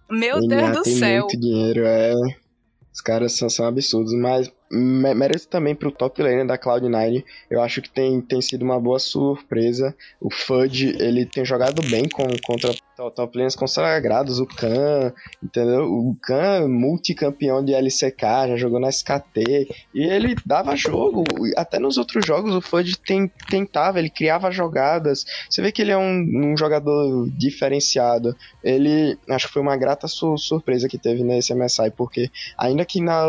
Meu 0.09 0.45
Deus 0.47 0.71
do 0.77 0.83
tem 0.83 0.97
céu. 0.97 1.21
muito 1.21 1.39
dinheiro, 1.39 1.85
é. 1.85 2.13
Os 2.93 3.01
caras 3.01 3.33
são, 3.33 3.49
são 3.49 3.65
absurdos, 3.65 4.13
mas 4.13 4.51
merece 4.73 5.47
também 5.47 5.75
pro 5.75 5.91
top 5.91 6.21
lane 6.21 6.47
da 6.47 6.57
Cloud9. 6.57 7.23
Eu 7.49 7.61
acho 7.61 7.81
que 7.81 7.89
tem, 7.89 8.19
tem 8.21 8.41
sido 8.41 8.63
uma 8.63 8.79
boa 8.79 8.99
surpresa. 8.99 9.95
O 10.19 10.29
Fudge, 10.31 10.95
ele 10.99 11.25
tem 11.25 11.45
jogado 11.45 11.81
bem 11.89 12.09
com, 12.09 12.25
contra 12.43 12.73
top 13.11 13.37
lanes 13.37 13.55
consagrados. 13.55 14.39
O 14.39 14.45
Khan, 14.45 15.13
entendeu? 15.41 15.85
O 15.85 16.15
Khan, 16.21 16.67
multicampeão 16.67 17.63
de 17.63 17.73
LCK, 17.73 18.49
já 18.49 18.57
jogou 18.57 18.79
na 18.79 18.89
SKT. 18.89 19.67
E 19.93 20.03
ele 20.03 20.35
dava 20.45 20.75
jogo. 20.75 21.23
Até 21.55 21.79
nos 21.79 21.97
outros 21.97 22.25
jogos, 22.25 22.55
o 22.55 22.61
Fudge 22.61 22.97
tem, 22.97 23.31
tentava, 23.49 23.99
ele 23.99 24.09
criava 24.09 24.51
jogadas. 24.51 25.25
Você 25.49 25.61
vê 25.61 25.71
que 25.71 25.81
ele 25.81 25.91
é 25.91 25.97
um, 25.97 26.51
um 26.51 26.57
jogador 26.57 27.29
diferenciado. 27.37 28.35
Ele, 28.63 29.17
acho 29.29 29.47
que 29.47 29.53
foi 29.53 29.61
uma 29.61 29.77
grata 29.77 30.07
su 30.07 30.37
surpresa 30.37 30.87
que 30.87 30.97
teve 30.97 31.23
nesse 31.23 31.53
MSI, 31.53 31.91
porque 31.95 32.29
ainda 32.57 32.85
que 32.85 33.01
na 33.01 33.23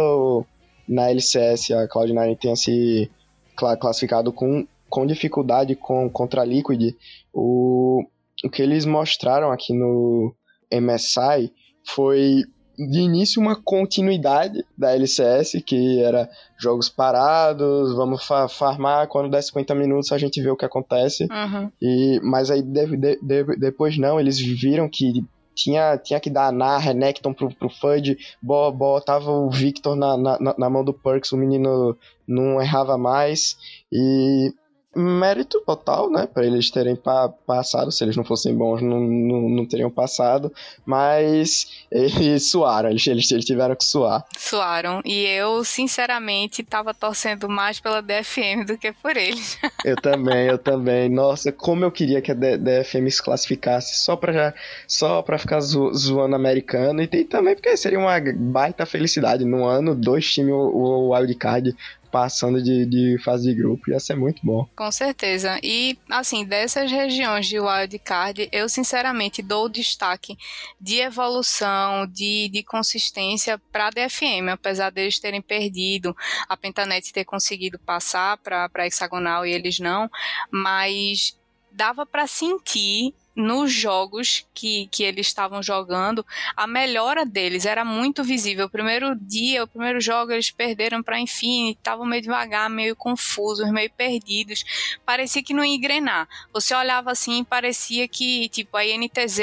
na 0.88 1.10
LCS 1.10 1.70
a 1.72 1.88
Cloud9 1.88 2.38
tenha 2.38 2.56
se 2.56 3.10
classificado 3.56 4.32
com, 4.32 4.66
com 4.88 5.06
dificuldade 5.06 5.76
com, 5.76 6.10
contra 6.10 6.42
a 6.42 6.44
Liquid, 6.44 6.94
o, 7.32 8.04
o 8.44 8.50
que 8.50 8.62
eles 8.62 8.84
mostraram 8.84 9.50
aqui 9.50 9.72
no 9.72 10.34
MSI 10.72 11.52
foi 11.84 12.44
de 12.76 12.98
início 12.98 13.40
uma 13.40 13.54
continuidade 13.54 14.64
da 14.76 14.92
LCS, 14.94 15.62
que 15.64 16.00
era 16.02 16.28
jogos 16.58 16.88
parados, 16.88 17.94
vamos 17.94 18.24
fa 18.24 18.48
farmar, 18.48 19.06
quando 19.06 19.30
der 19.30 19.42
50 19.42 19.74
minutos 19.74 20.10
a 20.10 20.18
gente 20.18 20.42
vê 20.42 20.50
o 20.50 20.56
que 20.56 20.64
acontece. 20.64 21.24
Uhum. 21.24 21.70
E, 21.80 22.20
mas 22.22 22.50
aí 22.50 22.62
de, 22.62 22.96
de, 22.96 23.18
de, 23.22 23.56
depois 23.58 23.96
não, 23.96 24.18
eles 24.18 24.38
viram 24.38 24.88
que 24.88 25.24
tinha, 25.54 25.96
tinha 25.98 26.20
que 26.20 26.30
dar 26.30 26.52
na 26.52 26.78
Renekton 26.78 27.32
pro, 27.32 27.54
pro 27.54 27.68
Fudge, 27.68 28.18
botava 28.42 29.30
o 29.30 29.50
Victor 29.50 29.94
na, 29.94 30.16
na, 30.16 30.38
na 30.58 30.70
mão 30.70 30.84
do 30.84 30.92
Perks, 30.92 31.32
o 31.32 31.36
menino 31.36 31.96
não 32.26 32.60
errava 32.60 32.98
mais, 32.98 33.56
e 33.92 34.52
mérito 34.94 35.60
total, 35.60 36.10
né? 36.10 36.26
Para 36.26 36.46
eles 36.46 36.70
terem 36.70 36.96
pa 36.96 37.28
passado. 37.28 37.90
Se 37.90 38.04
eles 38.04 38.16
não 38.16 38.24
fossem 38.24 38.54
bons, 38.54 38.82
não, 38.82 39.00
não, 39.00 39.48
não 39.48 39.66
teriam 39.66 39.90
passado. 39.90 40.52
Mas 40.84 41.86
eles 41.90 42.48
suaram, 42.50 42.90
eles, 42.90 43.06
eles, 43.06 43.30
eles 43.30 43.44
tiveram 43.44 43.74
que 43.74 43.84
suar. 43.84 44.24
Suaram. 44.36 45.00
E 45.04 45.24
eu, 45.24 45.64
sinceramente, 45.64 46.62
tava 46.62 46.94
torcendo 46.94 47.48
mais 47.48 47.80
pela 47.80 48.00
DFM 48.00 48.64
do 48.66 48.78
que 48.78 48.92
por 48.92 49.16
eles. 49.16 49.58
eu 49.84 49.96
também, 49.96 50.46
eu 50.46 50.58
também. 50.58 51.08
Nossa, 51.08 51.52
como 51.52 51.84
eu 51.84 51.90
queria 51.90 52.20
que 52.20 52.30
a 52.30 52.34
DFM 52.34 53.08
se 53.10 53.22
classificasse 53.22 54.04
só 54.04 54.16
pra, 54.16 54.54
só 54.86 55.22
pra 55.22 55.38
ficar 55.38 55.60
zo 55.60 55.92
zoando 55.94 56.36
americano. 56.36 57.02
E 57.02 57.06
tem 57.06 57.24
também 57.24 57.54
porque 57.54 57.76
seria 57.76 57.98
uma 57.98 58.14
baita 58.36 58.86
felicidade. 58.86 59.44
No 59.44 59.64
ano, 59.64 59.94
dois 59.94 60.32
times 60.32 60.52
o, 60.52 60.56
o 60.56 61.14
wildcard 61.14 61.74
passando 62.14 62.62
de, 62.62 62.86
de 62.86 63.18
fase 63.24 63.50
de 63.50 63.60
grupo. 63.60 63.90
Ia 63.90 63.98
ser 63.98 64.14
muito 64.14 64.40
bom. 64.46 64.68
Com 64.76 64.92
certeza. 64.92 65.58
E, 65.64 65.98
assim, 66.08 66.44
dessas 66.44 66.88
regiões 66.88 67.44
de 67.48 67.58
wildcard, 67.58 68.48
eu 68.52 68.68
sinceramente 68.68 69.42
dou 69.42 69.68
destaque 69.68 70.38
de 70.80 71.00
evolução, 71.00 72.06
de, 72.06 72.48
de 72.50 72.62
consistência 72.62 73.60
para 73.72 73.88
a 73.88 73.90
DFM, 73.90 74.48
apesar 74.52 74.90
deles 74.90 75.18
terem 75.18 75.42
perdido, 75.42 76.16
a 76.48 76.56
Pentanet 76.56 77.12
ter 77.12 77.24
conseguido 77.24 77.80
passar 77.80 78.38
para 78.38 78.70
a 78.72 78.86
hexagonal 78.86 79.44
e 79.44 79.50
eles 79.50 79.80
não, 79.80 80.08
mas 80.52 81.36
dava 81.72 82.06
para 82.06 82.28
sentir 82.28 83.12
nos 83.34 83.72
jogos 83.72 84.46
que, 84.54 84.86
que 84.90 85.02
eles 85.02 85.26
estavam 85.26 85.62
jogando, 85.62 86.24
a 86.56 86.66
melhora 86.66 87.26
deles 87.26 87.66
era 87.66 87.84
muito 87.84 88.22
visível. 88.22 88.66
O 88.66 88.70
primeiro 88.70 89.14
dia, 89.16 89.64
o 89.64 89.66
primeiro 89.66 90.00
jogo, 90.00 90.32
eles 90.32 90.50
perderam 90.50 91.02
para 91.02 91.18
enfim, 91.18 91.70
estavam 91.70 92.06
meio 92.06 92.22
devagar, 92.22 92.70
meio 92.70 92.94
confusos, 92.94 93.70
meio 93.70 93.90
perdidos. 93.90 94.64
Parecia 95.04 95.42
que 95.42 95.52
não 95.52 95.64
ia 95.64 95.74
engrenar. 95.74 96.28
Você 96.52 96.74
olhava 96.74 97.10
assim, 97.10 97.42
parecia 97.42 98.06
que, 98.06 98.48
tipo, 98.50 98.76
a 98.76 98.84
INTZ, 98.84 99.40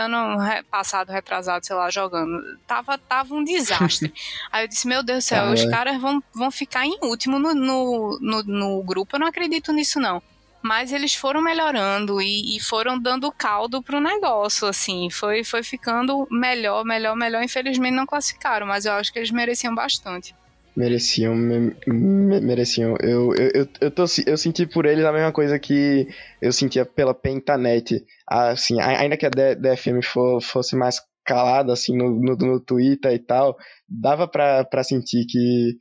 ano 0.00 0.38
passado, 0.70 1.10
retrasado, 1.10 1.64
sei 1.64 1.76
lá, 1.76 1.90
jogando, 1.90 2.58
tava, 2.66 2.98
tava 2.98 3.34
um 3.34 3.44
desastre. 3.44 4.12
Aí 4.50 4.64
eu 4.64 4.68
disse, 4.68 4.88
meu 4.88 5.02
Deus 5.02 5.24
do 5.24 5.28
céu, 5.28 5.44
ah, 5.44 5.52
os 5.52 5.60
é. 5.60 5.70
caras 5.70 6.00
vão, 6.00 6.22
vão 6.34 6.50
ficar 6.50 6.86
em 6.86 6.98
último 7.02 7.38
no, 7.38 7.54
no, 7.54 8.18
no, 8.20 8.42
no 8.42 8.82
grupo, 8.82 9.16
eu 9.16 9.20
não 9.20 9.26
acredito 9.26 9.72
nisso 9.72 10.00
não 10.00 10.22
mas 10.62 10.92
eles 10.92 11.14
foram 11.14 11.40
melhorando 11.40 12.20
e, 12.20 12.56
e, 12.56 12.60
foram 12.60 13.00
dando 13.00 13.30
caldo 13.30 13.82
pro 13.82 14.00
negócio, 14.00 14.66
assim, 14.66 15.08
foi, 15.10 15.44
foi 15.44 15.62
ficando 15.62 16.26
melhor, 16.30 16.84
melhor, 16.84 17.16
melhor. 17.16 17.42
Infelizmente 17.42 17.94
não 17.94 18.06
classificaram, 18.06 18.66
mas 18.66 18.84
eu 18.84 18.92
acho 18.92 19.12
que 19.12 19.18
eles 19.18 19.30
mereciam 19.30 19.74
bastante. 19.74 20.34
Mereciam, 20.76 21.34
me, 21.34 21.74
me, 21.86 22.40
mereciam. 22.40 22.96
Eu, 23.00 23.34
eu, 23.34 23.50
eu, 23.54 23.68
eu, 23.80 23.90
tô, 23.90 24.04
eu 24.26 24.36
senti 24.36 24.64
por 24.66 24.86
eles 24.86 25.04
a 25.04 25.12
mesma 25.12 25.32
coisa 25.32 25.58
que 25.58 26.06
eu 26.40 26.52
sentia 26.52 26.86
pela 26.86 27.12
Pentanet. 27.12 28.04
Assim, 28.28 28.80
ainda 28.80 29.16
que 29.16 29.26
a 29.26 29.30
DFM 29.30 30.02
for, 30.04 30.40
fosse 30.40 30.76
mais 30.76 31.00
calada, 31.24 31.72
assim, 31.72 31.96
no, 31.96 32.10
no, 32.10 32.36
no 32.36 32.60
Twitter 32.60 33.12
e 33.12 33.18
tal, 33.18 33.56
dava 33.88 34.26
pra, 34.28 34.64
pra 34.64 34.84
sentir 34.84 35.26
que 35.26 35.76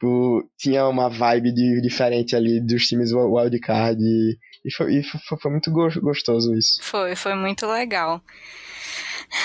tipo, 0.00 0.50
tinha 0.56 0.88
uma 0.88 1.10
vibe 1.10 1.52
de, 1.52 1.80
diferente 1.82 2.34
ali 2.34 2.58
dos 2.60 2.86
times 2.86 3.12
wildcard 3.12 4.00
e, 4.02 4.38
e, 4.64 4.72
foi, 4.72 4.94
e 4.94 5.02
foi, 5.02 5.38
foi, 5.38 5.50
muito 5.50 5.70
gostoso 5.70 6.54
isso. 6.54 6.82
Foi, 6.82 7.14
foi 7.14 7.34
muito 7.34 7.66
legal. 7.66 8.22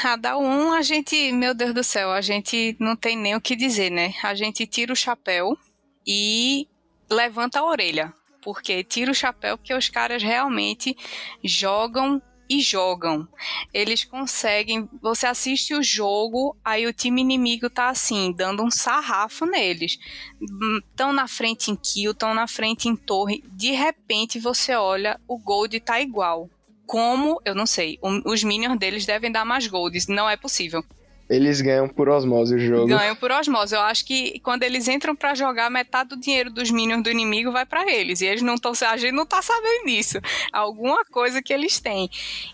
A 0.03 0.15
da 0.15 0.37
1, 0.37 0.71
a 0.71 0.81
gente, 0.81 1.31
meu 1.33 1.53
Deus 1.53 1.73
do 1.73 1.83
céu, 1.83 2.11
a 2.11 2.21
gente 2.21 2.75
não 2.79 2.95
tem 2.95 3.17
nem 3.17 3.35
o 3.35 3.41
que 3.41 3.55
dizer, 3.55 3.91
né? 3.91 4.13
A 4.23 4.33
gente 4.33 4.65
tira 4.65 4.91
o 4.91 4.95
chapéu 4.95 5.55
e 6.07 6.67
levanta 7.09 7.59
a 7.59 7.65
orelha. 7.65 8.11
Porque 8.41 8.83
tira 8.83 9.11
o 9.11 9.15
chapéu 9.15 9.57
porque 9.57 9.73
os 9.73 9.89
caras 9.89 10.23
realmente 10.23 10.95
jogam 11.43 12.21
e 12.49 12.61
jogam. 12.61 13.27
Eles 13.73 14.03
conseguem. 14.03 14.89
Você 15.01 15.25
assiste 15.25 15.73
o 15.73 15.83
jogo, 15.83 16.55
aí 16.63 16.85
o 16.85 16.93
time 16.93 17.21
inimigo 17.21 17.69
tá 17.69 17.89
assim, 17.89 18.31
dando 18.31 18.63
um 18.63 18.71
sarrafo 18.71 19.45
neles. 19.45 19.97
Estão 20.89 21.11
na 21.11 21.27
frente 21.27 21.71
em 21.71 21.75
kill, 21.75 22.11
estão 22.11 22.33
na 22.33 22.47
frente 22.47 22.87
em 22.87 22.95
torre. 22.95 23.43
De 23.51 23.71
repente 23.71 24.39
você 24.39 24.75
olha, 24.75 25.19
o 25.27 25.37
gold 25.37 25.79
tá 25.79 25.99
igual. 25.99 26.49
Como, 26.85 27.41
eu 27.43 27.55
não 27.55 27.65
sei, 27.65 27.99
os 28.23 28.43
minions 28.43 28.77
deles 28.77 29.05
devem 29.05 29.31
dar 29.31 29.43
mais 29.43 29.65
golds. 29.65 30.07
Não 30.07 30.29
é 30.29 30.37
possível. 30.37 30.85
Eles 31.27 31.59
ganham 31.59 31.89
por 31.89 32.07
osmose 32.07 32.53
o 32.53 32.59
jogo. 32.59 32.85
Ganham 32.85 33.15
por 33.15 33.31
osmose. 33.31 33.73
Eu 33.73 33.81
acho 33.81 34.05
que 34.05 34.39
quando 34.41 34.61
eles 34.61 34.87
entram 34.87 35.15
para 35.15 35.33
jogar, 35.33 35.71
metade 35.71 36.09
do 36.09 36.17
dinheiro 36.17 36.51
dos 36.51 36.69
minions 36.69 37.01
do 37.01 37.09
inimigo 37.09 37.51
vai 37.51 37.65
para 37.65 37.91
eles. 37.91 38.21
E 38.21 38.25
eles 38.25 38.43
não 38.43 38.55
estão. 38.55 38.73
A 38.87 38.97
gente 38.97 39.11
não 39.11 39.25
tá 39.25 39.41
sabendo 39.41 39.87
disso. 39.87 40.19
Alguma 40.53 41.03
coisa 41.05 41.41
que 41.41 41.51
eles 41.51 41.79
têm. 41.79 42.09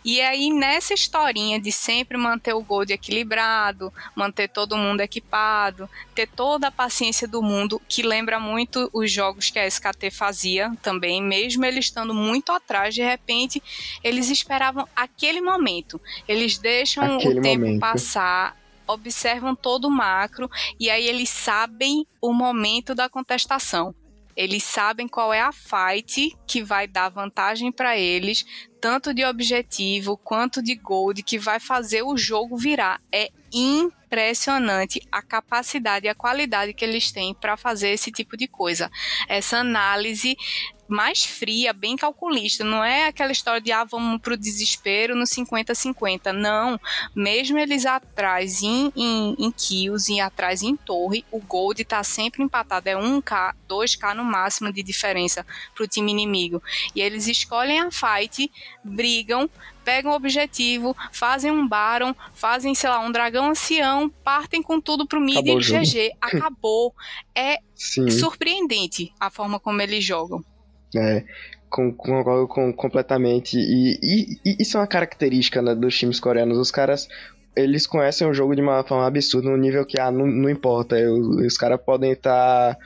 E 0.05 0.21
aí, 0.21 0.49
nessa 0.51 0.93
historinha 0.93 1.59
de 1.59 1.71
sempre 1.71 2.17
manter 2.17 2.53
o 2.53 2.61
gold 2.61 2.93
equilibrado, 2.93 3.91
manter 4.15 4.47
todo 4.47 4.77
mundo 4.77 5.01
equipado, 5.01 5.89
ter 6.15 6.27
toda 6.27 6.67
a 6.67 6.71
paciência 6.71 7.27
do 7.27 7.41
mundo, 7.41 7.81
que 7.89 8.03
lembra 8.03 8.39
muito 8.39 8.89
os 8.93 9.11
jogos 9.11 9.49
que 9.49 9.59
a 9.59 9.67
SKT 9.67 10.11
fazia 10.11 10.71
também, 10.81 11.21
mesmo 11.21 11.65
eles 11.65 11.85
estando 11.85 12.13
muito 12.13 12.53
atrás, 12.53 12.95
de 12.95 13.01
repente, 13.01 13.61
eles 14.01 14.29
esperavam 14.29 14.87
aquele 14.95 15.41
momento. 15.41 15.99
Eles 16.25 16.57
deixam 16.57 17.17
aquele 17.17 17.39
o 17.39 17.41
tempo 17.41 17.65
momento. 17.65 17.81
passar 17.81 18.60
observam 18.91 19.55
todo 19.55 19.85
o 19.85 19.91
macro 19.91 20.49
e 20.79 20.89
aí 20.89 21.07
eles 21.07 21.29
sabem 21.29 22.05
o 22.21 22.33
momento 22.33 22.93
da 22.93 23.09
contestação. 23.09 23.95
Eles 24.35 24.63
sabem 24.63 25.07
qual 25.07 25.33
é 25.33 25.41
a 25.41 25.51
fight 25.51 26.35
que 26.47 26.63
vai 26.63 26.87
dar 26.87 27.09
vantagem 27.09 27.71
para 27.71 27.97
eles, 27.97 28.45
tanto 28.79 29.13
de 29.13 29.25
objetivo 29.25 30.17
quanto 30.17 30.61
de 30.61 30.75
gold, 30.75 31.21
que 31.21 31.37
vai 31.37 31.59
fazer 31.59 32.01
o 32.03 32.17
jogo 32.17 32.57
virar. 32.57 33.01
É 33.11 33.29
impressionante 33.53 35.01
a 35.11 35.21
capacidade 35.21 36.05
e 36.05 36.09
a 36.09 36.15
qualidade 36.15 36.73
que 36.73 36.85
eles 36.85 37.11
têm 37.11 37.33
para 37.33 37.57
fazer 37.57 37.89
esse 37.89 38.11
tipo 38.11 38.37
de 38.37 38.47
coisa. 38.47 38.89
Essa 39.27 39.57
análise 39.57 40.37
mais 40.91 41.23
fria, 41.23 41.73
bem 41.73 41.95
calculista. 41.95 42.63
Não 42.63 42.83
é 42.83 43.07
aquela 43.07 43.31
história 43.31 43.61
de 43.61 43.71
ah, 43.71 43.83
vamos 43.83 44.21
pro 44.21 44.37
desespero 44.37 45.15
no 45.15 45.23
50-50. 45.23 46.31
Não. 46.31 46.79
Mesmo 47.15 47.57
eles 47.57 47.85
atrás 47.85 48.61
em, 48.61 48.91
em, 48.95 49.35
em 49.39 49.51
kills 49.51 50.11
e 50.11 50.19
atrás 50.19 50.61
em 50.61 50.75
torre, 50.75 51.25
o 51.31 51.39
Gold 51.39 51.83
tá 51.85 52.03
sempre 52.03 52.43
empatado. 52.43 52.89
É 52.89 52.95
1k, 52.95 53.55
2k 53.69 54.13
no 54.13 54.23
máximo 54.23 54.71
de 54.71 54.83
diferença 54.83 55.45
pro 55.73 55.87
time 55.87 56.11
inimigo. 56.11 56.61
E 56.95 57.01
eles 57.01 57.27
escolhem 57.27 57.79
a 57.79 57.89
fight, 57.91 58.51
brigam, 58.83 59.49
pegam 59.83 60.11
o 60.11 60.15
objetivo, 60.15 60.95
fazem 61.11 61.51
um 61.51 61.67
Baron, 61.67 62.13
fazem, 62.33 62.75
sei 62.75 62.89
lá, 62.89 62.99
um 62.99 63.11
dragão 63.11 63.49
ancião, 63.49 64.09
partem 64.23 64.61
com 64.61 64.79
tudo 64.79 65.07
pro 65.07 65.21
mid 65.21 65.45
e 65.45 65.55
GG. 65.55 66.11
Acabou. 66.21 66.93
É 67.35 67.59
Sim. 67.75 68.09
surpreendente 68.09 69.13
a 69.19 69.29
forma 69.29 69.59
como 69.59 69.81
eles 69.81 70.03
jogam. 70.03 70.43
É, 70.95 71.23
concordo 71.69 72.47
com, 72.47 72.71
completamente. 72.73 73.57
E, 73.57 73.97
e, 74.01 74.39
e, 74.45 74.57
isso 74.59 74.77
é 74.77 74.79
uma 74.81 74.87
característica 74.87 75.61
né, 75.61 75.73
dos 75.73 75.97
times 75.97 76.19
coreanos. 76.19 76.57
Os 76.57 76.71
caras 76.71 77.07
eles 77.55 77.85
conhecem 77.85 78.27
o 78.27 78.33
jogo 78.33 78.55
de 78.55 78.61
uma 78.61 78.83
forma 78.83 79.05
absurda, 79.05 79.49
no 79.49 79.57
nível 79.57 79.85
que, 79.85 79.99
ah, 79.99 80.09
não, 80.09 80.25
não 80.25 80.49
importa, 80.49 80.95
os 80.95 81.57
caras 81.57 81.79
podem 81.81 82.11
estar. 82.11 82.75
Tá 82.75 82.81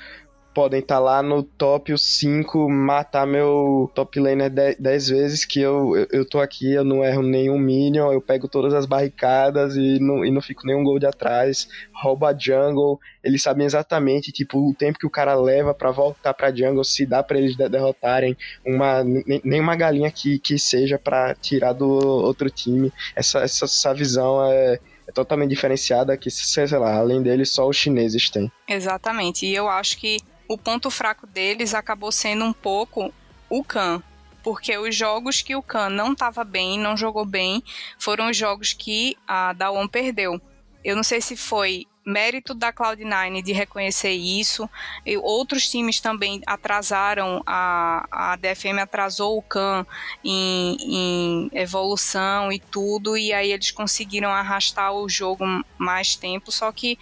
podem 0.56 0.80
estar 0.80 0.96
tá 0.96 1.02
lá 1.02 1.22
no 1.22 1.44
top 1.44 1.94
5, 1.98 2.70
matar 2.70 3.28
meu 3.28 3.92
top 3.94 4.22
laner 4.22 4.50
10 4.80 5.10
vezes, 5.10 5.44
que 5.44 5.60
eu, 5.60 5.98
eu, 5.98 6.08
eu, 6.12 6.26
tô 6.26 6.40
aqui, 6.40 6.72
eu 6.72 6.86
não 6.86 7.04
erro 7.04 7.22
nenhum 7.22 7.60
minion, 7.60 8.10
eu 8.14 8.22
pego 8.22 8.48
todas 8.48 8.74
as 8.74 8.86
barricadas 8.86 9.76
e 9.76 10.00
não, 10.00 10.24
e 10.24 10.32
não 10.32 10.42
fico 10.42 10.66
nenhum 10.66 10.82
gold 10.82 11.06
atrás, 11.06 11.68
rouba 11.94 12.30
a 12.30 12.38
jungle, 12.38 12.98
eles 13.22 13.44
sabem 13.44 13.66
exatamente, 13.66 14.32
tipo, 14.32 14.58
o 14.58 14.74
tempo 14.74 14.98
que 14.98 15.06
o 15.06 15.10
cara 15.10 15.36
leva 15.36 15.74
para 15.74 15.92
voltar 15.92 16.34
pra 16.34 16.56
jungle, 16.56 16.86
se 16.86 17.06
dá 17.06 17.22
para 17.22 17.38
eles 17.38 17.58
derrotarem 17.58 18.38
uma, 18.66 19.04
nem 19.04 19.60
uma 19.60 19.76
galinha 19.76 20.10
que, 20.10 20.40
que 20.40 20.58
seja 20.58 20.98
para 20.98 21.36
tirar 21.36 21.74
do 21.74 21.90
outro 21.90 22.50
time, 22.50 22.94
essa, 23.14 23.40
essa, 23.40 23.66
essa 23.66 23.94
visão 23.94 24.42
é 24.50 24.80
é 25.08 25.12
totalmente 25.12 25.52
diferenciada 25.52 26.18
que, 26.18 26.32
sei 26.32 26.66
lá, 26.80 26.96
além 26.96 27.22
dele, 27.22 27.46
só 27.46 27.70
os 27.70 27.78
chineses 27.78 28.28
têm. 28.28 28.52
Exatamente. 28.68 29.46
E 29.46 29.54
eu 29.54 29.70
acho 29.70 30.00
que 30.00 30.18
o 30.48 30.58
ponto 30.58 30.90
fraco 30.90 31.26
deles 31.28 31.74
acabou 31.74 32.12
sendo 32.12 32.46
um 32.46 32.54
pouco 32.54 33.14
o 33.50 33.64
Khan. 33.64 34.02
Porque 34.44 34.78
os 34.78 34.96
jogos 34.96 35.42
que 35.42 35.56
o 35.56 35.64
Khan 35.64 35.90
não 35.90 36.14
estava 36.14 36.44
bem, 36.44 36.78
não 36.80 36.96
jogou 36.96 37.26
bem, 37.26 37.64
foram 37.98 38.30
os 38.30 38.38
jogos 38.38 38.74
que 38.74 39.18
a 39.28 39.54
Dawn 39.54 39.88
perdeu. 39.88 40.40
Eu 40.84 40.96
não 40.96 41.04
sei 41.04 41.20
se 41.20 41.36
foi 41.36 41.88
mérito 42.06 42.54
da 42.54 42.72
Cloud9 42.72 43.42
de 43.42 43.52
reconhecer 43.52 44.12
isso. 44.12 44.70
E 45.06 45.18
outros 45.18 45.68
times 45.68 46.00
também 46.00 46.42
atrasaram, 46.46 47.42
a, 47.46 48.06
a 48.12 48.36
DFM 48.36 48.80
atrasou 48.80 49.38
o 49.38 49.42
Khan 49.42 49.86
em, 50.24 50.78
em, 50.80 51.50
evolução 51.54 52.52
e 52.52 52.60
tudo, 52.60 53.18
e 53.18 53.34
aí 53.34 53.52
eles 53.52 53.72
conseguiram 53.72 54.30
arrastar 54.30 54.94
o 54.94 55.10
jogo 55.10 55.44
mais 55.78 56.16
tempo, 56.16 56.52
só 56.52 56.72
que 56.72 57.00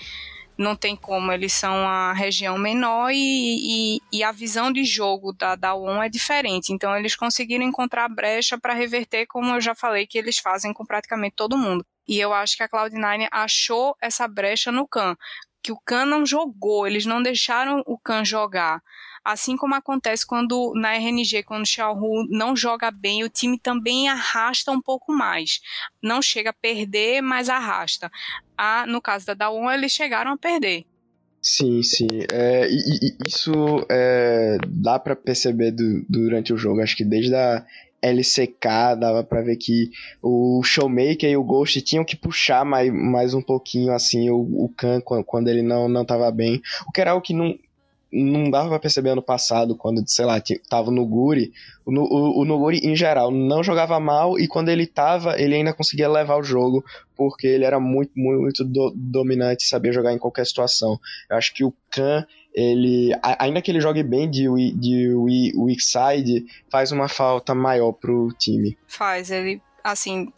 não 0.58 0.76
tem 0.76 0.96
como, 0.96 1.32
eles 1.32 1.54
são 1.54 1.88
a 1.88 2.14
região 2.14 2.58
menor 2.58 3.12
e, 3.12 3.98
e, 3.98 4.02
e 4.12 4.24
a 4.24 4.32
visão 4.32 4.72
de 4.72 4.84
jogo 4.84 5.34
da, 5.34 5.56
da 5.56 5.76
ON 5.76 6.02
é 6.02 6.10
diferente. 6.10 6.72
Então, 6.72 6.96
eles 6.96 7.16
conseguiram 7.16 7.64
encontrar 7.64 8.08
brecha 8.08 8.58
para 8.58 8.74
reverter, 8.74 9.26
como 9.26 9.54
eu 9.54 9.62
já 9.62 9.74
falei, 9.74 10.06
que 10.06 10.18
eles 10.18 10.38
fazem 10.38 10.74
com 10.74 10.86
praticamente 10.86 11.36
todo 11.36 11.58
mundo. 11.58 11.86
E 12.08 12.20
eu 12.20 12.34
acho 12.34 12.56
que 12.58 12.64
a 12.64 12.70
Cloud9 12.70 13.28
achou 13.32 13.96
essa 14.02 14.28
brecha 14.28 14.72
no 14.72 14.88
Khan, 14.88 15.16
que 15.62 15.72
o 15.72 15.80
Khan 15.86 16.06
não 16.06 16.26
jogou, 16.26 16.86
eles 16.86 17.06
não 17.06 17.24
deixaram 17.24 17.82
o 17.86 17.98
Khan 17.98 18.26
jogar. 18.26 18.82
Assim 19.24 19.56
como 19.56 19.76
acontece 19.76 20.26
quando 20.26 20.74
na 20.76 20.96
RNG, 20.96 21.44
quando 21.44 21.64
o 21.64 21.68
Xiaohu 21.68 22.28
não 22.30 22.56
joga 22.56 22.92
bem, 22.92 23.24
o 23.24 23.30
time 23.30 23.58
também 23.58 24.10
arrasta 24.10 24.72
um 24.72 24.82
pouco 24.82 25.14
mais. 25.14 25.62
Não 26.02 26.22
chega 26.22 26.50
a 26.50 26.54
perder, 26.54 27.22
mas 27.22 27.48
arrasta. 27.48 28.12
Ah, 28.58 28.86
no 28.88 29.02
caso 29.02 29.26
da 29.26 29.34
Dawn, 29.34 29.72
eles 29.72 29.92
chegaram 29.92 30.32
a 30.32 30.38
perder. 30.38 30.86
Sim, 31.42 31.84
sim. 31.84 32.08
É, 32.32 32.70
e, 32.70 32.78
e, 32.78 33.18
isso 33.28 33.52
é, 33.90 34.58
dá 34.68 34.98
para 34.98 35.16
perceber 35.16 35.72
do, 35.72 36.06
durante 36.08 36.54
o 36.54 36.58
jogo. 36.58 36.82
Acho 36.82 36.96
que 36.96 37.04
desde 37.04 37.36
a 37.36 37.66
LCK 38.02 38.98
dava 39.00 39.24
para 39.24 39.42
ver 39.42 39.56
que 39.56 39.90
o 40.22 40.62
Showmaker 40.64 41.30
e 41.30 41.38
o 41.38 41.44
Ghost 41.44 41.82
tinham 41.82 42.04
que 42.04 42.18
puxar 42.18 42.66
mais, 42.66 42.92
mais 42.94 43.34
um 43.34 43.42
pouquinho 43.42 43.94
assim 43.94 44.30
o, 44.30 44.38
o 44.38 44.74
Khan 44.78 45.02
quando 45.02 45.48
ele 45.48 45.62
não, 45.62 45.88
não 45.88 46.06
tava 46.06 46.30
bem. 46.32 46.62
O 46.88 46.92
que 46.92 47.00
era 47.00 47.12
algo 47.12 47.26
que 47.26 47.34
não, 47.34 47.58
não 48.14 48.50
dava 48.52 48.70
pra 48.70 48.80
perceber 48.80 49.10
ano 49.10 49.22
passado, 49.22 49.76
quando, 49.76 50.04
sei 50.08 50.26
lá, 50.26 50.42
tava 50.70 50.92
no 50.92 51.06
Guri, 51.06 51.52
o, 51.84 51.92
o, 51.92 52.42
o 52.42 52.46
Noguri, 52.46 52.80
em 52.84 52.96
geral, 52.96 53.32
não 53.32 53.64
jogava 53.64 54.00
mal 54.00 54.40
e 54.40 54.48
quando 54.48 54.70
ele 54.70 54.86
tava, 54.86 55.40
ele 55.42 55.56
ainda 55.56 55.74
conseguia 55.74 56.08
levar 56.08 56.38
o 56.38 56.44
jogo, 56.44 56.84
porque 57.16 57.48
ele 57.48 57.66
era 57.66 57.80
muito, 57.80 58.12
muito, 58.16 58.64
do, 58.64 58.94
dominante 58.96 59.66
e 59.66 59.68
sabia 59.68 59.92
jogar 59.92 60.14
em 60.14 60.20
qualquer 60.20 60.46
situação. 60.46 61.00
Eu 61.30 61.38
acho 61.38 61.54
que 61.54 61.64
o 61.64 61.74
Khan, 61.90 62.26
ele, 62.54 63.12
ainda 63.40 63.62
que 63.62 63.72
ele 63.72 63.82
jogue 63.82 64.04
bem 64.04 64.30
de, 64.30 64.46
de 64.74 65.14
weak 65.16 65.82
side, 65.82 66.46
faz 66.70 66.92
uma 66.92 67.10
falta 67.10 67.56
maior 67.56 67.94
pro 67.94 68.30
time. 68.38 68.78
Faz, 68.88 69.32
ele, 69.32 69.60
assim, 69.84 70.32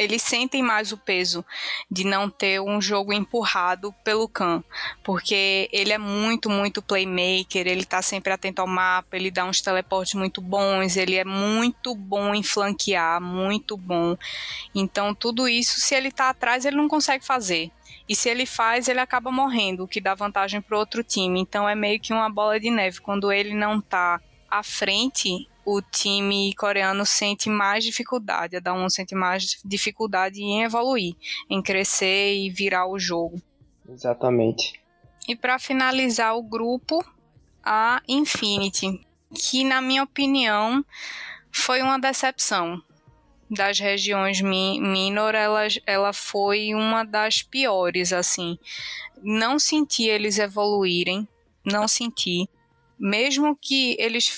eles 0.00 0.22
sentem 0.22 0.62
mais 0.62 0.92
o 0.92 0.96
peso 0.96 1.44
de 1.90 2.04
não 2.04 2.30
ter 2.30 2.60
um 2.60 2.80
jogo 2.80 3.12
empurrado 3.12 3.94
pelo 4.02 4.26
Khan, 4.26 4.64
porque 5.04 5.68
ele 5.72 5.92
é 5.92 5.98
muito, 5.98 6.48
muito 6.48 6.80
playmaker, 6.80 7.66
ele 7.66 7.84
tá 7.84 8.00
sempre 8.00 8.32
atento 8.32 8.62
ao 8.62 8.66
mapa, 8.66 9.16
ele 9.16 9.30
dá 9.30 9.44
uns 9.44 9.60
teleportes 9.60 10.14
muito 10.14 10.40
bons, 10.40 10.96
ele 10.96 11.16
é 11.16 11.24
muito 11.24 11.94
bom 11.94 12.34
em 12.34 12.42
flanquear, 12.42 13.20
muito 13.20 13.76
bom. 13.76 14.16
Então, 14.74 15.14
tudo 15.14 15.46
isso, 15.46 15.78
se 15.80 15.94
ele 15.94 16.10
tá 16.10 16.30
atrás, 16.30 16.64
ele 16.64 16.76
não 16.76 16.88
consegue 16.88 17.24
fazer. 17.24 17.70
E 18.08 18.16
se 18.16 18.28
ele 18.28 18.46
faz, 18.46 18.88
ele 18.88 18.98
acaba 18.98 19.30
morrendo, 19.30 19.84
o 19.84 19.88
que 19.88 20.00
dá 20.00 20.14
vantagem 20.14 20.60
para 20.60 20.78
outro 20.78 21.04
time. 21.04 21.40
Então 21.40 21.68
é 21.68 21.76
meio 21.76 22.00
que 22.00 22.12
uma 22.12 22.28
bola 22.28 22.58
de 22.58 22.68
neve. 22.68 23.00
Quando 23.00 23.30
ele 23.30 23.54
não 23.54 23.80
tá 23.80 24.20
à 24.50 24.62
frente, 24.62 25.48
o 25.64 25.80
time 25.80 26.52
coreano 26.54 27.06
sente 27.06 27.48
mais 27.48 27.84
dificuldade, 27.84 28.56
a 28.56 28.60
Daewon 28.60 28.88
sente 28.88 29.14
mais 29.14 29.60
dificuldade 29.64 30.42
em 30.42 30.62
evoluir, 30.64 31.14
em 31.48 31.62
crescer 31.62 32.34
e 32.34 32.50
virar 32.50 32.86
o 32.86 32.98
jogo. 32.98 33.40
Exatamente. 33.88 34.80
E 35.28 35.36
para 35.36 35.58
finalizar 35.58 36.36
o 36.36 36.42
grupo, 36.42 37.04
a 37.62 38.02
Infinity, 38.08 39.00
que 39.34 39.62
na 39.62 39.80
minha 39.80 40.02
opinião 40.02 40.84
foi 41.52 41.82
uma 41.82 41.98
decepção 41.98 42.82
das 43.50 43.80
regiões 43.80 44.40
minor, 44.40 45.34
ela, 45.34 45.66
ela 45.84 46.12
foi 46.12 46.72
uma 46.72 47.04
das 47.04 47.42
piores, 47.42 48.12
assim. 48.12 48.58
Não 49.22 49.58
senti 49.58 50.04
eles 50.04 50.38
evoluírem, 50.38 51.28
não 51.64 51.88
senti 51.88 52.48
mesmo 53.00 53.56
que 53.56 53.96
eles 53.98 54.28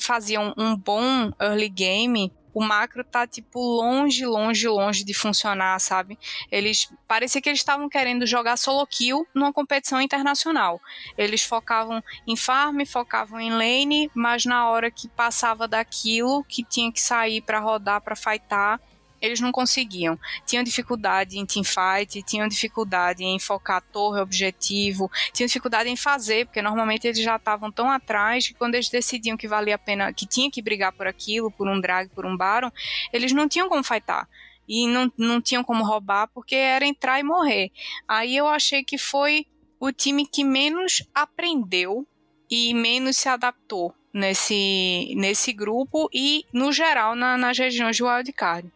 faziam 0.00 0.52
um 0.58 0.76
bom 0.76 1.32
early 1.40 1.70
game, 1.70 2.30
o 2.54 2.62
macro 2.62 3.02
tá 3.02 3.26
tipo 3.26 3.58
longe, 3.58 4.26
longe, 4.26 4.68
longe 4.68 5.04
de 5.04 5.14
funcionar, 5.14 5.80
sabe? 5.80 6.18
Eles 6.50 6.92
parecia 7.08 7.40
que 7.40 7.48
eles 7.48 7.60
estavam 7.60 7.88
querendo 7.88 8.26
jogar 8.26 8.58
solo 8.58 8.86
kill 8.86 9.26
numa 9.34 9.52
competição 9.52 10.00
internacional. 10.00 10.80
Eles 11.16 11.42
focavam 11.42 12.02
em 12.26 12.36
farm, 12.36 12.84
focavam 12.84 13.40
em 13.40 13.50
lane, 13.50 14.10
mas 14.14 14.44
na 14.44 14.68
hora 14.68 14.90
que 14.90 15.08
passava 15.08 15.66
daquilo 15.66 16.44
que 16.44 16.62
tinha 16.62 16.92
que 16.92 17.00
sair 17.00 17.40
para 17.40 17.58
rodar, 17.58 18.02
para 18.02 18.14
fightar, 18.14 18.78
eles 19.22 19.40
não 19.40 19.52
conseguiam. 19.52 20.18
Tinham 20.44 20.64
dificuldade 20.64 21.38
em 21.38 21.46
teamfight, 21.46 22.20
tinham 22.24 22.48
dificuldade 22.48 23.22
em 23.22 23.38
focar 23.38 23.80
torre, 23.80 24.20
objetivo, 24.20 25.08
tinham 25.32 25.46
dificuldade 25.46 25.88
em 25.88 25.96
fazer, 25.96 26.46
porque 26.46 26.60
normalmente 26.60 27.06
eles 27.06 27.20
já 27.20 27.36
estavam 27.36 27.70
tão 27.70 27.88
atrás 27.88 28.48
que 28.48 28.54
quando 28.54 28.74
eles 28.74 28.88
decidiam 28.88 29.36
que 29.36 29.46
valia 29.46 29.76
a 29.76 29.78
pena, 29.78 30.12
que 30.12 30.26
tinha 30.26 30.50
que 30.50 30.60
brigar 30.60 30.92
por 30.92 31.06
aquilo, 31.06 31.50
por 31.52 31.68
um 31.68 31.80
drag, 31.80 32.10
por 32.10 32.26
um 32.26 32.36
baron, 32.36 32.70
eles 33.12 33.32
não 33.32 33.48
tinham 33.48 33.68
como 33.68 33.84
fightar 33.84 34.28
e 34.68 34.88
não, 34.88 35.12
não 35.16 35.40
tinham 35.40 35.62
como 35.62 35.84
roubar 35.84 36.28
porque 36.28 36.56
era 36.56 36.84
entrar 36.84 37.20
e 37.20 37.22
morrer. 37.22 37.70
Aí 38.08 38.36
eu 38.36 38.48
achei 38.48 38.82
que 38.82 38.98
foi 38.98 39.46
o 39.78 39.92
time 39.92 40.26
que 40.26 40.42
menos 40.42 41.02
aprendeu 41.14 42.06
e 42.50 42.74
menos 42.74 43.16
se 43.16 43.28
adaptou 43.28 43.94
nesse, 44.12 45.14
nesse 45.16 45.52
grupo 45.52 46.08
e, 46.12 46.44
no 46.52 46.72
geral, 46.72 47.14
na, 47.14 47.36
nas 47.36 47.58
regiões 47.58 47.96
de 47.96 48.02
wildcard. 48.02 48.70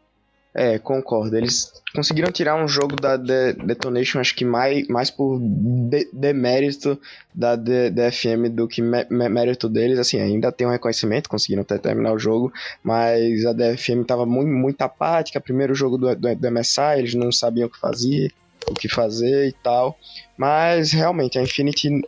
É, 0.58 0.78
concordo. 0.78 1.36
Eles 1.36 1.70
conseguiram 1.94 2.32
tirar 2.32 2.56
um 2.56 2.66
jogo 2.66 2.96
da 2.96 3.18
de 3.18 3.52
Detonation, 3.52 4.20
acho 4.20 4.34
que 4.34 4.42
mais, 4.42 4.88
mais 4.88 5.10
por 5.10 5.38
demérito 6.14 6.98
da 7.34 7.54
DFM 7.54 8.48
do 8.50 8.66
que 8.66 8.80
mérito 8.80 9.68
deles. 9.68 9.98
Assim, 9.98 10.18
ainda 10.18 10.50
tem 10.50 10.66
um 10.66 10.70
reconhecimento, 10.70 11.28
conseguiram 11.28 11.60
até 11.60 11.76
terminar 11.76 12.14
o 12.14 12.18
jogo, 12.18 12.50
mas 12.82 13.44
a 13.44 13.52
DFM 13.52 14.00
estava 14.00 14.24
muito, 14.24 14.48
muito 14.48 14.80
apática. 14.80 15.38
Primeiro 15.42 15.74
jogo 15.74 15.98
do, 15.98 16.16
do, 16.16 16.34
do 16.34 16.50
MSI, 16.50 17.00
eles 17.00 17.14
não 17.14 17.30
sabiam 17.30 17.66
o 17.66 17.70
que 17.70 17.78
fazer, 17.78 18.32
o 18.66 18.72
que 18.72 18.88
fazer 18.88 19.48
e 19.48 19.52
tal. 19.52 19.98
Mas 20.38 20.90
realmente 20.90 21.38
a 21.38 21.42
Infinity 21.42 22.00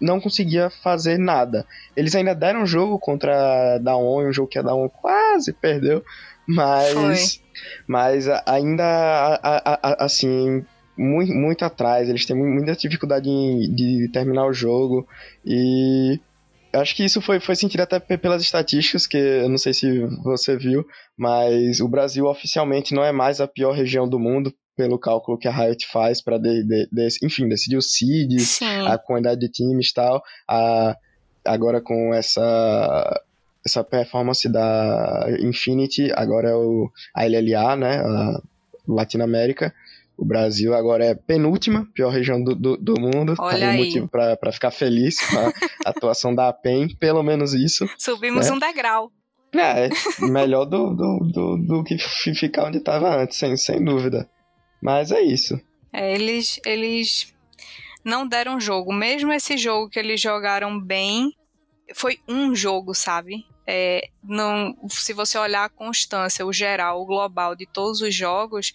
não 0.00 0.20
conseguia 0.20 0.68
fazer 0.68 1.16
nada. 1.16 1.64
Eles 1.96 2.16
ainda 2.16 2.34
deram 2.34 2.62
um 2.62 2.66
jogo 2.66 2.98
contra 2.98 3.76
a 3.76 3.78
Daon, 3.78 4.28
um 4.28 4.32
jogo 4.32 4.48
que 4.48 4.58
a 4.58 4.62
Daon 4.62 4.88
quase 4.88 5.52
perdeu, 5.52 6.04
mas 6.46 6.92
Foi 6.92 7.42
mas 7.86 8.28
ainda, 8.46 9.40
assim, 9.98 10.64
muito, 10.96 11.32
muito 11.32 11.64
atrás. 11.64 12.08
Eles 12.08 12.26
têm 12.26 12.36
muita 12.36 12.74
dificuldade 12.74 13.28
de 13.74 14.08
terminar 14.12 14.46
o 14.46 14.52
jogo. 14.52 15.06
E 15.44 16.20
acho 16.72 16.96
que 16.96 17.04
isso 17.04 17.20
foi, 17.20 17.40
foi 17.40 17.54
sentido 17.54 17.80
até 17.82 17.98
pelas 17.98 18.42
estatísticas, 18.42 19.06
que 19.06 19.16
eu 19.16 19.48
não 19.48 19.58
sei 19.58 19.74
se 19.74 20.06
você 20.22 20.56
viu, 20.56 20.84
mas 21.16 21.80
o 21.80 21.88
Brasil 21.88 22.26
oficialmente 22.26 22.94
não 22.94 23.04
é 23.04 23.12
mais 23.12 23.40
a 23.40 23.48
pior 23.48 23.72
região 23.72 24.08
do 24.08 24.18
mundo, 24.18 24.52
pelo 24.74 24.98
cálculo 24.98 25.36
que 25.38 25.46
a 25.46 25.52
Riot 25.52 25.86
faz 25.92 26.22
para, 26.22 26.38
de, 26.38 26.64
de, 26.64 26.88
de, 26.90 27.08
enfim, 27.22 27.46
decidir 27.46 27.76
os 27.76 27.92
seeds, 27.92 28.60
a 28.86 28.96
quantidade 28.96 29.40
de 29.40 29.50
times 29.50 29.90
e 29.90 29.94
tal. 29.94 30.22
A, 30.48 30.96
agora 31.44 31.80
com 31.82 32.14
essa 32.14 33.20
essa 33.64 33.84
performance 33.84 34.48
da 34.48 35.26
Infinity, 35.40 36.10
agora 36.14 36.50
é 36.50 36.54
o, 36.54 36.90
a 37.14 37.24
LLA, 37.24 37.76
né, 37.76 37.96
a 37.98 38.40
Latinoamérica. 38.86 39.74
O 40.16 40.24
Brasil 40.24 40.74
agora 40.74 41.04
é 41.04 41.14
penúltima, 41.14 41.88
pior 41.94 42.10
região 42.10 42.42
do, 42.42 42.54
do, 42.54 42.76
do 42.76 43.00
mundo. 43.00 43.34
Olha 43.38 43.58
tá 43.58 43.70
aí. 43.70 43.78
motivo 43.78 44.08
para 44.08 44.52
ficar 44.52 44.70
feliz 44.70 45.18
com 45.20 45.38
a 45.38 45.52
atuação 45.90 46.34
da 46.34 46.52
PEN, 46.52 46.88
pelo 46.96 47.22
menos 47.22 47.54
isso. 47.54 47.88
Subimos 47.98 48.46
né? 48.46 48.52
um 48.52 48.58
degrau. 48.58 49.10
É, 49.54 49.90
melhor 50.18 50.64
do, 50.64 50.94
do, 50.94 51.18
do, 51.30 51.56
do 51.58 51.84
que 51.84 51.98
ficar 51.98 52.66
onde 52.66 52.78
estava 52.78 53.16
antes, 53.16 53.36
sem, 53.36 53.56
sem 53.56 53.84
dúvida. 53.84 54.28
Mas 54.80 55.12
é 55.12 55.20
isso. 55.20 55.60
É, 55.92 56.14
eles, 56.14 56.58
eles 56.64 57.34
não 58.04 58.26
deram 58.26 58.58
jogo. 58.58 58.92
Mesmo 58.92 59.32
esse 59.32 59.56
jogo 59.56 59.90
que 59.90 59.98
eles 59.98 60.20
jogaram 60.20 60.80
bem, 60.80 61.32
foi 61.94 62.20
um 62.28 62.54
jogo, 62.54 62.94
sabe? 62.94 63.44
é, 63.66 64.08
não, 64.22 64.76
se 64.88 65.12
você 65.12 65.38
olhar 65.38 65.64
a 65.64 65.68
constância, 65.68 66.44
o 66.44 66.52
geral, 66.52 67.00
o 67.00 67.06
global 67.06 67.54
de 67.54 67.66
todos 67.66 68.00
os 68.00 68.14
jogos, 68.14 68.72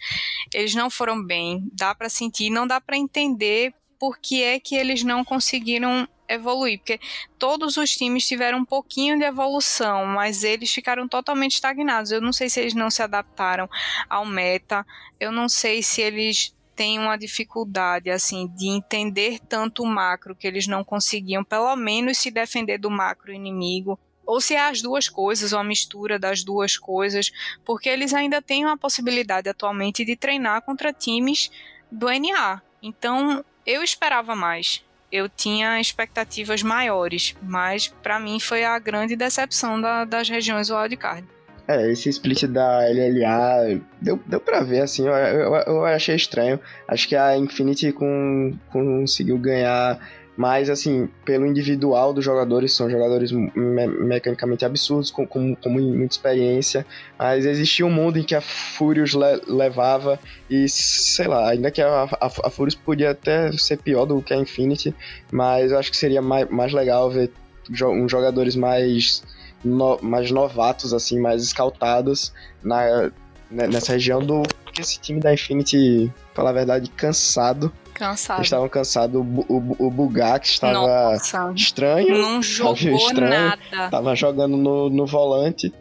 eles 0.53 0.73
não 0.73 0.89
foram 0.89 1.21
bem. 1.23 1.67
Dá 1.73 1.93
para 1.93 2.09
sentir, 2.09 2.49
não 2.49 2.65
dá 2.65 2.79
para 2.79 2.97
entender 2.97 3.73
por 3.99 4.17
que 4.17 4.43
é 4.43 4.59
que 4.59 4.75
eles 4.75 5.03
não 5.03 5.25
conseguiram 5.25 6.07
evoluir, 6.29 6.79
porque 6.79 6.99
todos 7.39 7.77
os 7.77 7.95
times 7.95 8.27
tiveram 8.27 8.59
um 8.59 8.65
pouquinho 8.65 9.17
de 9.17 9.23
evolução, 9.23 10.05
mas 10.05 10.43
eles 10.43 10.71
ficaram 10.73 11.07
totalmente 11.07 11.53
estagnados. 11.53 12.11
Eu 12.11 12.21
não 12.21 12.33
sei 12.33 12.49
se 12.49 12.59
eles 12.59 12.73
não 12.73 12.89
se 12.91 13.01
adaptaram 13.01 13.69
ao 14.09 14.25
meta, 14.25 14.85
eu 15.19 15.31
não 15.31 15.47
sei 15.47 15.81
se 15.81 16.01
eles 16.01 16.53
têm 16.77 16.99
uma 16.99 17.17
dificuldade 17.17 18.11
assim 18.11 18.47
de 18.55 18.67
entender 18.67 19.39
tanto 19.39 19.81
o 19.81 19.87
macro 19.87 20.35
que 20.35 20.45
eles 20.45 20.67
não 20.67 20.83
conseguiam 20.83 21.43
pelo 21.43 21.75
menos 21.75 22.19
se 22.19 22.29
defender 22.29 22.77
do 22.77 22.91
macro 22.91 23.33
inimigo 23.33 23.99
ou 24.27 24.39
se 24.39 24.55
é 24.55 24.59
as 24.59 24.81
duas 24.81 25.07
coisas, 25.07 25.53
ou 25.53 25.59
a 25.59 25.63
mistura 25.63 26.19
das 26.19 26.43
duas 26.43 26.77
coisas, 26.77 27.31
porque 27.63 27.87
eles 27.87 28.13
ainda 28.13 28.41
têm 28.41 28.65
uma 28.65 28.77
possibilidade 28.77 29.47
atualmente 29.47 30.03
de 30.03 30.17
treinar 30.17 30.61
contra 30.63 30.91
times 30.91 31.49
do 31.89 32.07
NA. 32.07 32.61
Então, 32.83 33.43
eu 33.65 33.81
esperava 33.81 34.35
mais. 34.35 34.83
Eu 35.09 35.29
tinha 35.29 35.79
expectativas 35.79 36.61
maiores, 36.61 37.37
mas 37.41 37.87
para 37.87 38.19
mim 38.19 38.37
foi 38.37 38.65
a 38.65 38.77
grande 38.77 39.15
decepção 39.15 39.79
da, 39.79 40.03
das 40.03 40.27
regiões 40.27 40.69
wildcard. 40.69 41.25
É, 41.67 41.91
esse 41.91 42.07
split 42.09 42.45
da 42.45 42.79
LLA 42.87 43.81
deu, 44.01 44.17
deu 44.25 44.39
pra 44.39 44.61
ver, 44.61 44.81
assim, 44.81 45.05
eu, 45.05 45.13
eu, 45.13 45.53
eu 45.53 45.85
achei 45.85 46.15
estranho. 46.15 46.59
Acho 46.87 47.07
que 47.09 47.15
a 47.15 47.37
Infinity 47.37 47.91
com, 47.91 48.53
conseguiu 48.71 49.37
ganhar 49.37 49.99
mais, 50.37 50.69
assim, 50.69 51.09
pelo 51.25 51.47
individual 51.47 52.13
dos 52.13 52.23
jogadores, 52.23 52.71
são 52.71 52.89
jogadores 52.89 53.31
me 53.31 53.87
mecanicamente 53.87 54.63
absurdos, 54.63 55.09
com, 55.09 55.25
com, 55.25 55.55
com, 55.55 55.69
muita 55.69 56.13
experiência, 56.13 56.85
mas 57.17 57.43
existia 57.43 57.85
um 57.85 57.89
mundo 57.89 58.19
em 58.19 58.23
que 58.23 58.35
a 58.35 58.39
Furious 58.39 59.13
le 59.15 59.41
levava, 59.47 60.19
e 60.47 60.69
sei 60.69 61.27
lá, 61.27 61.49
ainda 61.49 61.71
que 61.71 61.81
a, 61.81 62.03
a, 62.03 62.27
a 62.27 62.49
Furious 62.51 62.75
podia 62.75 63.11
até 63.11 63.51
ser 63.53 63.77
pior 63.79 64.05
do 64.05 64.21
que 64.21 64.31
a 64.31 64.37
Infinity, 64.37 64.95
mas 65.31 65.71
eu 65.71 65.79
acho 65.79 65.89
que 65.89 65.97
seria 65.97 66.21
mais, 66.21 66.47
mais 66.49 66.71
legal 66.71 67.09
ver 67.09 67.31
jo 67.71 67.89
uns 67.89 68.11
jogadores 68.11 68.55
mais 68.55 69.23
no, 69.63 69.99
mais 70.01 70.31
novatos, 70.31 70.93
assim, 70.93 71.19
mais 71.19 71.43
escaltados 71.43 72.33
na, 72.63 73.11
né, 73.49 73.67
nessa 73.67 73.93
região 73.93 74.19
do. 74.19 74.43
Porque 74.63 74.81
esse 74.81 74.99
time 74.99 75.19
da 75.19 75.33
Infinity, 75.33 76.11
falar 76.33 76.51
a 76.51 76.53
verdade, 76.53 76.89
cansado. 76.91 77.71
Cansado. 77.93 78.37
Eles 78.37 78.47
estavam 78.47 78.69
cansados. 78.69 79.15
O, 79.15 79.23
o, 79.53 79.87
o 79.87 79.91
Bugak 79.91 80.47
estava 80.47 81.13
Nossa. 81.13 81.51
estranho. 81.55 82.17
Não 82.17 82.41
jogou 82.41 82.75
estranho, 82.75 83.29
nada. 83.71 83.89
Tava 83.89 84.15
jogando 84.15 84.55
no, 84.55 84.89
no 84.89 85.05
volante, 85.05 85.73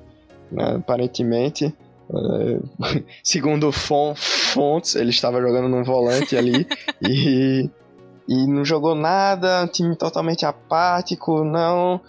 né, 0.51 0.77
aparentemente. 0.77 1.75
É, 2.09 3.03
segundo 3.23 3.71
fontes, 3.73 4.95
ele 4.95 5.11
estava 5.11 5.41
jogando 5.41 5.69
num 5.69 5.85
volante 5.85 6.37
ali. 6.37 6.67
e 7.07 7.69
e 8.29 8.47
não 8.47 8.65
jogou 8.65 8.95
nada, 8.95 9.63
um 9.63 9.69
time 9.69 9.95
totalmente 9.95 10.45
apático, 10.45 11.45
não, 11.45 12.01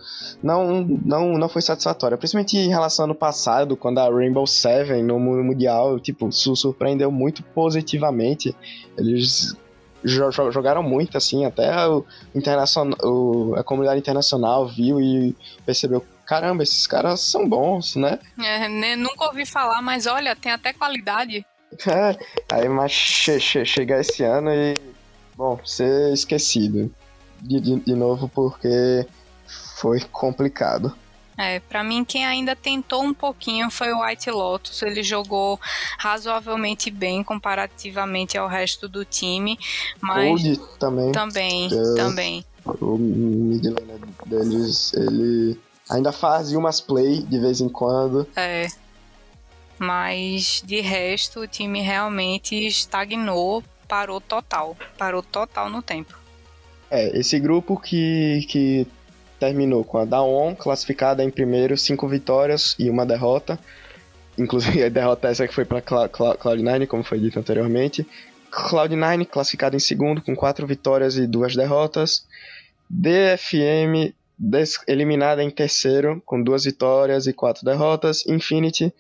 não, 0.42 0.84
não, 0.84 1.38
não 1.38 1.50
foi 1.50 1.62
satisfatório. 1.62 2.18
Principalmente 2.18 2.58
em 2.58 2.70
relação 2.70 3.04
ao 3.04 3.12
ano 3.12 3.16
passado, 3.16 3.78
quando 3.78 4.00
a 4.00 4.10
Rainbow 4.10 4.48
Seven 4.48 5.04
no 5.04 5.20
Mundial, 5.20 6.00
tipo, 6.00 6.32
surpreendeu 6.32 7.12
muito 7.12 7.44
positivamente. 7.44 8.56
Eles 8.98 9.56
jogaram 10.04 10.82
muito, 10.82 11.18
assim, 11.18 11.46
até 11.46 11.88
o 11.88 12.06
internacional, 12.34 12.98
o, 13.04 13.56
a 13.56 13.64
comunidade 13.64 14.00
internacional 14.00 14.68
viu 14.68 15.00
e 15.00 15.36
percebeu, 15.66 16.04
caramba, 16.26 16.64
esses 16.64 16.88
caras 16.88 17.22
são 17.22 17.48
bons, 17.48 17.96
né? 17.96 18.20
É, 18.40 18.68
né, 18.68 18.96
nunca 18.96 19.26
ouvi 19.26 19.46
falar, 19.46 19.82
mas 19.82 20.06
olha, 20.08 20.36
tem 20.36 20.52
até 20.52 20.74
qualidade. 20.74 21.46
É, 21.86 22.18
aí 22.50 22.70
mas 22.70 22.94
che 22.94 23.42
che 23.42 23.66
chega 23.66 24.00
esse 24.00 24.24
ano 24.24 24.50
e 24.52 24.74
Bom, 25.38 25.60
ser 25.64 26.12
esquecido 26.14 26.92
de, 27.40 27.60
de, 27.60 27.80
de 27.80 27.94
novo 27.94 28.28
porque 28.28 29.06
foi 29.76 30.00
complicado. 30.12 30.96
É, 31.38 31.60
para 31.60 31.84
mim 31.84 32.04
quem 32.04 32.26
ainda 32.26 32.56
tentou 32.56 33.04
um 33.04 33.14
pouquinho 33.14 33.70
foi 33.70 33.94
o 33.94 34.04
White 34.04 34.32
Lotus. 34.32 34.82
Ele 34.82 35.04
jogou 35.04 35.60
razoavelmente 36.00 36.90
bem 36.90 37.24
comparativamente 37.24 38.36
ao 38.36 38.48
resto 38.48 38.90
do 38.90 39.06
time, 39.06 39.60
mas 40.02 40.28
Cold 40.28 40.62
também. 40.80 41.12
Também, 41.12 41.70
é, 41.72 41.96
também. 41.96 42.46
O 42.82 42.98
midlaner 42.98 44.00
deles, 44.26 44.92
ele 44.94 45.60
ainda 45.88 46.12
fazia 46.12 46.58
umas 46.58 46.82
play 46.82 47.22
de 47.22 47.38
vez 47.38 47.62
em 47.62 47.70
quando. 47.70 48.28
É. 48.36 48.68
Mas 49.78 50.64
de 50.66 50.82
resto 50.82 51.42
o 51.42 51.48
time 51.48 51.82
realmente 51.82 52.56
estagnou 52.56 53.64
parou 53.88 54.20
total. 54.20 54.76
Parou 54.98 55.24
total 55.24 55.70
no 55.70 55.82
tempo. 55.82 56.18
É, 56.90 57.18
esse 57.18 57.40
grupo 57.40 57.80
que, 57.80 58.46
que 58.50 58.88
terminou 59.40 59.84
com 59.84 59.98
a 59.98 60.06
Daon 60.06 60.56
classificada 60.56 61.24
em 61.24 61.30
primeiro, 61.30 61.78
cinco 61.78 62.08
vitórias 62.08 62.76
e 62.80 62.90
uma 62.90 63.06
derrota. 63.06 63.60
Inclusive 64.38 64.84
a 64.86 64.90
derrota 64.90 65.28
essa 65.28 65.48
que 65.48 65.54
foi 65.54 65.66
para 65.66 65.82
Cloud9, 65.82 66.88
como 66.88 67.04
foi 67.04 67.20
dito 67.20 67.40
anteriormente. 67.40 68.08
Cloud9 68.52 69.26
classificada 69.26 69.76
em 69.76 69.80
segundo 69.80 70.22
com 70.22 70.36
quatro 70.36 70.66
vitórias 70.66 71.18
e 71.18 71.28
duas 71.28 71.56
derrotas. 71.56 72.26
DFM 72.90 74.14
eliminada 74.88 75.44
em 75.44 75.50
terceiro 75.50 76.22
com 76.26 76.42
duas 76.42 76.64
vitórias 76.64 77.28
e 77.28 77.34
quatro 77.34 77.66
derrotas. 77.66 78.26
Infinity 78.28 78.94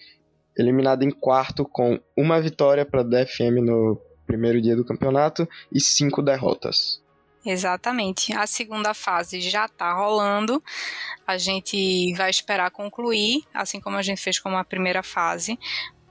eliminada 0.58 1.06
em 1.06 1.12
quarto 1.12 1.64
com 1.64 2.00
uma 2.16 2.42
vitória 2.42 2.84
para 2.84 3.04
DFM 3.04 3.62
no 3.62 4.02
primeiro 4.28 4.62
dia 4.62 4.76
do 4.76 4.86
campeonato 4.86 5.50
e 5.72 5.80
cinco 5.80 6.22
derrotas. 6.22 7.02
Exatamente. 7.46 8.34
A 8.34 8.46
segunda 8.46 8.94
fase 8.94 9.40
já 9.40 9.66
está 9.66 9.94
rolando. 9.94 10.62
A 11.26 11.38
gente 11.38 12.14
vai 12.16 12.30
esperar 12.30 12.70
concluir, 12.72 13.44
assim 13.54 13.80
como 13.80 13.96
a 13.96 14.02
gente 14.02 14.22
fez 14.22 14.38
com 14.38 14.58
a 14.58 14.66
primeira 14.66 15.02
fase, 15.02 15.58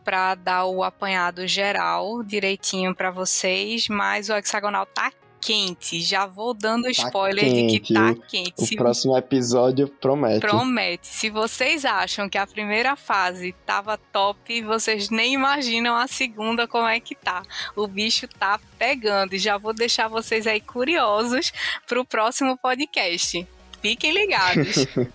para 0.02 0.34
dar 0.34 0.64
o 0.64 0.82
apanhado 0.82 1.46
geral 1.46 2.22
direitinho 2.22 2.94
para 2.94 3.10
vocês. 3.10 3.86
Mas 3.88 4.30
o 4.30 4.34
hexagonal 4.34 4.86
tá 4.86 5.12
quente. 5.46 6.00
Já 6.00 6.26
vou 6.26 6.52
dando 6.52 6.84
tá 6.84 6.90
spoiler 6.90 7.44
tá 7.44 7.66
de 7.68 7.80
que 7.80 7.94
tá 7.94 8.14
quente. 8.28 8.54
O 8.58 8.66
Se... 8.66 8.74
próximo 8.74 9.16
episódio 9.16 9.86
promete. 9.86 10.40
Promete. 10.40 11.06
Se 11.06 11.30
vocês 11.30 11.84
acham 11.84 12.28
que 12.28 12.36
a 12.36 12.46
primeira 12.46 12.96
fase 12.96 13.54
tava 13.64 13.96
top, 13.96 14.60
vocês 14.62 15.08
nem 15.08 15.34
imaginam 15.34 15.94
a 15.94 16.08
segunda 16.08 16.66
como 16.66 16.88
é 16.88 16.98
que 16.98 17.14
tá. 17.14 17.44
O 17.76 17.86
bicho 17.86 18.26
tá 18.26 18.58
pegando. 18.76 19.34
E 19.34 19.38
já 19.38 19.56
vou 19.56 19.72
deixar 19.72 20.08
vocês 20.08 20.48
aí 20.48 20.60
curiosos 20.60 21.52
pro 21.86 22.04
próximo 22.04 22.58
podcast. 22.58 23.46
Fiquem 23.80 24.12
ligados. 24.12 24.86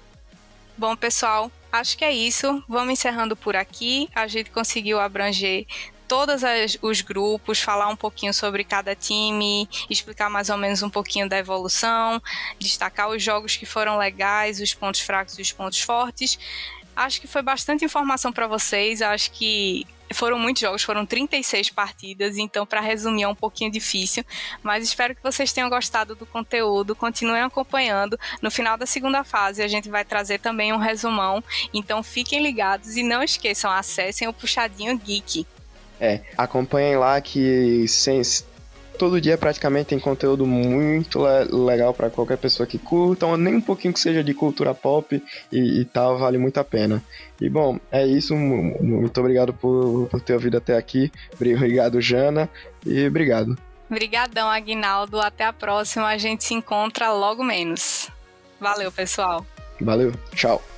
Bom, 0.77 0.95
pessoal, 0.95 1.51
acho 1.69 1.97
que 1.97 2.05
é 2.05 2.13
isso. 2.13 2.63
Vamos 2.69 2.93
encerrando 2.93 3.35
por 3.35 3.57
aqui. 3.57 4.07
A 4.15 4.27
gente 4.27 4.49
conseguiu 4.49 4.97
abranger 4.97 5.65
todos 6.11 6.41
os 6.81 6.99
grupos, 6.99 7.61
falar 7.61 7.87
um 7.87 7.95
pouquinho 7.95 8.33
sobre 8.33 8.65
cada 8.65 8.93
time, 8.93 9.65
explicar 9.89 10.29
mais 10.29 10.49
ou 10.49 10.57
menos 10.57 10.83
um 10.83 10.89
pouquinho 10.89 11.29
da 11.29 11.37
evolução, 11.37 12.21
destacar 12.59 13.07
os 13.07 13.23
jogos 13.23 13.55
que 13.55 13.65
foram 13.65 13.97
legais, 13.97 14.59
os 14.59 14.73
pontos 14.73 14.99
fracos 14.99 15.39
e 15.39 15.41
os 15.41 15.53
pontos 15.53 15.79
fortes. 15.79 16.37
Acho 16.93 17.21
que 17.21 17.27
foi 17.27 17.41
bastante 17.41 17.85
informação 17.85 18.33
para 18.33 18.45
vocês. 18.45 19.01
Acho 19.01 19.31
que 19.31 19.87
foram 20.13 20.37
muitos 20.37 20.59
jogos, 20.59 20.83
foram 20.83 21.05
36 21.05 21.69
partidas, 21.69 22.37
então 22.37 22.65
para 22.65 22.81
resumir 22.81 23.23
é 23.23 23.27
um 23.29 23.33
pouquinho 23.33 23.71
difícil, 23.71 24.25
mas 24.61 24.83
espero 24.83 25.15
que 25.15 25.23
vocês 25.23 25.53
tenham 25.53 25.69
gostado 25.69 26.13
do 26.13 26.25
conteúdo, 26.25 26.93
continuem 26.93 27.43
acompanhando. 27.43 28.19
No 28.41 28.51
final 28.51 28.77
da 28.77 28.85
segunda 28.85 29.23
fase 29.23 29.63
a 29.63 29.67
gente 29.69 29.87
vai 29.87 30.03
trazer 30.03 30.39
também 30.39 30.73
um 30.73 30.77
resumão, 30.77 31.41
então 31.73 32.03
fiquem 32.03 32.43
ligados 32.43 32.97
e 32.97 33.01
não 33.01 33.23
esqueçam, 33.23 33.71
acessem 33.71 34.27
o 34.27 34.33
Puxadinho 34.33 34.97
Geek. 34.97 35.47
É, 36.01 36.21
acompanhem 36.35 36.97
lá 36.97 37.21
que 37.21 37.87
sem, 37.87 38.23
todo 38.97 39.21
dia 39.21 39.37
praticamente 39.37 39.89
tem 39.89 39.99
conteúdo 39.99 40.45
muito 40.45 41.21
legal 41.51 41.93
para 41.93 42.09
qualquer 42.09 42.37
pessoa 42.37 42.65
que 42.65 42.79
curta, 42.79 43.27
ou 43.27 43.37
nem 43.37 43.55
um 43.55 43.61
pouquinho 43.61 43.93
que 43.93 43.99
seja 43.99 44.23
de 44.23 44.33
cultura 44.33 44.73
pop 44.73 45.21
e, 45.51 45.81
e, 45.81 45.85
tal, 45.85 46.17
vale 46.17 46.39
muito 46.39 46.59
a 46.59 46.63
pena. 46.63 47.03
E 47.39 47.47
bom, 47.47 47.79
é 47.91 48.05
isso. 48.05 48.35
Muito 48.35 49.19
obrigado 49.19 49.53
por, 49.53 50.07
por 50.07 50.19
ter 50.21 50.33
ouvido 50.33 50.57
até 50.57 50.75
aqui. 50.75 51.11
Obrigado, 51.33 52.01
Jana, 52.01 52.49
e 52.85 53.07
obrigado. 53.07 53.57
Obrigadão, 53.89 54.49
Aguinaldo. 54.49 55.19
Até 55.19 55.43
a 55.43 55.51
próxima. 55.51 56.07
A 56.07 56.17
gente 56.17 56.43
se 56.45 56.53
encontra 56.53 57.11
logo 57.11 57.43
menos. 57.43 58.09
Valeu, 58.59 58.91
pessoal. 58.91 59.45
Valeu. 59.81 60.13
Tchau. 60.33 60.70